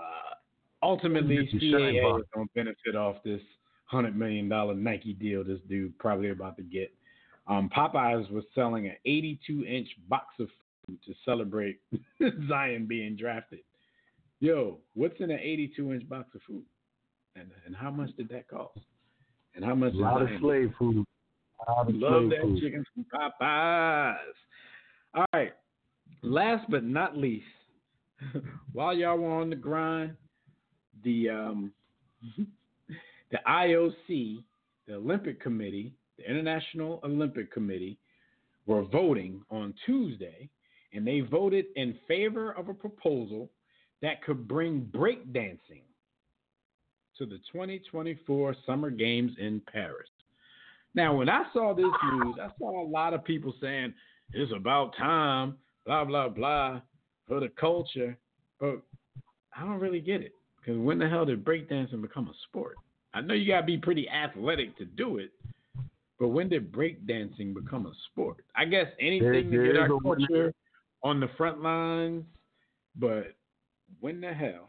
[0.82, 3.40] ultimately, Get your shine CAA is gonna benefit off this
[3.86, 6.92] hundred million dollar Nike deal this dude probably about to get.
[7.48, 10.48] Um, Popeyes was selling an 82 inch box of
[10.86, 11.80] food to celebrate
[12.48, 13.60] Zion being drafted.
[14.40, 16.64] Yo, what's in an 82 inch box of food?
[17.36, 18.80] And and how much did that cost?
[19.54, 21.04] And how much A is lot of slave food.
[21.68, 22.60] Love that food.
[22.60, 24.16] chicken from Popeyes.
[25.14, 25.52] All right.
[26.22, 27.46] Last but not least,
[28.72, 30.16] while y'all were on the grind,
[31.04, 31.72] the um,
[33.30, 34.42] the IOC,
[34.86, 37.98] the Olympic Committee, the International Olympic Committee,
[38.66, 40.48] were voting on Tuesday,
[40.92, 43.50] and they voted in favor of a proposal
[44.02, 45.82] that could bring breakdancing
[47.18, 50.08] to the 2024 Summer Games in Paris.
[50.96, 53.92] Now, when I saw this news, I saw a lot of people saying
[54.32, 56.80] it's about time, blah blah blah,
[57.28, 58.16] for the culture,
[58.58, 58.80] but
[59.56, 62.76] I don't really get it because when the hell did breakdancing become a sport?
[63.14, 65.30] I know you gotta be pretty athletic to do it,
[66.18, 68.38] but when did breakdancing become a sport?
[68.56, 70.26] I guess anything There- to get our is a winner.
[70.26, 70.54] culture
[71.02, 72.24] on the front lines,
[72.96, 73.34] but
[74.00, 74.68] when the hell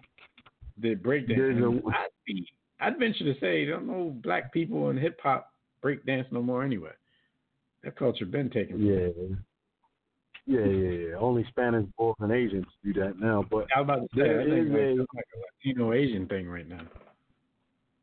[0.79, 1.83] did breakdancing?
[1.85, 2.47] a- I'd, be,
[2.81, 5.51] I'd venture to say, there don't know black people in hip hop
[5.87, 6.91] breakdance no more anyway.
[7.83, 8.85] That culture been taken.
[8.85, 9.35] Yeah.
[10.45, 11.15] Yeah, yeah, yeah.
[11.15, 14.41] Only Spanish boys and Asians do that now, but I was about to say, There
[14.41, 16.81] I think is like, a- like a Latino Asian thing right now.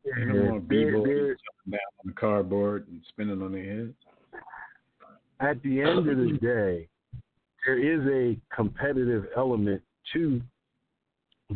[0.05, 3.95] They don't want b-boys jumping down on the cardboard and spinning on their heads.
[5.41, 6.87] at the end of the day,
[7.65, 9.83] there is a competitive element
[10.13, 10.41] to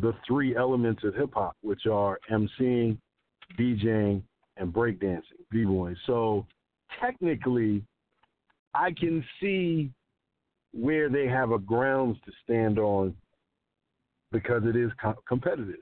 [0.00, 2.96] the three elements of hip hop, which are MCing,
[3.58, 4.22] DJing,
[4.58, 5.94] and breakdancing, b-boy.
[6.06, 6.46] So
[7.00, 7.82] technically,
[8.74, 9.90] I can see
[10.72, 13.14] where they have a grounds to stand on
[14.32, 15.80] because it is co- competitive.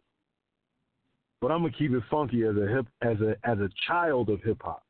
[1.40, 4.42] But I'm gonna keep it funky as a hip as a as a child of
[4.42, 4.82] hip hop.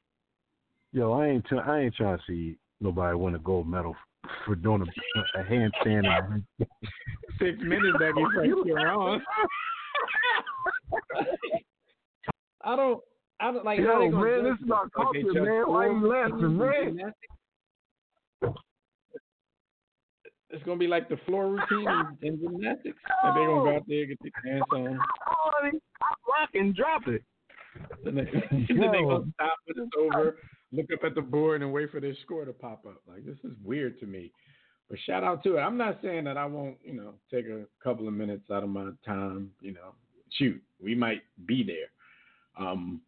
[0.92, 3.96] Yo, I ain't t- I ain't trying to see nobody win a gold medal
[4.44, 6.06] for doing a, a handstand.
[6.06, 6.44] And
[7.38, 9.22] Six minutes back in Frank you're on.
[12.62, 13.00] I don't.
[13.40, 13.78] I don't like.
[13.80, 14.92] how Yo, they gonna man, this is our it?
[14.92, 15.64] Like culture, judge man.
[15.66, 17.12] Why you laughing, man?
[20.50, 21.88] It's gonna be like the floor routine
[22.22, 22.96] in, in gymnastics.
[23.24, 24.98] Like they gonna go out there get their dance on,
[26.28, 27.22] rock and drop it.
[28.06, 30.38] and then, and then they gonna stop when it's over,
[30.72, 33.02] look up at the board, and wait for their score to pop up.
[33.06, 34.32] Like this is weird to me.
[34.88, 35.60] But shout out to it.
[35.60, 38.68] I'm not saying that I won't, you know, take a couple of minutes out of
[38.68, 39.50] my time.
[39.60, 39.94] You know,
[40.30, 42.66] shoot, we might be there.
[42.66, 43.00] Um,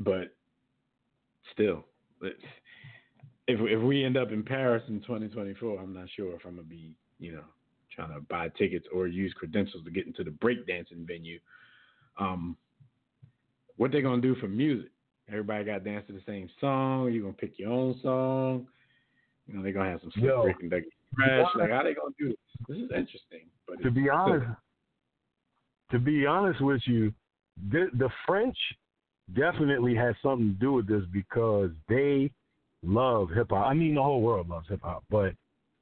[0.00, 0.34] but
[1.52, 1.84] still,
[2.22, 2.34] if
[3.60, 6.96] if we end up in Paris in 2024, I'm not sure if I'm gonna be,
[7.18, 7.44] you know,
[7.94, 11.38] trying to buy tickets or use credentials to get into the breakdancing venue.
[12.18, 12.56] Um,
[13.76, 14.90] what they gonna do for music?
[15.28, 17.12] Everybody got to dance to the same song.
[17.12, 18.66] You gonna pick your own song?
[19.46, 20.44] You know, they're gonna have some Yo.
[20.44, 21.46] Dougie Fresh.
[21.56, 22.36] Like, how they gonna do this?
[22.68, 23.48] This is interesting.
[23.66, 24.46] But To be honest,
[25.90, 27.12] to be honest with you,
[27.70, 28.56] the, the French
[29.34, 32.30] definitely has something to do with this because they
[32.84, 33.66] love hip hop.
[33.66, 35.34] I mean, the whole world loves hip hop, but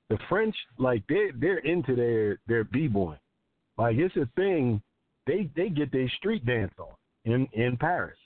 [0.08, 3.16] the French, like they they're into their their b boy.
[3.78, 4.82] Like it's a thing.
[5.26, 6.94] They they get their street dance on
[7.24, 8.18] in in Paris.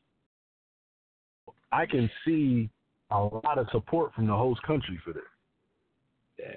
[1.70, 2.70] I can see
[3.10, 5.22] a lot of support from the host country for this.
[6.38, 6.54] Yeah.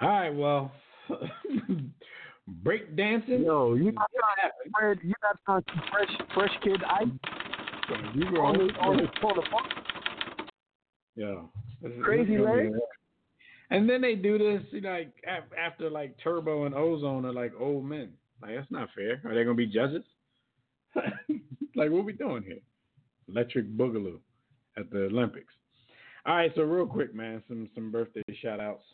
[0.00, 0.30] All right.
[0.30, 0.72] Well,
[2.62, 3.42] break dancing.
[3.42, 4.10] Yo, you not
[4.72, 6.82] trying to you not trying to fresh fresh kid
[8.14, 8.66] You go on on.
[8.66, 11.42] the on the on the Yeah.
[12.02, 12.80] Crazy this is gonna be- leg.
[13.70, 15.12] And then they do this, you know, like
[15.58, 18.12] after like Turbo and Ozone are like old men.
[18.42, 19.20] Like that's not fair.
[19.24, 20.04] Are they gonna be judges?
[21.74, 22.60] like what we doing here?
[23.28, 24.18] Electric Boogaloo
[24.76, 25.52] at the Olympics.
[26.26, 28.84] All right, so real quick, man, some some birthday shout outs.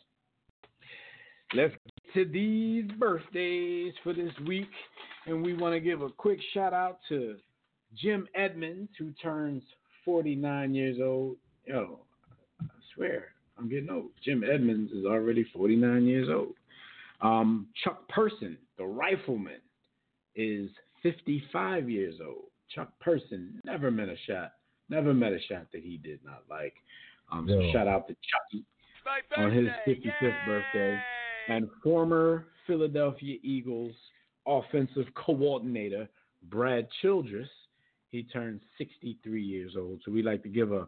[1.54, 4.70] Let's get to these birthdays for this week,
[5.26, 7.36] and we want to give a quick shout out to
[7.96, 9.62] Jim Edmonds, who turns
[10.04, 11.36] 49 years old.
[11.66, 12.00] Yo,
[12.60, 12.64] I
[12.94, 13.26] swear,
[13.58, 14.10] I'm getting old.
[14.24, 16.54] Jim Edmonds is already 49 years old.
[17.20, 19.60] Um, Chuck Person, the rifleman,
[20.34, 20.70] is
[21.02, 22.44] 55 years old.
[22.74, 24.52] Chuck Person never met a shot,
[24.88, 26.74] never met a shot that he did not like.
[27.32, 28.64] Um, so shout out to Chucky
[29.36, 30.98] on his 55th birthday.
[31.48, 33.94] And former Philadelphia Eagles
[34.46, 36.08] offensive coordinator
[36.48, 37.48] Brad Childress,
[38.11, 40.01] he turned 63 years old.
[40.05, 40.87] So we like to give a,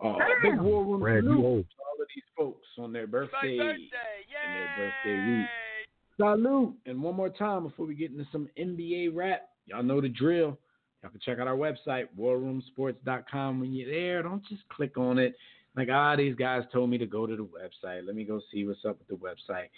[0.00, 3.06] a, a big war room Brad, salute you to all of these folks on their
[3.06, 3.78] birthday, and
[4.56, 5.46] their birthday week.
[6.16, 6.74] Salute!
[6.86, 10.58] And one more time before we get into some NBA rap, y'all know the drill.
[11.02, 13.60] Y'all can check out our website, warroomsports.com.
[13.60, 15.34] When you're there, don't just click on it.
[15.76, 18.06] Like, ah, these guys told me to go to the website.
[18.06, 19.68] Let me go see what's up with the website.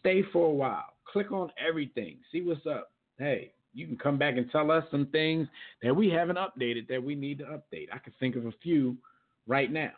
[0.00, 0.94] Stay for a while.
[1.04, 2.16] Click on everything.
[2.32, 2.90] See what's up.
[3.18, 5.46] Hey, you can come back and tell us some things
[5.82, 7.88] that we haven't updated that we need to update.
[7.92, 8.96] I can think of a few
[9.46, 9.92] right now.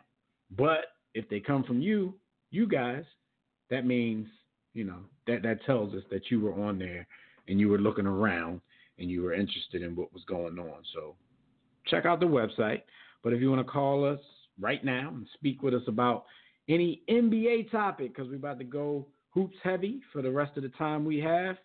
[0.57, 2.13] But if they come from you,
[2.51, 3.03] you guys,
[3.69, 4.27] that means,
[4.73, 7.07] you know, that, that tells us that you were on there
[7.47, 8.61] and you were looking around
[8.99, 10.83] and you were interested in what was going on.
[10.93, 11.15] So
[11.87, 12.81] check out the website.
[13.23, 14.19] But if you want to call us
[14.59, 16.25] right now and speak with us about
[16.69, 20.69] any NBA topic, because we're about to go hoops heavy for the rest of the
[20.69, 21.57] time we have,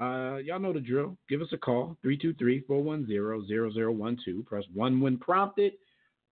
[0.00, 1.16] uh, y'all know the drill.
[1.28, 4.46] Give us a call, 323-410-0012.
[4.46, 5.72] Press 1 when prompted.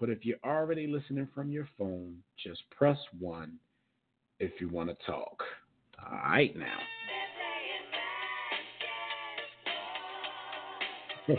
[0.01, 3.53] But if you're already listening from your phone, just press 1
[4.41, 5.43] if you want to talk.
[6.05, 6.79] All right now.
[11.27, 11.39] Is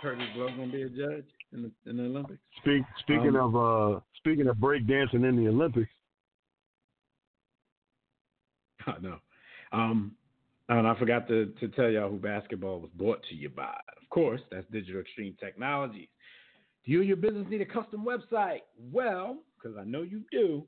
[0.00, 2.38] Kurtis Blow gonna be a judge in the in the Olympics?
[2.58, 5.90] Speak, speaking Um, of uh, speaking of breakdancing in the Olympics,
[8.96, 9.18] I know.
[9.72, 10.12] Um,
[10.68, 13.78] and I forgot to, to tell y'all who basketball was brought to you by.
[14.00, 16.08] Of course, that's Digital Extreme Technologies.
[16.84, 18.60] Do you or your business need a custom website?
[18.92, 20.64] Well, because I know you do,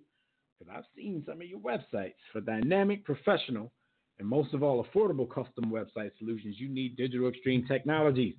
[0.59, 3.73] because I've seen some of your websites for dynamic, professional,
[4.19, 6.57] and most of all, affordable custom website solutions.
[6.59, 8.35] You need Digital Extreme Technologies.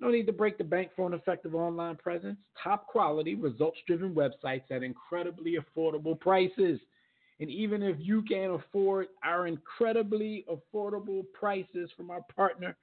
[0.00, 2.38] No need to break the bank for an effective online presence.
[2.62, 6.80] Top quality, results driven websites at incredibly affordable prices.
[7.40, 12.76] And even if you can't afford our incredibly affordable prices from our partner,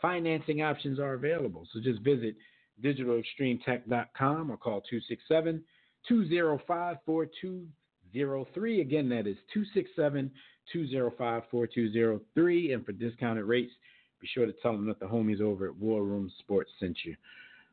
[0.00, 1.66] financing options are available.
[1.72, 2.36] So just visit
[2.82, 5.62] digitalextremetech.com or call 267
[6.06, 8.80] 205 4203.
[8.82, 10.30] Again, that is 267
[10.72, 12.72] 205 4203.
[12.72, 13.72] And for discounted rates,
[14.20, 17.16] be sure to tell them that the homies over at War Room Sports sent you.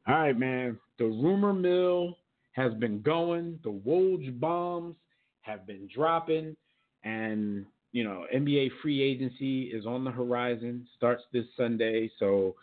[0.07, 0.79] All right, man.
[0.97, 2.17] The rumor mill
[2.53, 3.59] has been going.
[3.63, 4.95] The Woj bombs
[5.41, 6.55] have been dropping,
[7.03, 10.87] and you know NBA free agency is on the horizon.
[10.97, 12.55] Starts this Sunday, so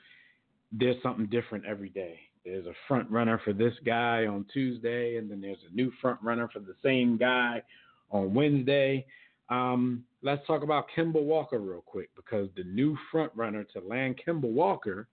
[0.73, 2.19] there's something different every day.
[2.45, 6.19] There's a front runner for this guy on Tuesday, and then there's a new front
[6.23, 7.63] runner for the same guy
[8.11, 9.07] on Wednesday.
[9.51, 14.21] Um, let's talk about Kemba Walker real quick because the new front runner to land
[14.27, 15.09] Kemba Walker,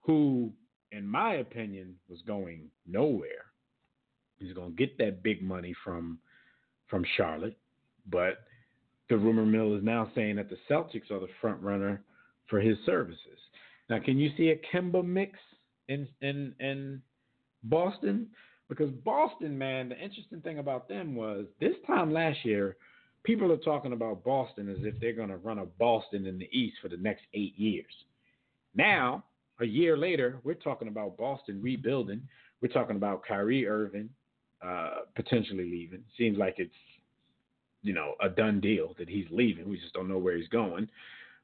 [0.00, 0.52] who,
[0.90, 3.46] in my opinion, was going nowhere.
[4.38, 6.18] He's going to get that big money from
[6.92, 7.56] from Charlotte,
[8.10, 8.44] but
[9.08, 12.02] the rumor mill is now saying that the Celtics are the front runner
[12.50, 13.38] for his services.
[13.88, 15.38] Now, can you see a Kemba mix
[15.88, 17.00] in in in
[17.64, 18.28] Boston?
[18.68, 22.76] Because Boston, man, the interesting thing about them was this time last year,
[23.24, 26.48] people are talking about Boston as if they're going to run a Boston in the
[26.52, 27.92] East for the next eight years.
[28.74, 29.24] Now,
[29.60, 32.22] a year later, we're talking about Boston rebuilding.
[32.60, 34.10] We're talking about Kyrie Irving
[34.66, 36.04] uh, potentially leaving.
[36.16, 36.74] Seems like it's
[37.82, 39.68] you know a done deal that he's leaving.
[39.68, 40.88] We just don't know where he's going.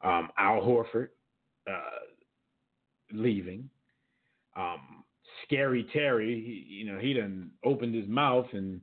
[0.02, 1.08] Um, Al Horford
[1.68, 2.06] uh,
[3.12, 3.68] leaving.
[4.56, 5.04] Um,
[5.44, 8.80] Scary Terry, he, you know, he done opened his mouth and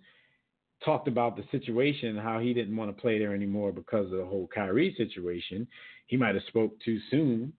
[0.83, 4.25] talked about the situation, how he didn't want to play there anymore because of the
[4.25, 5.67] whole Kyrie situation.
[6.07, 7.53] He might have spoke too soon.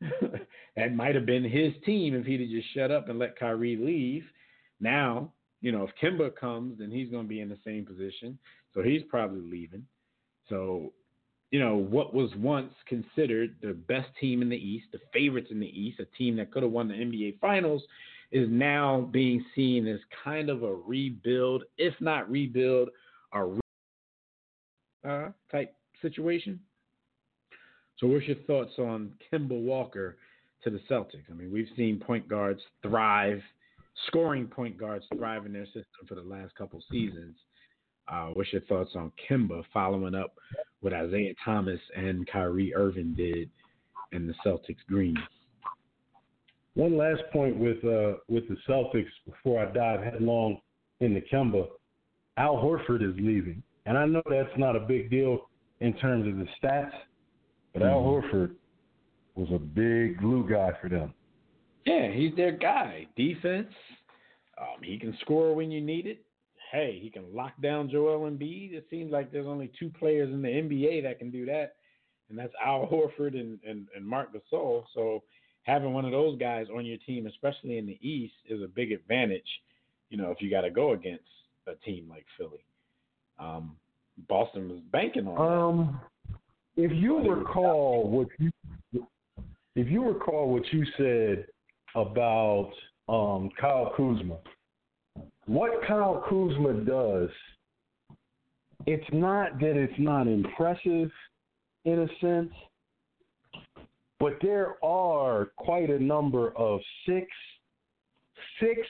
[0.76, 3.76] that might have been his team if he'd have just shut up and let Kyrie
[3.76, 4.24] leave.
[4.80, 5.32] Now,
[5.64, 8.38] you know, if Kemba comes, then he's going to be in the same position.
[8.74, 9.86] So he's probably leaving.
[10.50, 10.92] So,
[11.50, 15.60] you know, what was once considered the best team in the East, the favorites in
[15.60, 17.82] the East, a team that could have won the NBA Finals,
[18.30, 22.90] is now being seen as kind of a rebuild, if not rebuild,
[23.32, 23.60] a re-
[25.08, 26.60] uh, type situation.
[27.96, 30.18] So, what's your thoughts on Kemba Walker
[30.62, 31.24] to the Celtics?
[31.30, 33.40] I mean, we've seen point guards thrive,
[34.06, 37.36] scoring point guards thrive in their system for the last couple seasons.
[38.08, 40.34] Uh, what's your thoughts on Kemba following up
[40.80, 43.48] what Isaiah Thomas and Kyrie Irving did
[44.12, 45.16] in the Celtics green?
[46.74, 50.58] One last point with uh, with the Celtics before I dive headlong
[51.00, 51.68] into Kemba.
[52.36, 55.48] Al Horford is leaving, and I know that's not a big deal
[55.80, 56.90] in terms of the stats,
[57.72, 57.90] but mm-hmm.
[57.90, 58.54] Al Horford
[59.36, 61.14] was a big glue guy for them.
[61.84, 63.06] Yeah, he's their guy.
[63.16, 63.72] Defense.
[64.58, 66.24] Um, he can score when you need it.
[66.72, 68.72] Hey, he can lock down Joel Embiid.
[68.72, 71.76] It seems like there's only two players in the NBA that can do that,
[72.28, 74.84] and that's Al Horford and, and, and Marc Gasol.
[74.94, 75.22] So
[75.62, 78.92] having one of those guys on your team, especially in the East, is a big
[78.92, 79.42] advantage.
[80.10, 81.24] You know, if you got to go against
[81.66, 82.64] a team like Philly,
[83.38, 83.76] um,
[84.28, 85.68] Boston was banking on.
[85.68, 86.84] Um, that.
[86.84, 88.50] if you recall what you,
[89.76, 91.46] if you recall what you said
[91.94, 92.70] about
[93.08, 94.38] um, Kyle Kuzma,
[95.46, 97.30] what Kyle Kuzma does,
[98.86, 101.10] it's not that it's not impressive
[101.84, 102.52] in a sense
[104.24, 107.26] but there are quite a number of six,
[108.58, 108.80] six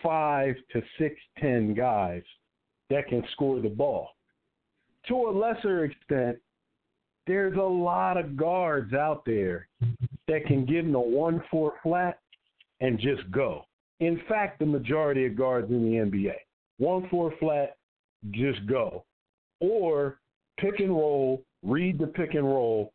[0.00, 2.22] five to six ten guys
[2.90, 4.10] that can score the ball.
[5.08, 6.38] To a lesser extent,
[7.26, 9.66] there's a lot of guards out there
[10.28, 12.20] that can give them a one four flat
[12.80, 13.64] and just go.
[14.00, 16.34] In fact, the majority of guards in the NBA,
[16.78, 17.76] one four flat,
[18.30, 19.04] just go,
[19.60, 20.18] or
[20.58, 22.92] pick and roll, read the pick and roll,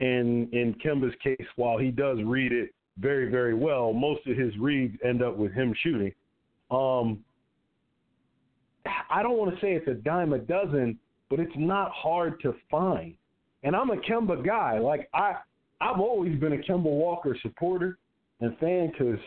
[0.00, 4.56] in in Kemba's case, while he does read it very very well, most of his
[4.58, 6.12] reads end up with him shooting.
[6.70, 7.24] Um,
[9.10, 10.98] I don't want to say it's a dime a dozen,
[11.30, 13.14] but it's not hard to find.
[13.62, 14.78] And I'm a Kemba guy.
[14.78, 15.36] Like I,
[15.80, 17.98] I've always been a Kemba Walker supporter
[18.44, 19.18] and fan because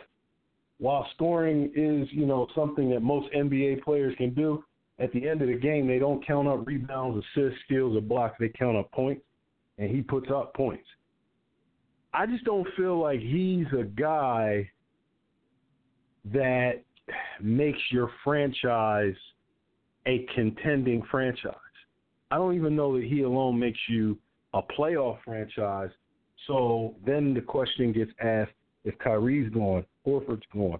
[0.79, 4.63] while scoring is you know something that most NBA players can do,
[4.99, 8.35] at the end of the game they don't count up rebounds, assists, steals, or blocks.
[8.39, 9.21] They count up points
[9.77, 10.87] and he puts up points.
[12.13, 14.69] I just don't feel like he's a guy
[16.33, 16.83] that
[17.41, 19.15] makes your franchise
[20.05, 21.53] a contending franchise.
[22.31, 24.17] I don't even know that he alone makes you
[24.53, 25.91] a playoff franchise.
[26.47, 28.51] So then the question gets asked
[28.87, 30.79] if Kyrie's gone, Horford's gone.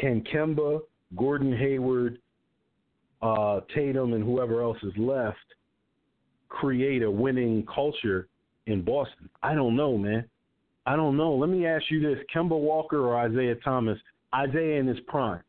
[0.00, 0.80] Can Kemba,
[1.14, 2.18] Gordon Hayward,
[3.20, 5.36] uh, Tatum, and whoever else is left
[6.48, 8.28] create a winning culture
[8.66, 9.28] in Boston?
[9.42, 10.24] I don't know, man.
[10.86, 11.34] I don't know.
[11.34, 13.98] Let me ask you this: Kemba Walker or Isaiah Thomas?
[14.34, 15.42] Isaiah in his prime,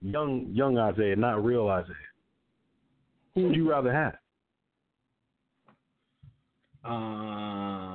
[0.00, 1.94] young young Isaiah, not real Isaiah.
[3.34, 4.14] Who would you rather have?
[6.84, 7.85] Um,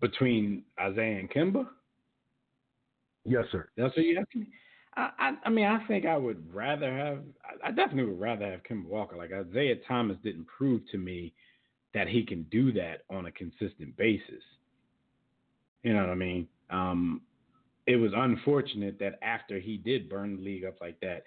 [0.00, 1.66] between Isaiah and Kemba.
[3.24, 3.68] Yes, sir.
[3.76, 4.46] That's what you asking me.
[4.96, 7.20] I, I, mean, I think I would rather have.
[7.62, 9.16] I definitely would rather have Kemba Walker.
[9.16, 11.32] Like Isaiah Thomas didn't prove to me
[11.94, 14.42] that he can do that on a consistent basis.
[15.84, 16.48] You know what I mean?
[16.70, 17.20] Um,
[17.86, 21.22] it was unfortunate that after he did burn the league up like that,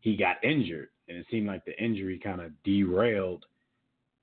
[0.00, 3.46] he got injured, and it seemed like the injury kind of derailed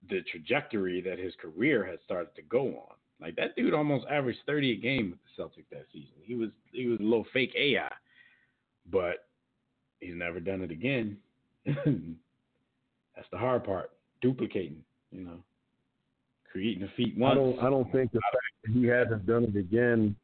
[0.10, 2.96] the trajectory that his career had started to go on.
[3.24, 6.14] Like that dude almost averaged 30 a game with the Celtics that season.
[6.24, 7.90] He was he was a little fake AI
[8.92, 9.28] but
[10.00, 11.18] he's never done it again.
[11.66, 13.92] That's the hard part.
[14.22, 15.38] Duplicating, you know,
[16.52, 17.34] creating a feat once.
[17.34, 17.60] I don't.
[17.60, 20.16] I don't think the fact that he hasn't done it again.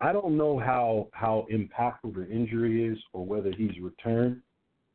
[0.00, 4.40] I don't know how how impactful the injury is, or whether he's returned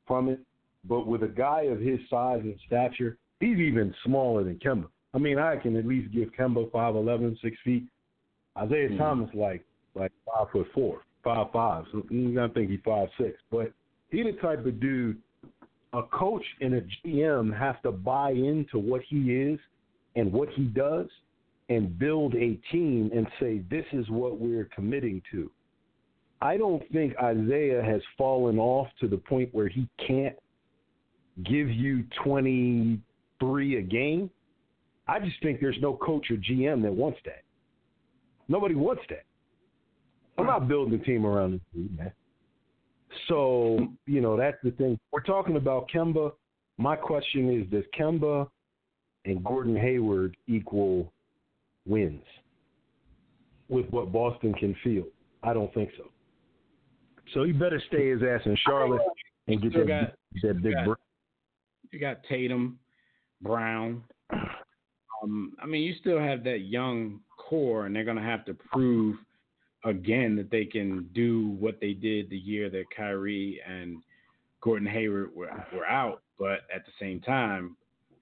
[0.07, 0.39] from it.
[0.88, 4.88] But with a guy of his size and stature, he's even smaller than Kemba.
[5.16, 7.86] I mean, I can at least give Kemba five eleven, six feet.
[8.58, 8.98] Isaiah mm-hmm.
[8.98, 9.64] Thomas like
[9.96, 11.86] like five foot four five five.
[11.92, 13.38] So I think he's five six.
[13.50, 13.72] But
[14.12, 15.18] he the type of dude
[15.94, 19.60] a coach and a GM have to buy into what he is
[20.16, 21.08] and what he does
[21.70, 25.50] and build a team and say this is what we're committing to.
[26.42, 30.36] I don't think Isaiah has fallen off to the point where he can't
[31.44, 34.30] give you 23 a game.
[35.07, 37.44] I just think there's no coach or GM that wants that.
[38.48, 39.23] Nobody wants that.
[40.38, 42.11] I'm not building a team around this dude, man.
[43.27, 44.99] So, you know, that's the thing.
[45.11, 46.34] We're talking about Kemba.
[46.77, 48.48] My question is Does Kemba
[49.23, 51.11] and Gordon Hayward equal
[51.86, 52.23] wins
[53.69, 55.07] with what Boston can field?
[55.44, 56.06] I don't think so.
[57.34, 59.02] So he better stay his ass in Charlotte
[59.48, 60.14] and get that, got,
[60.44, 60.98] that big got,
[61.91, 62.77] You got Tatum,
[63.41, 64.03] Brown.
[65.24, 68.54] Um, I mean, you still have that young core, and they're going to have to
[68.54, 69.18] prove
[69.84, 74.02] again that they can do what they did the year that Kyrie and
[74.62, 77.78] Gordon Hayward were, were out, but at the same time,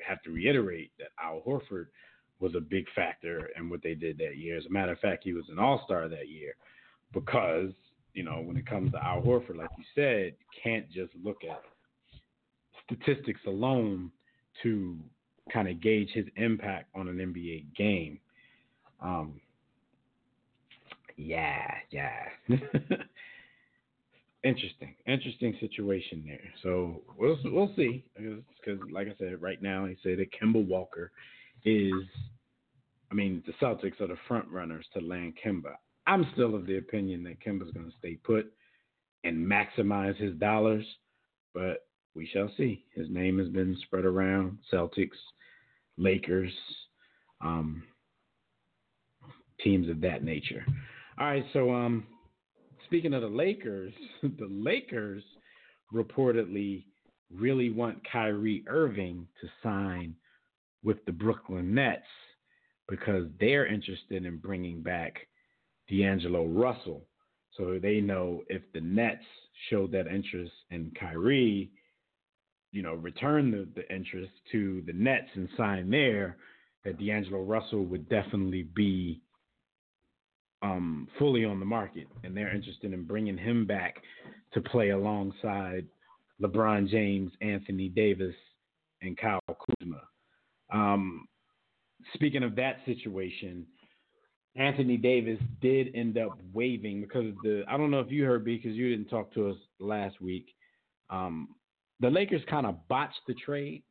[0.05, 1.87] have to reiterate that Al Horford
[2.39, 4.57] was a big factor in what they did that year.
[4.57, 6.55] As a matter of fact, he was an All Star that year
[7.13, 7.71] because
[8.13, 11.61] you know when it comes to Al Horford, like you said, can't just look at
[12.85, 14.11] statistics alone
[14.61, 14.97] to
[15.51, 18.19] kind of gauge his impact on an NBA game.
[19.01, 19.41] Um,
[21.17, 22.29] yeah, yeah.
[24.43, 26.53] interesting, interesting situation there.
[26.61, 31.11] So we'll we'll see because, like I said, right now he said that Kemba Walker
[31.65, 31.93] is,
[33.11, 35.75] I mean, the Celtics are the front runners to land Kemba.
[36.05, 38.51] I'm still of the opinion that Kemba's going to stay put
[39.23, 40.85] and maximize his dollars,
[41.53, 42.85] but we shall see.
[42.95, 45.09] His name has been spread around Celtics,
[45.97, 46.51] Lakers,
[47.41, 47.83] um,
[49.63, 50.65] teams of that nature.
[51.19, 52.05] All right, so um,
[52.85, 55.23] speaking of the Lakers, the Lakers
[55.93, 56.85] reportedly
[57.33, 60.15] really want Kyrie Irving to sign
[60.83, 62.03] with the Brooklyn Nets
[62.89, 65.15] because they're interested in bringing back
[65.89, 67.05] D'Angelo Russell.
[67.57, 69.23] So they know if the Nets
[69.69, 71.71] show that interest in Kyrie,
[72.73, 76.37] you know, return the, the interest to the Nets and sign there,
[76.83, 79.21] that D'Angelo Russell would definitely be
[80.63, 84.01] um, fully on the market, and they're interested in bringing him back
[84.53, 85.85] to play alongside
[86.41, 88.35] LeBron James, Anthony Davis,
[89.01, 90.01] and Kyle Kuzma.
[90.73, 91.27] Um,
[92.15, 93.67] speaking of that situation,
[94.55, 97.63] Anthony Davis did end up waiving because of the.
[97.67, 100.47] I don't know if you heard because you didn't talk to us last week.
[101.09, 101.49] Um,
[101.99, 103.83] the Lakers kind of botched the trade,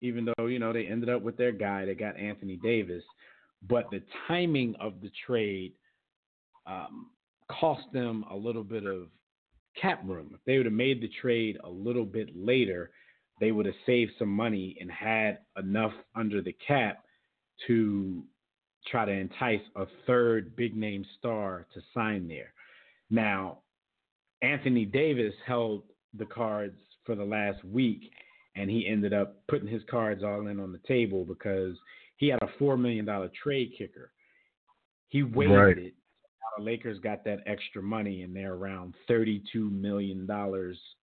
[0.00, 1.84] even though you know they ended up with their guy.
[1.84, 3.04] They got Anthony Davis,
[3.68, 5.72] but the timing of the trade
[6.66, 7.10] um,
[7.50, 9.08] cost them a little bit of
[9.80, 10.30] cap room.
[10.34, 12.90] If they would have made the trade a little bit later,
[13.40, 17.04] they would have saved some money and had enough under the cap
[17.66, 18.22] to
[18.86, 22.52] try to entice a third big name star to sign there.
[23.10, 23.58] Now,
[24.42, 25.84] Anthony Davis held
[26.18, 28.10] the cards for the last week
[28.54, 31.76] and he ended up putting his cards all in on the table because
[32.16, 33.06] he had a $4 million
[33.42, 34.12] trade kicker.
[35.08, 35.54] He waited.
[35.54, 35.78] right.
[35.78, 35.94] it
[36.56, 40.28] the Lakers got that extra money and they're around $32 million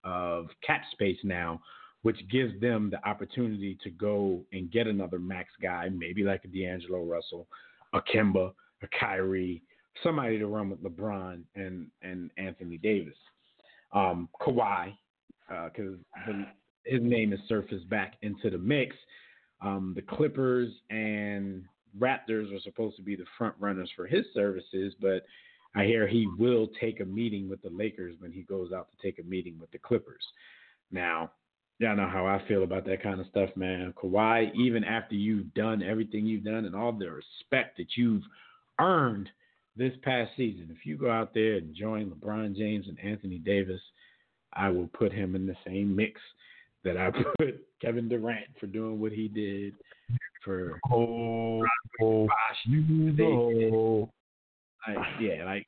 [0.04, 1.60] of cap space now,
[2.04, 6.48] which gives them the opportunity to go and get another max guy, maybe like a
[6.48, 7.48] D'Angelo Russell,
[7.94, 8.52] a Kemba,
[8.84, 9.62] a Kyrie,
[10.04, 13.18] somebody to run with LeBron and, and Anthony Davis.
[13.92, 14.94] Um, Kawhi,
[15.50, 15.98] because
[16.28, 16.44] uh,
[16.86, 18.96] his name has surfaced back into the mix.
[19.62, 21.64] Um, the Clippers and
[21.98, 25.26] Raptors are supposed to be the front runners for his services, but
[25.76, 29.08] I hear he will take a meeting with the Lakers when he goes out to
[29.08, 30.24] take a meeting with the Clippers.
[30.92, 31.32] Now,
[31.80, 33.94] y'all know how I feel about that kind of stuff, man.
[34.02, 38.24] Kawhi, even after you've done everything you've done and all the respect that you've
[38.80, 39.30] earned
[39.76, 43.82] this past season, if you go out there and join LeBron James and Anthony Davis,
[44.54, 46.20] I will put him in the same mix
[46.84, 49.74] that I put Kevin Durant for doing what he did
[50.44, 51.62] for oh,
[52.02, 52.28] oh
[52.66, 54.10] you know.
[54.88, 55.66] Like, yeah, like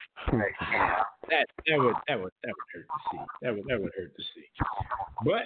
[1.30, 3.18] that that would that would that would hurt to see.
[3.42, 4.46] That would that would hurt to see.
[5.26, 5.44] But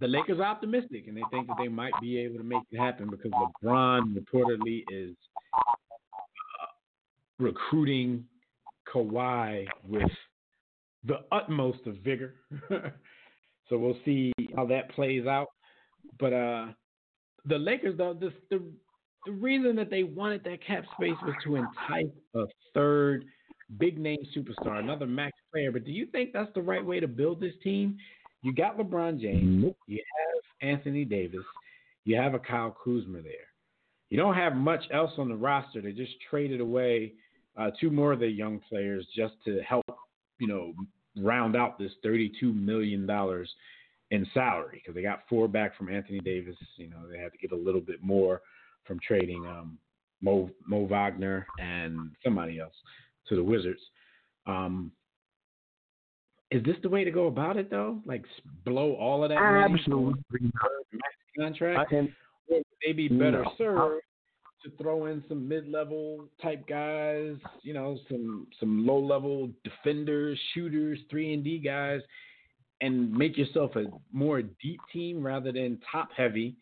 [0.00, 2.78] the Lakers are optimistic and they think that they might be able to make it
[2.78, 5.14] happen because LeBron reportedly is
[5.54, 6.66] uh,
[7.38, 8.24] recruiting
[8.92, 10.10] Kawhi with
[11.04, 12.34] the utmost of vigor.
[13.68, 15.48] so we'll see how that plays out.
[16.18, 16.66] But uh
[17.44, 18.62] the Lakers though, this the
[19.26, 23.24] the reason that they wanted that cap space was to entice a third
[23.78, 25.70] big name superstar, another max player.
[25.70, 27.98] But do you think that's the right way to build this team?
[28.42, 31.44] You got LeBron James, you have Anthony Davis,
[32.04, 33.48] you have a Kyle Kuzma there.
[34.10, 35.80] You don't have much else on the roster.
[35.80, 37.14] They just traded away
[37.56, 39.84] uh, two more of their young players just to help,
[40.42, 40.72] you know,
[41.16, 43.48] round out this thirty-two million dollars
[44.10, 46.56] in salary because they got four back from Anthony Davis.
[46.76, 48.42] You know, they had to get a little bit more
[48.84, 49.78] from trading um,
[50.20, 52.74] Mo Mo Wagner and somebody else
[53.28, 53.80] to the Wizards.
[54.46, 54.90] Um,
[56.50, 58.00] is this the way to go about it though?
[58.04, 58.24] Like
[58.64, 60.20] blow all of that money Absolutely.
[60.32, 61.92] max contract?
[61.92, 62.08] Or
[62.48, 63.52] would they be better no.
[63.56, 64.02] served
[64.64, 71.34] to throw in some mid-level type guys, you know, some some low-level defenders, shooters, three
[71.34, 72.00] and D guys,
[72.80, 76.54] and make yourself a more deep team rather than top-heavy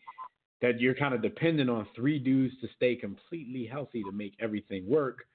[0.61, 4.87] that you're kind of dependent on three dudes to stay completely healthy to make everything
[4.87, 5.25] work,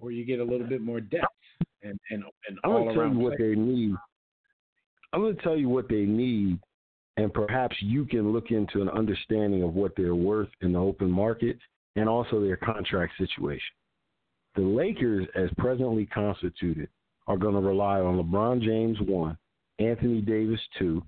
[0.00, 1.26] or you get a little bit more depth
[1.82, 3.94] and and and I'm gonna tell you what they need.
[5.12, 6.58] I'm going to tell you what they need,
[7.16, 11.10] and perhaps you can look into an understanding of what they're worth in the open
[11.10, 11.58] market
[11.96, 13.74] and also their contract situation.
[14.54, 16.88] The Lakers, as presently constituted,
[17.26, 19.36] are going to rely on LeBron James one,
[19.78, 21.02] Anthony Davis two,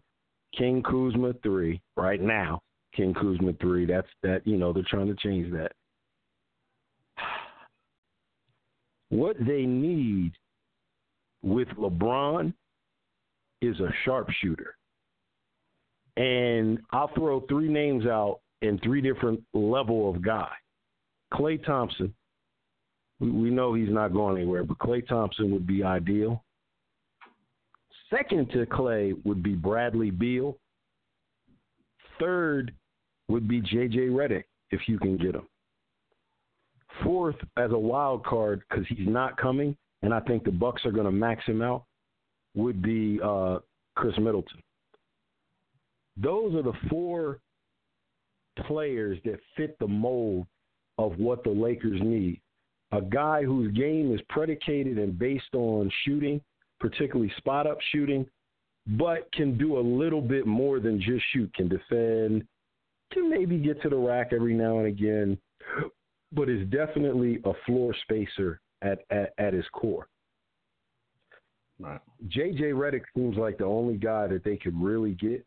[0.56, 1.80] King Kuzma three.
[1.96, 2.60] Right now,
[2.94, 3.86] King Kuzma three.
[3.86, 4.46] That's that.
[4.46, 5.72] You know they're trying to change that.
[9.10, 10.32] What they need
[11.42, 12.52] with LeBron
[13.62, 14.74] is a sharpshooter.
[16.18, 20.50] And I'll throw three names out in three different level of guy.
[21.32, 22.12] Klay Thompson.
[23.20, 26.44] We know he's not going anywhere, but Klay Thompson would be ideal.
[28.10, 30.56] Second to Klay would be Bradley Beal.
[32.18, 32.72] Third
[33.28, 35.46] would be JJ Redick if you can get him.
[37.04, 40.90] Fourth, as a wild card, because he's not coming, and I think the Bucks are
[40.90, 41.84] going to max him out,
[42.54, 43.58] would be uh,
[43.96, 44.62] Khris Middleton.
[46.20, 47.38] Those are the four
[48.66, 50.46] players that fit the mold
[50.98, 52.40] of what the Lakers need.
[52.92, 56.40] A guy whose game is predicated and based on shooting,
[56.80, 58.26] particularly spot up shooting,
[58.86, 62.46] but can do a little bit more than just shoot, can defend,
[63.12, 65.38] can maybe get to the rack every now and again,
[66.32, 70.08] but is definitely a floor spacer at, at, at his core.
[71.78, 72.00] Right.
[72.28, 75.44] JJ Redick seems like the only guy that they could really get.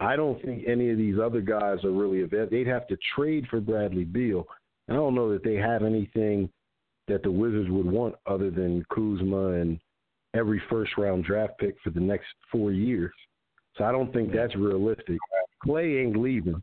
[0.00, 2.50] I don't think any of these other guys are really available.
[2.50, 4.46] They'd have to trade for Bradley Beal.
[4.86, 6.48] And I don't know that they have anything
[7.08, 9.80] that the Wizards would want other than Kuzma and
[10.34, 13.12] every first round draft pick for the next four years.
[13.76, 15.18] So I don't think that's realistic.
[15.64, 16.62] Klay ain't leaving.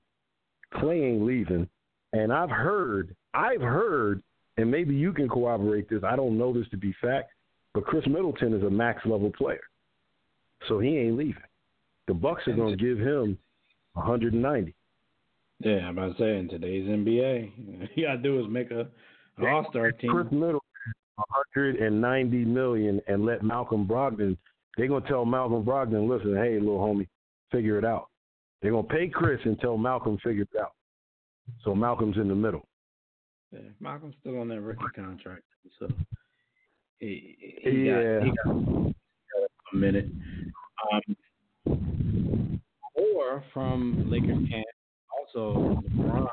[0.74, 1.68] Klay ain't leaving.
[2.14, 4.22] And I've heard, I've heard,
[4.58, 6.04] and maybe you can corroborate this.
[6.04, 7.32] I don't know this to be fact,
[7.74, 9.64] but Khris Middleton is a max level player,
[10.68, 11.44] so he ain't leaving.
[12.08, 13.38] The Bucks are going to give him
[13.94, 14.76] 190.
[15.60, 18.88] Yeah, I'm about to say in today's NBA, you gotta do is make a
[19.42, 20.12] All Star team.
[20.12, 20.60] Khris Middleton,
[21.16, 24.38] 190 million, and let Malcolm Brogdon.
[24.78, 27.08] They're gonna tell Malcolm Brogdon, listen, hey, little homie,
[27.52, 28.10] figure it out.
[28.62, 30.74] They're gonna pay Khris until Malcolm figures it out.
[31.64, 32.68] So Malcolm's in the middle.
[33.52, 35.44] Yeah, Malcolm's still on that rookie contract,
[35.80, 35.88] so
[37.00, 38.20] he, he yeah.
[38.20, 38.96] got, he got
[39.74, 40.10] a minute.
[40.92, 41.16] Um,
[41.66, 44.66] or from Lakers camp,
[45.18, 46.28] also LeBron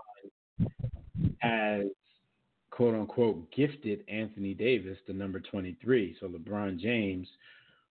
[1.38, 1.86] has
[2.70, 6.16] quote unquote gifted Anthony Davis the number 23.
[6.20, 7.28] So LeBron James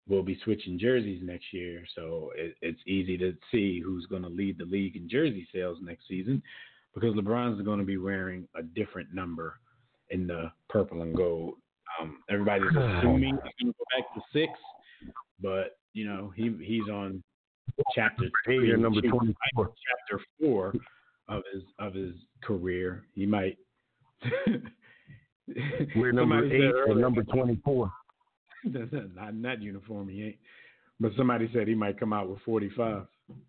[0.07, 1.83] will be switching jerseys next year.
[1.95, 5.77] So it, it's easy to see who's going to lead the league in jersey sales
[5.81, 6.41] next season
[6.93, 9.59] because LeBron's going to be wearing a different number
[10.09, 11.55] in the purple and gold.
[11.99, 14.51] Um, everybody's assuming he's going to go back to six,
[15.41, 17.23] but you know he he's on
[17.95, 19.33] chapter three, number two, 24.
[19.55, 20.73] chapter four
[21.27, 22.13] of his of his
[22.43, 23.03] career.
[23.13, 23.57] He might.
[25.95, 27.91] We're number eight or number 24.
[28.63, 30.37] not in that uniform he ain't.
[30.99, 33.05] But somebody said he might come out with 45.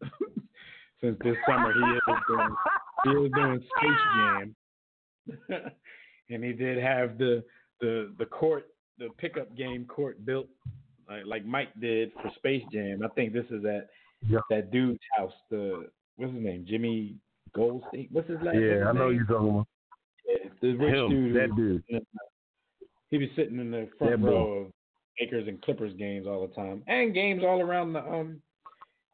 [1.00, 2.54] Since this summer he is doing
[3.04, 4.56] he is doing Space Jam,
[6.30, 7.42] and he did have the
[7.80, 8.68] the the court
[8.98, 10.46] the pickup game court built
[11.08, 13.02] like like Mike did for Space Jam.
[13.04, 13.88] I think this is at
[14.28, 14.38] Yeah.
[14.50, 15.32] that dude's house.
[15.50, 16.64] The what's his name?
[16.68, 17.16] Jimmy
[17.54, 18.08] Goldstein.
[18.12, 18.46] What's his last?
[18.46, 19.16] what's Yeah, his I know name?
[19.16, 19.66] you're talking about
[20.28, 21.08] Yeah, the rich him.
[21.10, 21.36] dude.
[21.36, 22.06] That who- dude.
[23.10, 24.30] he was sitting in the front That boy.
[24.30, 24.72] row of
[25.20, 28.40] Lakers and Clippers games all the time, and games all around the um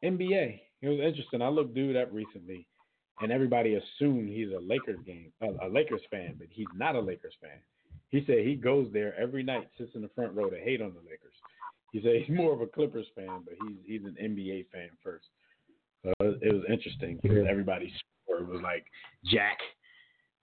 [0.03, 0.61] NBA.
[0.81, 1.41] It was interesting.
[1.41, 2.65] I looked dude up recently,
[3.21, 6.99] and everybody assumed he's a Lakers game, a, a Lakers fan, but he's not a
[6.99, 7.59] Lakers fan.
[8.09, 10.93] He said he goes there every night, sits in the front row to hate on
[10.93, 11.33] the Lakers.
[11.91, 15.25] He said he's more of a Clippers fan, but he's he's an NBA fan first.
[16.03, 17.49] So it, it was interesting because Yeah.
[17.51, 17.91] everybody's
[18.23, 18.85] score was like
[19.25, 19.57] Jack,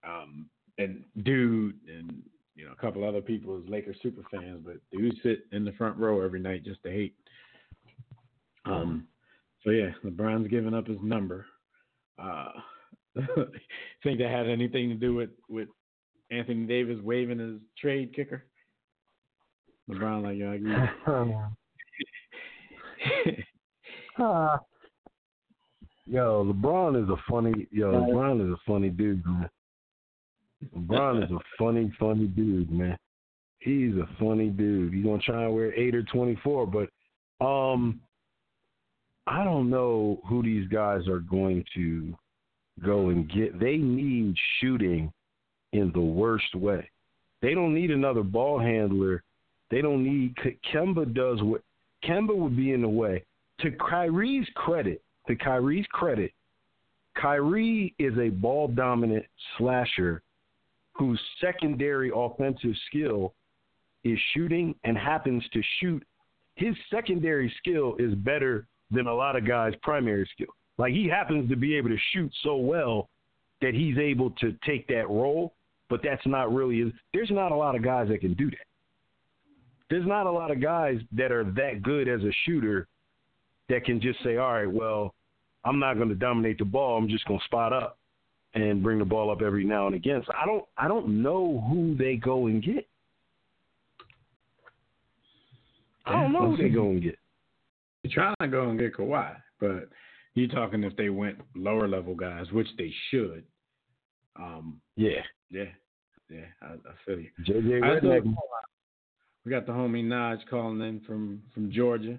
[0.07, 0.47] um,
[0.79, 2.23] and dude, and
[2.55, 5.73] you know a couple other people as Lakers super fans, but dude sit in the
[5.73, 7.15] front row every night just to hate.
[8.65, 9.07] Um,
[9.65, 11.47] so yeah, LeBron's giving up his number.
[12.19, 12.51] Uh,
[14.03, 15.69] think that had anything to do with with
[16.31, 18.45] Anthony Davis waving his trade kicker?
[19.89, 21.51] LeBron like, yeah, I.
[24.19, 24.59] Ah.
[26.07, 27.67] Yo, LeBron is a funny.
[27.71, 29.51] Yo, LeBron is a funny dude, man.
[30.75, 32.97] LeBron is a funny, funny dude, man.
[33.59, 34.95] He's a funny dude.
[34.95, 36.89] He's gonna try and wear eight or twenty four, but
[37.45, 38.01] um,
[39.27, 42.15] I don't know who these guys are going to
[42.85, 43.59] go and get.
[43.59, 45.13] They need shooting
[45.73, 46.89] in the worst way.
[47.43, 49.23] They don't need another ball handler.
[49.71, 50.35] They don't need
[50.73, 51.63] Kemba does what
[52.05, 53.25] Kemba would be in the way.
[53.61, 56.33] to Kyrie's credit, to Kyrie's credit,
[57.17, 59.25] Kyrie is a ball dominant
[59.57, 60.23] slasher
[60.93, 63.35] whose secondary offensive skill
[64.05, 66.03] is shooting and happens to shoot.
[66.55, 70.55] His secondary skill is better than a lot of guys' primary skill.
[70.79, 73.09] Like he happens to be able to shoot so well
[73.63, 75.55] that he's able to take that role,
[75.89, 78.67] but that's not really there's not a lot of guys that can do that.
[79.91, 82.89] There's not a lot of guys that are that good as a shooter
[83.69, 85.15] that can just say, "All right, well,
[85.65, 86.99] I'm not going to dominate the ball.
[86.99, 87.99] I'm just going to spot up
[88.55, 91.65] and bring the ball up every now and again." So I don't I don't know
[91.71, 92.87] who they go and get.
[96.05, 97.19] I don't know who they go and get.
[98.03, 99.89] They're trying to go and get Kawhi, but
[100.35, 103.43] you're talking if they went lower level guys, which they should.
[104.37, 105.65] Um, yeah, yeah,
[106.31, 106.45] yeah.
[106.63, 107.31] I, I feel you.
[107.43, 108.35] JJ Redick.
[109.47, 112.19] We got the homie Naj calling in from from Georgia.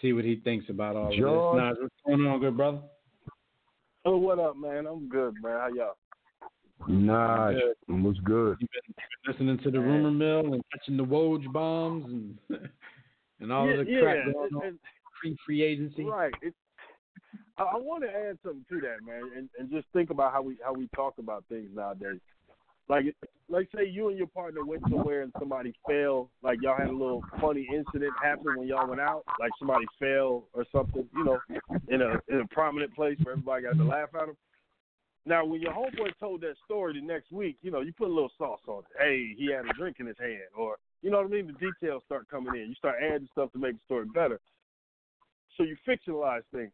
[0.00, 1.20] See what he thinks about all George.
[1.20, 1.62] of this.
[1.62, 2.80] Naj, what's going on, good brother?
[4.06, 4.86] Oh, what up, man?
[4.86, 5.58] I'm good, man.
[5.58, 5.96] How y'all?
[6.88, 7.52] Nah,
[7.88, 8.56] what's good?
[8.60, 12.38] You been, been listening to the rumor mill and catching the Woj bombs and
[13.40, 14.78] and all yeah, of the yeah, crap going and, on
[15.20, 16.04] pre free agency.
[16.04, 16.32] Right.
[16.40, 16.54] It,
[17.58, 20.40] I, I want to add something to that, man, and, and just think about how
[20.40, 22.20] we how we talk about things nowadays.
[22.88, 23.04] Like,
[23.50, 26.30] like say you and your partner went somewhere and somebody fell.
[26.42, 29.24] Like y'all had a little funny incident happen when y'all went out.
[29.38, 31.38] Like somebody fell or something, you know,
[31.88, 34.36] in a in a prominent place where everybody got to laugh at them.
[35.26, 38.14] Now, when your homeboy told that story the next week, you know, you put a
[38.14, 38.96] little sauce on it.
[38.98, 41.46] Hey, he had a drink in his hand, or you know what I mean.
[41.46, 42.68] The details start coming in.
[42.68, 44.40] You start adding stuff to make the story better.
[45.56, 46.72] So you fictionalize things.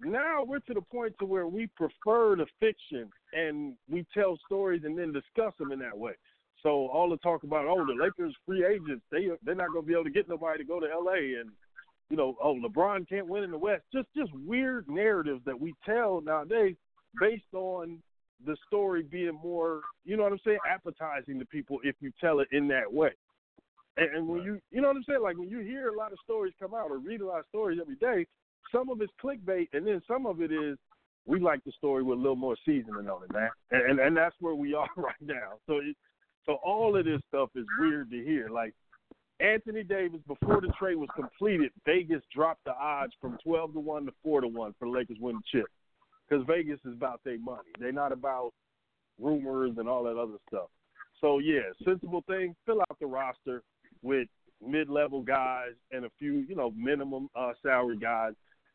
[0.00, 4.82] Now we're to the point to where we prefer the fiction and we tell stories
[4.84, 6.12] and then discuss them in that way.
[6.62, 9.86] So all the talk about oh the Lakers free agents they they're not going to
[9.86, 11.40] be able to get nobody to go to L.A.
[11.40, 11.50] and
[12.10, 13.82] you know oh LeBron can't win in the West.
[13.92, 16.76] Just just weird narratives that we tell nowadays
[17.20, 17.98] based on
[18.46, 22.40] the story being more you know what I'm saying appetizing to people if you tell
[22.40, 23.10] it in that way.
[23.96, 26.12] And, and when you you know what I'm saying like when you hear a lot
[26.12, 28.26] of stories come out or read a lot of stories every day,
[28.72, 30.76] some of it's clickbait, and then some of it is
[31.26, 33.50] we like the story with a little more seasoning on it, man.
[33.70, 35.58] And and, and that's where we are right now.
[35.66, 35.96] So it,
[36.46, 38.48] so all of this stuff is weird to hear.
[38.48, 38.74] Like
[39.40, 44.06] Anthony Davis, before the trade was completed, Vegas dropped the odds from twelve to one
[44.06, 45.66] to four to one for the Lakers winning chip,
[46.28, 47.70] because Vegas is about their money.
[47.78, 48.52] They're not about
[49.20, 50.68] rumors and all that other stuff.
[51.20, 52.54] So yeah, sensible thing.
[52.66, 53.62] Fill out the roster
[54.02, 54.28] with
[54.66, 58.32] mid-level guys and a few, you know, minimum uh, salary guys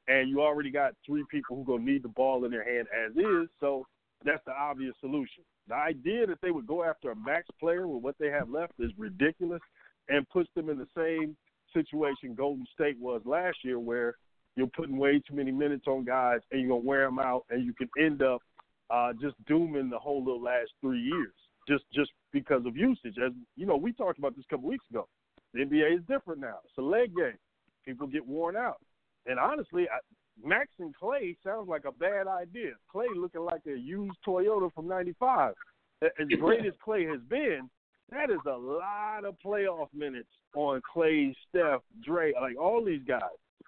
[0.10, 3.15] and you already got three people who gonna need the ball in their hand as
[3.15, 3.48] is.
[3.60, 3.86] So
[4.26, 5.44] that's the obvious solution.
[5.68, 8.73] The idea that they would go after a max player with what they have left
[8.80, 9.61] is ridiculous,
[10.10, 11.38] and puts them in the same
[11.73, 14.15] situation Golden State was last year, where
[14.56, 17.64] you're putting way too many minutes on guys and you're gonna wear them out, and
[17.64, 18.41] you can end up
[18.90, 21.34] uh, just dooming the whole little last three years
[21.69, 23.15] just just because of usage.
[23.23, 25.07] As you know, we talked about this a couple weeks ago.
[25.53, 26.57] The NBA is different now.
[26.65, 27.38] It's a leg game.
[27.86, 28.77] People get worn out.
[29.25, 29.99] And honestly, I,
[30.43, 32.71] Max and Klay sounds like a bad idea.
[32.93, 35.53] Klay looking like a used Toyota from '95.
[36.01, 37.69] As great as Klay has been,
[38.09, 43.21] that is a lot of playoff minutes on Klay, Steph, Dray, like all these guys.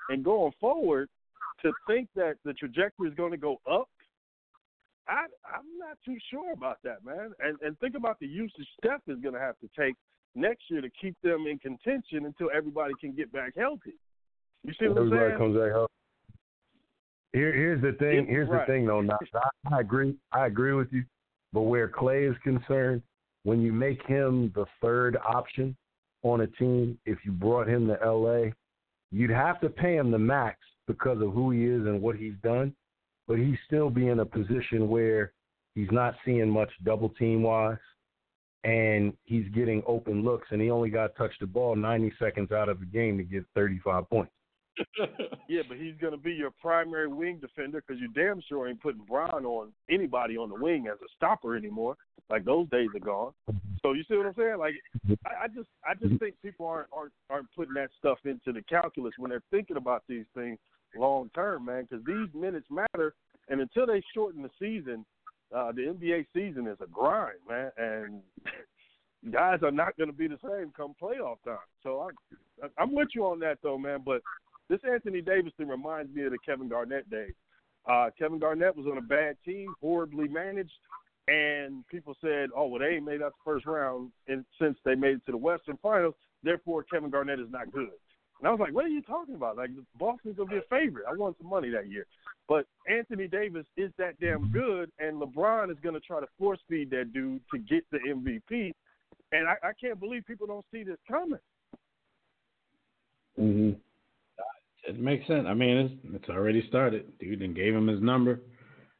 [0.10, 1.10] And going forward,
[1.62, 3.90] to think that the trajectory is going to go up,
[5.08, 7.32] I, I'm not too sure about that, man.
[7.40, 9.96] And and think about the usage Steph is going to have to take
[10.36, 13.96] next year to keep them in contention until everybody can get back healthy.
[14.64, 15.38] You see what Everybody I'm saying?
[15.40, 15.88] comes back home.
[17.34, 18.28] Here, here's the thing.
[18.28, 18.66] Here's Right.
[18.68, 19.02] the thing, though.
[19.02, 20.16] Now, I, I agree.
[20.32, 21.04] I agree with you.
[21.54, 23.02] But where Klay is concerned,
[23.44, 25.76] when you make him the third option
[26.24, 28.52] on a team, if you brought him to LA,
[29.12, 32.36] you'd have to pay him the max because of who he is and what he's
[32.44, 32.76] done.
[33.28, 35.32] But he'd still be in a position where
[35.74, 37.78] he's not seeing much double team wise,
[38.64, 42.70] and he's getting open looks, and he only got touched the ball 90 seconds out
[42.70, 44.32] of the game to get 35 points.
[45.48, 48.82] Yeah, but he's going to be your primary wing defender because you damn sure ain't
[48.82, 51.98] putting Brown on anybody on the wing as a stopper anymore.
[52.30, 53.34] Like those days are gone.
[53.82, 54.58] So you see what I'm saying?
[54.58, 54.76] Like
[55.26, 58.62] I, I just I just think people aren't aren't aren't putting that stuff into the
[58.64, 60.58] calculus when they're thinking about these things
[60.96, 61.88] long term, man.
[61.90, 63.14] Because these minutes matter,
[63.50, 65.06] and until they shorten the season,
[65.54, 68.22] uh, the NBA season is a grind, man, and
[69.34, 71.58] guys are not going to be the same come playoff time.
[71.84, 72.08] So
[72.64, 74.00] I, I'm with you on that though, man.
[74.06, 74.22] But
[74.72, 77.34] this Anthony Davis thing reminds me of the Kevin Garnett days.
[77.86, 80.72] Uh, Kevin Garnett was on a bad team, horribly managed,
[81.28, 84.96] and people said, "Oh, well, they ain't made out the first round and since they
[84.96, 86.16] made it to the Western Finals.
[86.42, 87.92] Therefore, Kevin Garnett is not good."
[88.40, 89.58] And I was like, what are you talking about?
[89.58, 89.70] Like,
[90.00, 91.06] Boston's to be a favorite.
[91.08, 92.08] I won some money that year.
[92.50, 96.90] But Anthony Davis is that damn good, and LeBron is to try to force feed
[96.90, 98.74] that dude to get the MVP.
[99.32, 101.38] And I, I can't believe people don't see this coming.
[103.40, 103.80] Mm-hmm.
[104.84, 105.46] It makes sense.
[105.48, 107.06] I mean, it's it's already started.
[107.20, 108.42] Dude, and gave him his number.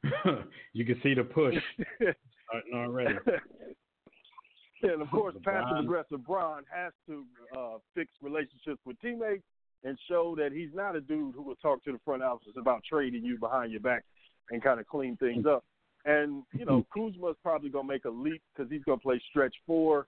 [0.74, 1.56] you can see the push
[1.96, 3.16] starting already.
[4.84, 7.26] and of course, passive aggressive Bron has to
[7.58, 9.44] uh, fix relationships with teammates
[9.84, 12.84] and show that he's not a dude who will talk to the front office about
[12.88, 14.04] trading you behind your back
[14.52, 15.64] and kind of clean things up.
[16.06, 20.08] And you know, Kuzma's probably gonna make a leap because he's gonna play stretch four,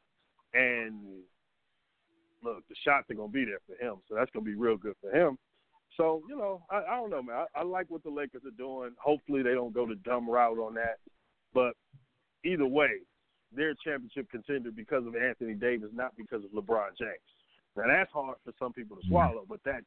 [0.53, 1.21] and
[2.43, 4.95] look, the shots are gonna be there for him, so that's gonna be real good
[5.01, 5.37] for him.
[5.97, 7.45] So you know, I, I don't know, man.
[7.55, 8.91] I, I like what the Lakers are doing.
[8.99, 10.97] Hopefully, they don't go the dumb route on that.
[11.53, 11.73] But
[12.43, 12.89] either way,
[13.55, 17.19] they're a championship contender because of Anthony Davis, not because of LeBron James.
[17.75, 19.85] Now that's hard for some people to swallow, but that's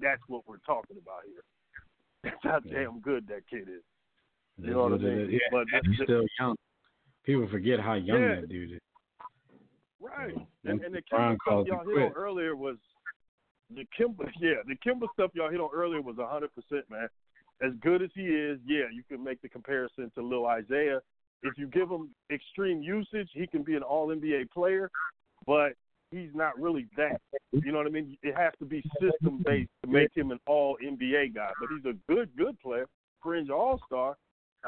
[0.00, 1.42] that's what we're talking about here.
[2.24, 3.82] That's how damn good that kid is.
[4.58, 5.30] You know what I mean?
[5.30, 6.56] Yeah, But he's still young.
[7.24, 8.40] People forget how young Yeah.
[8.40, 8.80] that dude is.
[10.00, 10.34] Right.
[10.34, 12.76] And And, and the Brian Kemba calls stuff y'all hit on earlier was
[13.74, 17.08] the Kemba yeah, the Kemba stuff y'all hit on earlier was hundred percent, man.
[17.62, 21.00] As good as he is, yeah, you can make the comparison to Lil Isaiah.
[21.42, 24.90] If you give him extreme usage, he can be an all NBA player,
[25.46, 25.72] but
[26.10, 27.20] he's not really that.
[27.52, 28.16] You know what I mean?
[28.22, 31.50] It has to be system based to make him an all NBA guy.
[31.60, 32.86] But he's a good, good player,
[33.22, 34.16] fringe all star.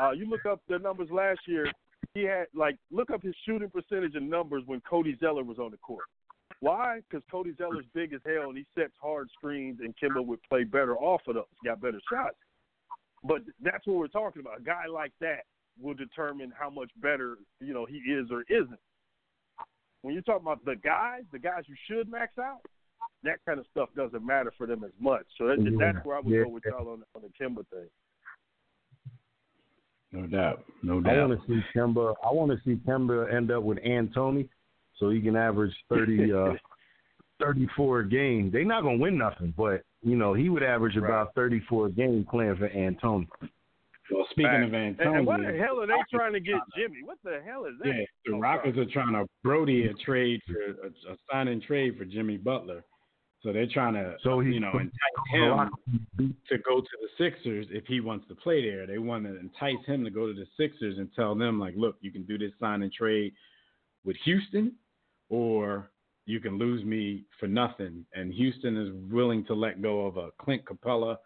[0.01, 1.71] Uh, you look up the numbers last year,
[2.15, 5.71] he had like look up his shooting percentage and numbers when Cody Zeller was on
[5.71, 6.05] the court.
[6.61, 7.01] Why?
[7.09, 10.65] Because Cody Zeller's big as hell and he sets hard screens, and Kemba would play
[10.65, 12.37] better off of those, got better shots.
[13.23, 14.61] But that's what we're talking about.
[14.61, 15.45] A guy like that
[15.81, 18.79] will determine how much better you know he is or isn't.
[20.03, 22.61] When you're talking about the guys, the guys you should max out,
[23.23, 25.25] that kind of stuff doesn't matter for them as much.
[25.39, 25.71] So that, Yeah.
[25.79, 26.45] that's where I would Yeah.
[26.45, 27.89] go with y'all on, on the Kemba thing.
[30.13, 30.65] No doubt.
[30.83, 31.19] No doubt.
[31.19, 32.15] I want to see Kemba.
[32.23, 34.49] I want to see Kemba end up with Antony,
[34.99, 36.53] so he can average 30, uh,
[37.41, 38.51] 34 a game.
[38.53, 41.91] They're not gonna win nothing, but you know he would average about thirty four a
[41.91, 43.29] game playing for Antony.
[44.11, 44.67] Well, speaking Facts.
[44.69, 47.03] of And, Antonio, and what the hell are they trying to get Jimmy?
[47.05, 47.89] What the hell is that?
[47.89, 51.63] yeah, the Oh, Rockets are trying to Brody a trade for a, a sign and
[51.63, 52.85] trade for Jimmy Butler.
[53.43, 54.91] So they're trying to, So he you know, entice
[55.31, 58.87] him to go to the Sixers if he wants to play there.
[58.87, 61.97] They want to entice him to go to the Sixers and tell them like, look,
[62.01, 63.33] you can do this sign and trade
[64.05, 64.73] with Houston,
[65.29, 65.91] or
[66.27, 68.05] you can lose me for nothing.
[68.15, 71.19] And Houston is willing to let go of a Clint Capela,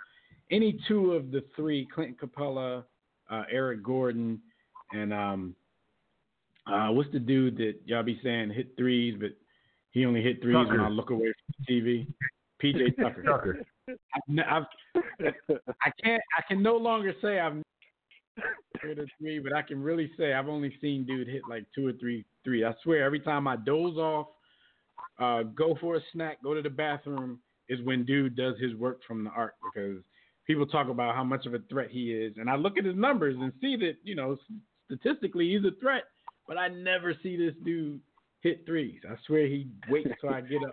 [0.51, 2.85] any two of the three, Clint Capela,
[3.31, 4.41] uh, Eric Gordon,
[4.93, 5.55] and um,
[6.67, 9.31] uh, what's the dude that y'all be saying hit threes, but
[9.93, 12.07] he only hit threes when I look away from the TV.
[12.63, 13.23] PJ Tucker.
[13.23, 13.59] Tucker.
[13.89, 15.27] I've, I've
[15.83, 17.63] I can't I can no longer say I've
[18.83, 21.87] hit a three, but I can really say I've only seen dude hit like two
[21.87, 22.65] or three three.
[22.65, 24.27] I swear every time I doze off,
[25.19, 27.39] uh, go for a snack, go to the bathroom
[27.69, 29.99] is when dude does his work from the arc because
[30.47, 32.97] people talk about how much of a threat he is, and I look at his
[32.97, 34.37] numbers and see that you know
[34.87, 36.05] statistically he's a threat,
[36.47, 38.01] but I never see this dude
[38.41, 39.01] hit threes.
[39.09, 40.71] I swear he waits till I get up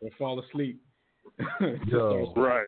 [0.00, 0.80] or fall asleep.
[1.60, 2.32] Just Yo.
[2.36, 2.66] Right.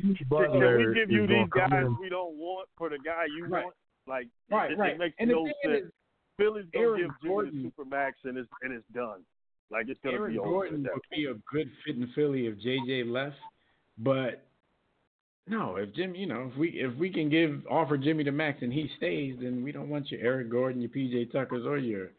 [0.00, 3.24] Jimmy Can we give you is these guys in- we don't want for the guy
[3.36, 3.64] you Right.
[3.64, 3.76] want?
[4.06, 4.92] Like, Right, it, right.
[4.94, 5.84] it makes and the no thing sense.
[5.86, 5.92] is,
[6.38, 9.22] Philly's gonna Aaron give Jimmy Gordon- the super max and it's and it's done.
[9.70, 10.48] Like it's gonna Aaron be over.
[10.50, 13.36] Gordon would be a good fit in Philly if JJ left,
[13.98, 14.46] but
[15.48, 18.62] no, if Jim, you know, if we if we can give offer Jimmy the max
[18.62, 22.10] and he stays, then we don't want your Eric Gordon, your PJ Tuckers, or your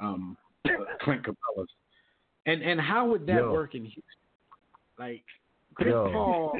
[0.00, 0.70] um, uh,
[1.02, 1.66] Clint Capelas.
[2.46, 3.52] And and how would that Yo.
[3.52, 4.02] work in Houston?
[4.98, 5.24] Like
[5.74, 6.10] Chris Yo.
[6.12, 6.58] Paul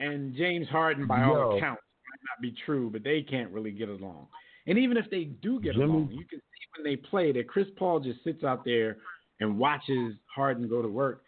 [0.00, 3.88] and James Harden, by all accounts, might not be true, but they can't really get
[3.88, 4.26] along.
[4.66, 7.48] And even if they do get Jimmy- along, you can see when they play that
[7.48, 8.98] Chris Paul just sits out there
[9.40, 11.22] and watches Harden go to work.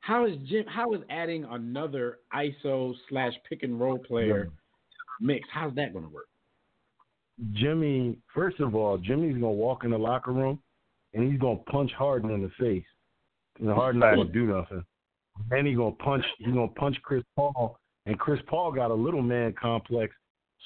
[0.00, 0.64] How is Jim?
[0.66, 5.48] How is adding another ISO slash pick and roll player to the mix?
[5.52, 6.28] How's that going to work?
[7.52, 10.60] Jimmy, first of all, Jimmy's gonna walk in the locker room
[11.14, 12.86] and he's gonna punch Harden in the face.
[13.60, 14.84] And Harden not gonna do nothing.
[15.50, 19.22] Then he's gonna punch he's gonna punch Chris Paul and Chris Paul got a little
[19.22, 20.14] man complex.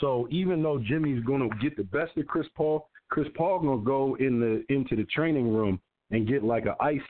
[0.01, 4.17] So even though Jimmy's gonna get the best of Chris Paul, Chris Paul gonna go
[4.17, 7.01] in the into the training room and get like a ice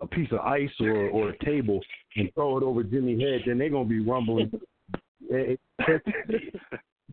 [0.00, 1.80] a piece of ice or, or a table
[2.16, 4.50] and throw it over Jimmy's head, then they're gonna be rumbling.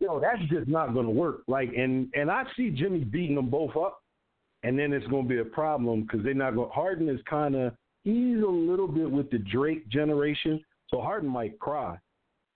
[0.00, 1.42] Yo, that's just not going to work.
[1.46, 4.02] Like, and and I see Jimmy beating them both up,
[4.62, 6.70] and then it's going to be a problem because they're not going.
[6.70, 10.62] Harden is kind of he's a little bit with the Drake generation.
[10.88, 11.98] So Harden might cry,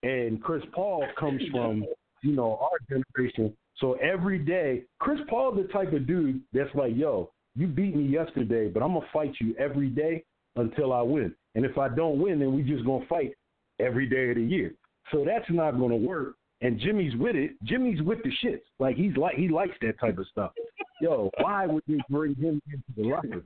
[0.02, 1.84] and Chris Paul comes from
[2.24, 3.54] you know our generation.
[3.78, 8.04] So every day, Chris Paul's the type of dude that's like, yo, you beat me
[8.04, 10.24] yesterday, but I'm gonna fight you every day
[10.56, 11.34] until I win.
[11.54, 13.32] And if I don't win, then we just gonna fight
[13.80, 14.74] every day of the year.
[15.12, 16.34] So that's not gonna work.
[16.60, 17.52] And Jimmy's with it.
[17.64, 18.62] Jimmy's with the shits.
[18.78, 20.52] Like he's like he likes that type of stuff.
[21.00, 23.42] Yo, why would you bring him into the locker?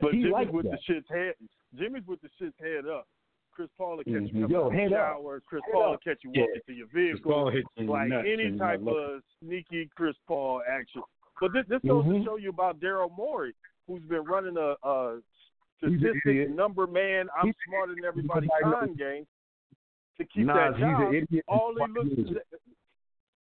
[0.00, 0.72] But He Jimmy's likes with that.
[0.72, 1.34] the shit's head.
[1.78, 3.06] Jimmy's with the shit's head up.
[3.52, 4.26] Chris Paul will catch Mhm.
[4.26, 5.08] you coming Yo, out of head the up.
[5.16, 5.40] shower.
[5.40, 6.40] Chris Head Paul will catch you Yeah.
[6.42, 7.32] walking to your Chris vehicle.
[7.32, 11.02] Paul hits you like any type of sneaky Chris Paul action.
[11.40, 12.18] But this, this goes Mhm.
[12.20, 13.54] to show you about Daryl Morey,
[13.86, 15.20] who's been running a, a
[15.78, 17.28] statistic number man.
[17.36, 19.26] I'm He's- smarter than everybody con game
[20.18, 21.42] to keep Nas, that job.
[21.48, 22.42] All he looks.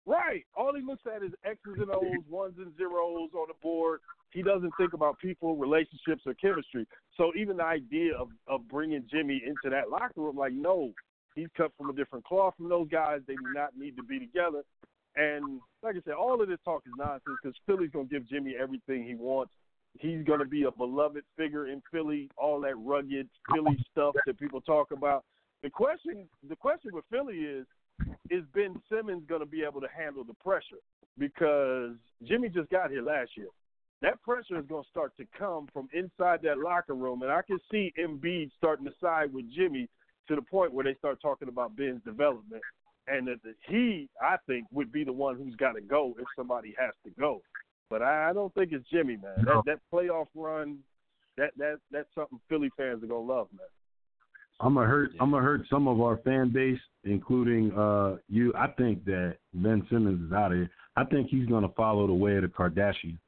[0.07, 0.45] Right.
[0.55, 3.99] All he looks at is X's and O's, ones and zeros on the board.
[4.31, 6.87] He doesn't think about people, relationships, or chemistry.
[7.15, 10.93] So even the idea of of bringing Jimmy into that locker room, like no,
[11.35, 13.21] he's cut from a different cloth from those guys.
[13.27, 14.63] They do not need to be together.
[15.15, 18.55] And like I said, all of this talk is nonsense because Philly's gonna give Jimmy
[18.59, 19.51] everything he wants.
[19.99, 22.29] He's gonna be a beloved figure in Philly.
[22.37, 25.23] All that rugged Philly stuff that people talk about.
[25.63, 27.65] The question, the question with Philly is,
[28.29, 30.81] is Ben Simmons going to be able to handle the pressure?
[31.17, 33.47] Because Jimmy just got here last year.
[34.01, 37.41] That pressure is going to start to come from inside that locker room, and I
[37.41, 39.89] can see Embiid starting to side with Jimmy
[40.27, 42.61] to the point where they start talking about Ben's development,
[43.07, 46.75] and that he, I think, would be the one who's got to go if somebody
[46.77, 47.41] has to go.
[47.89, 49.45] But I, I don't think it's Jimmy, man.
[49.45, 50.79] That that playoff run,
[51.37, 53.67] that that that's something Philly fans are gonna love, man.
[54.59, 55.11] I'm gonna hurt.
[55.19, 58.53] I'm gonna hurt some of our fan base, including uh you.
[58.55, 60.69] I think that Ben Simmons is out of here.
[60.95, 63.19] I think he's gonna follow the way of the Kardashians.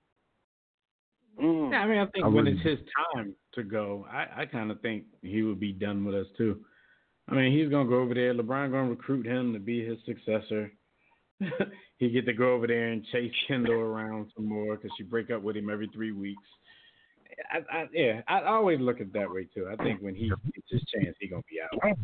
[1.42, 1.72] Mm.
[1.72, 2.80] Yeah, I mean, I think I when it's his
[3.14, 6.60] time to go, I, I kind of think he would be done with us too.
[7.30, 8.34] I mean, he's gonna go over there.
[8.34, 10.72] LeBron gonna recruit him to be his successor.
[11.98, 15.30] he get to go over there and chase Kendall around some more because she break
[15.30, 16.44] up with him every three weeks.
[17.52, 19.70] I, I, yeah, I always look at it that way too.
[19.72, 21.98] I think when he gets his chance, he gonna be out.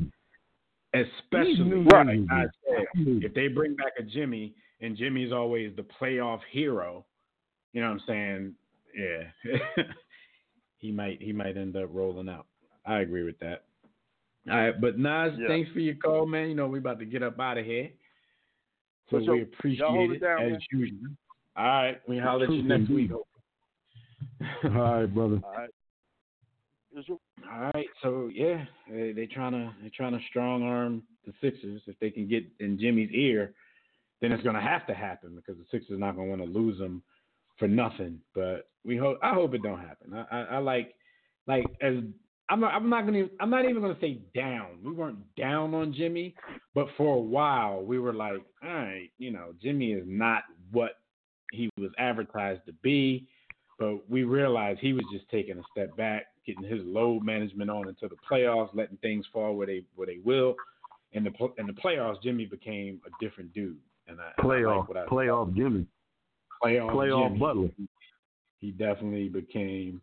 [0.94, 2.20] Especially, Right.
[2.20, 7.06] like I said, if they bring back a Jimmy and Jimmy's always the playoff hero,
[7.74, 8.56] you know what I'm saying?
[8.98, 9.84] Yeah.
[10.78, 12.45] he might he might end up rolling out.
[12.86, 13.66] I agree with that.
[14.49, 15.48] All right, but Nas, Yeah.
[15.48, 16.48] thanks for your call, man.
[16.49, 17.90] You know we're about to get up out of here.
[19.12, 19.36] So sure.
[19.36, 20.60] we appreciate it down, as man.
[20.72, 20.99] usual.
[21.57, 23.12] All right, we holler at you next week.
[24.74, 25.40] All right, brother.
[25.44, 25.70] All right.
[27.52, 31.82] All right, so yeah, they they trying to they trying to strong arm the Sixers.
[31.88, 33.54] If they can get in Jimmy's ear,
[34.22, 36.80] then it's gonna have to happen because the Sixers are not gonna want to lose
[36.80, 37.04] him
[37.60, 38.20] for nothing.
[38.34, 40.14] But we hope I hope it don't happen.
[40.14, 40.96] I, I, I like
[41.48, 41.96] like as
[42.50, 44.80] I'm not I'm not gonna I'm not even gonna say down.
[44.84, 46.34] We weren't down on Jimmy,
[46.74, 50.92] but for a while we were like, all right, you know, Jimmy is not what
[51.52, 53.28] he was advertised to be.
[53.78, 57.88] But we realized he was just taking a step back, getting his load management on
[57.90, 60.56] into the playoffs, letting things fall where they where they will.
[61.12, 63.78] In the in the playoffs, Jimmy became a different dude,
[64.08, 65.86] and I and I Playoff, like I, playoff Jimmy,
[66.64, 67.40] playoff, playoff Jimmy.
[67.40, 67.70] Butler.
[68.60, 70.02] He definitely became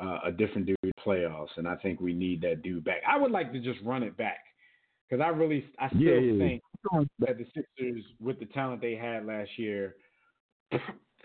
[0.00, 3.02] uh, a different dude in playoffs, and I think we need that dude back.
[3.06, 4.40] I would like to just run it back
[5.08, 6.38] because I really I still Yeah, yeah, yeah.
[6.38, 6.62] think
[7.18, 9.96] that the Sixers, with the talent they had last year,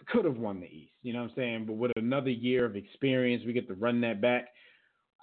[0.07, 0.91] could have won the East.
[1.02, 1.65] You know what I'm saying?
[1.65, 4.49] But with another year of experience, we get to run that back.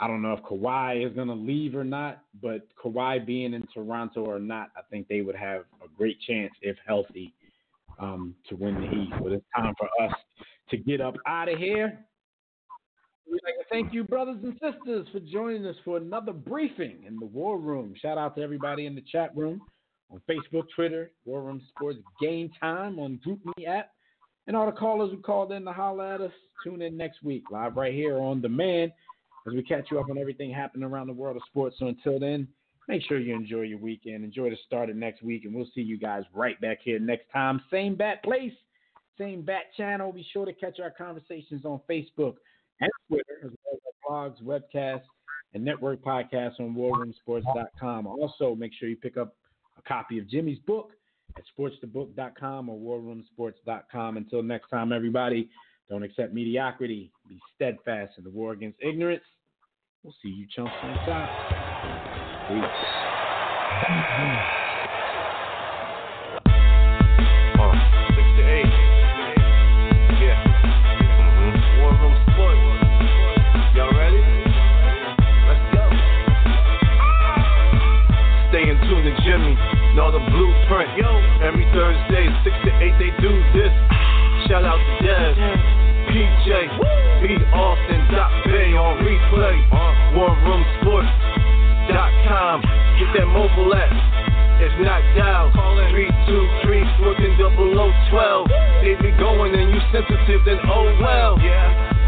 [0.00, 3.66] I don't know if Kawhi is going to leave or not, but Kawhi being in
[3.72, 7.32] Toronto or not, I think they would have a great chance, if healthy,
[8.00, 9.12] um, to win the East.
[9.22, 10.12] But it's time for us
[10.70, 12.04] to get up out of here.
[13.30, 17.16] We'd like to thank you, brothers and sisters, for joining us for another briefing in
[17.16, 17.94] the War Room.
[18.00, 19.62] Shout out to everybody in the chat room
[20.10, 23.90] on Facebook, Twitter, War Room Sports Game Time on GroupMe app,
[24.46, 26.32] and all the callers who called in to holler at us.
[26.62, 28.92] Tune in next week, live right here on demand,
[29.46, 31.76] as we catch you up on everything happening around the world of sports.
[31.78, 32.48] So until then,
[32.88, 34.24] make sure you enjoy your weekend.
[34.24, 37.30] Enjoy the start of next week, and we'll see you guys right back here next
[37.32, 37.60] time.
[37.70, 38.52] Same bat place,
[39.18, 40.12] same bat channel.
[40.12, 42.36] Be sure to catch our conversations on Facebook
[42.80, 45.04] and Twitter, as well as our blogs, webcasts,
[45.52, 48.06] and network podcasts on warroomsports.com.
[48.06, 49.36] Also, make sure you pick up
[49.78, 50.92] a copy of Jimmy's book
[51.36, 54.16] at sportsthebook.com or warroomsports.com.
[54.16, 55.48] Until next time, everybody,
[55.88, 57.12] don't accept mediocrity.
[57.28, 59.24] Be steadfast in the war against ignorance.
[60.02, 61.30] We'll see you chumps on top.
[62.48, 63.04] Peace.
[79.24, 79.73] Jimmy.
[79.94, 80.90] War Room Sports.
[80.98, 81.22] Y'all.
[81.38, 83.70] Every Thursday, 6 to 8, they do this.
[84.50, 85.38] Shout out to Dev,
[86.10, 86.50] PJ,
[87.22, 87.38] B.
[87.54, 89.54] Austin, Doc Bay on replay.
[90.18, 92.58] WarRoomSports.com.
[92.98, 93.92] Get that mobile app.
[94.58, 97.38] If not, dial 323 14
[98.10, 98.50] 0012.
[98.82, 101.38] They be going and you sensitive, then oh well.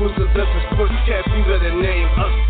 [0.00, 1.28] Who's the in sportscast?
[1.36, 2.49] You better name us.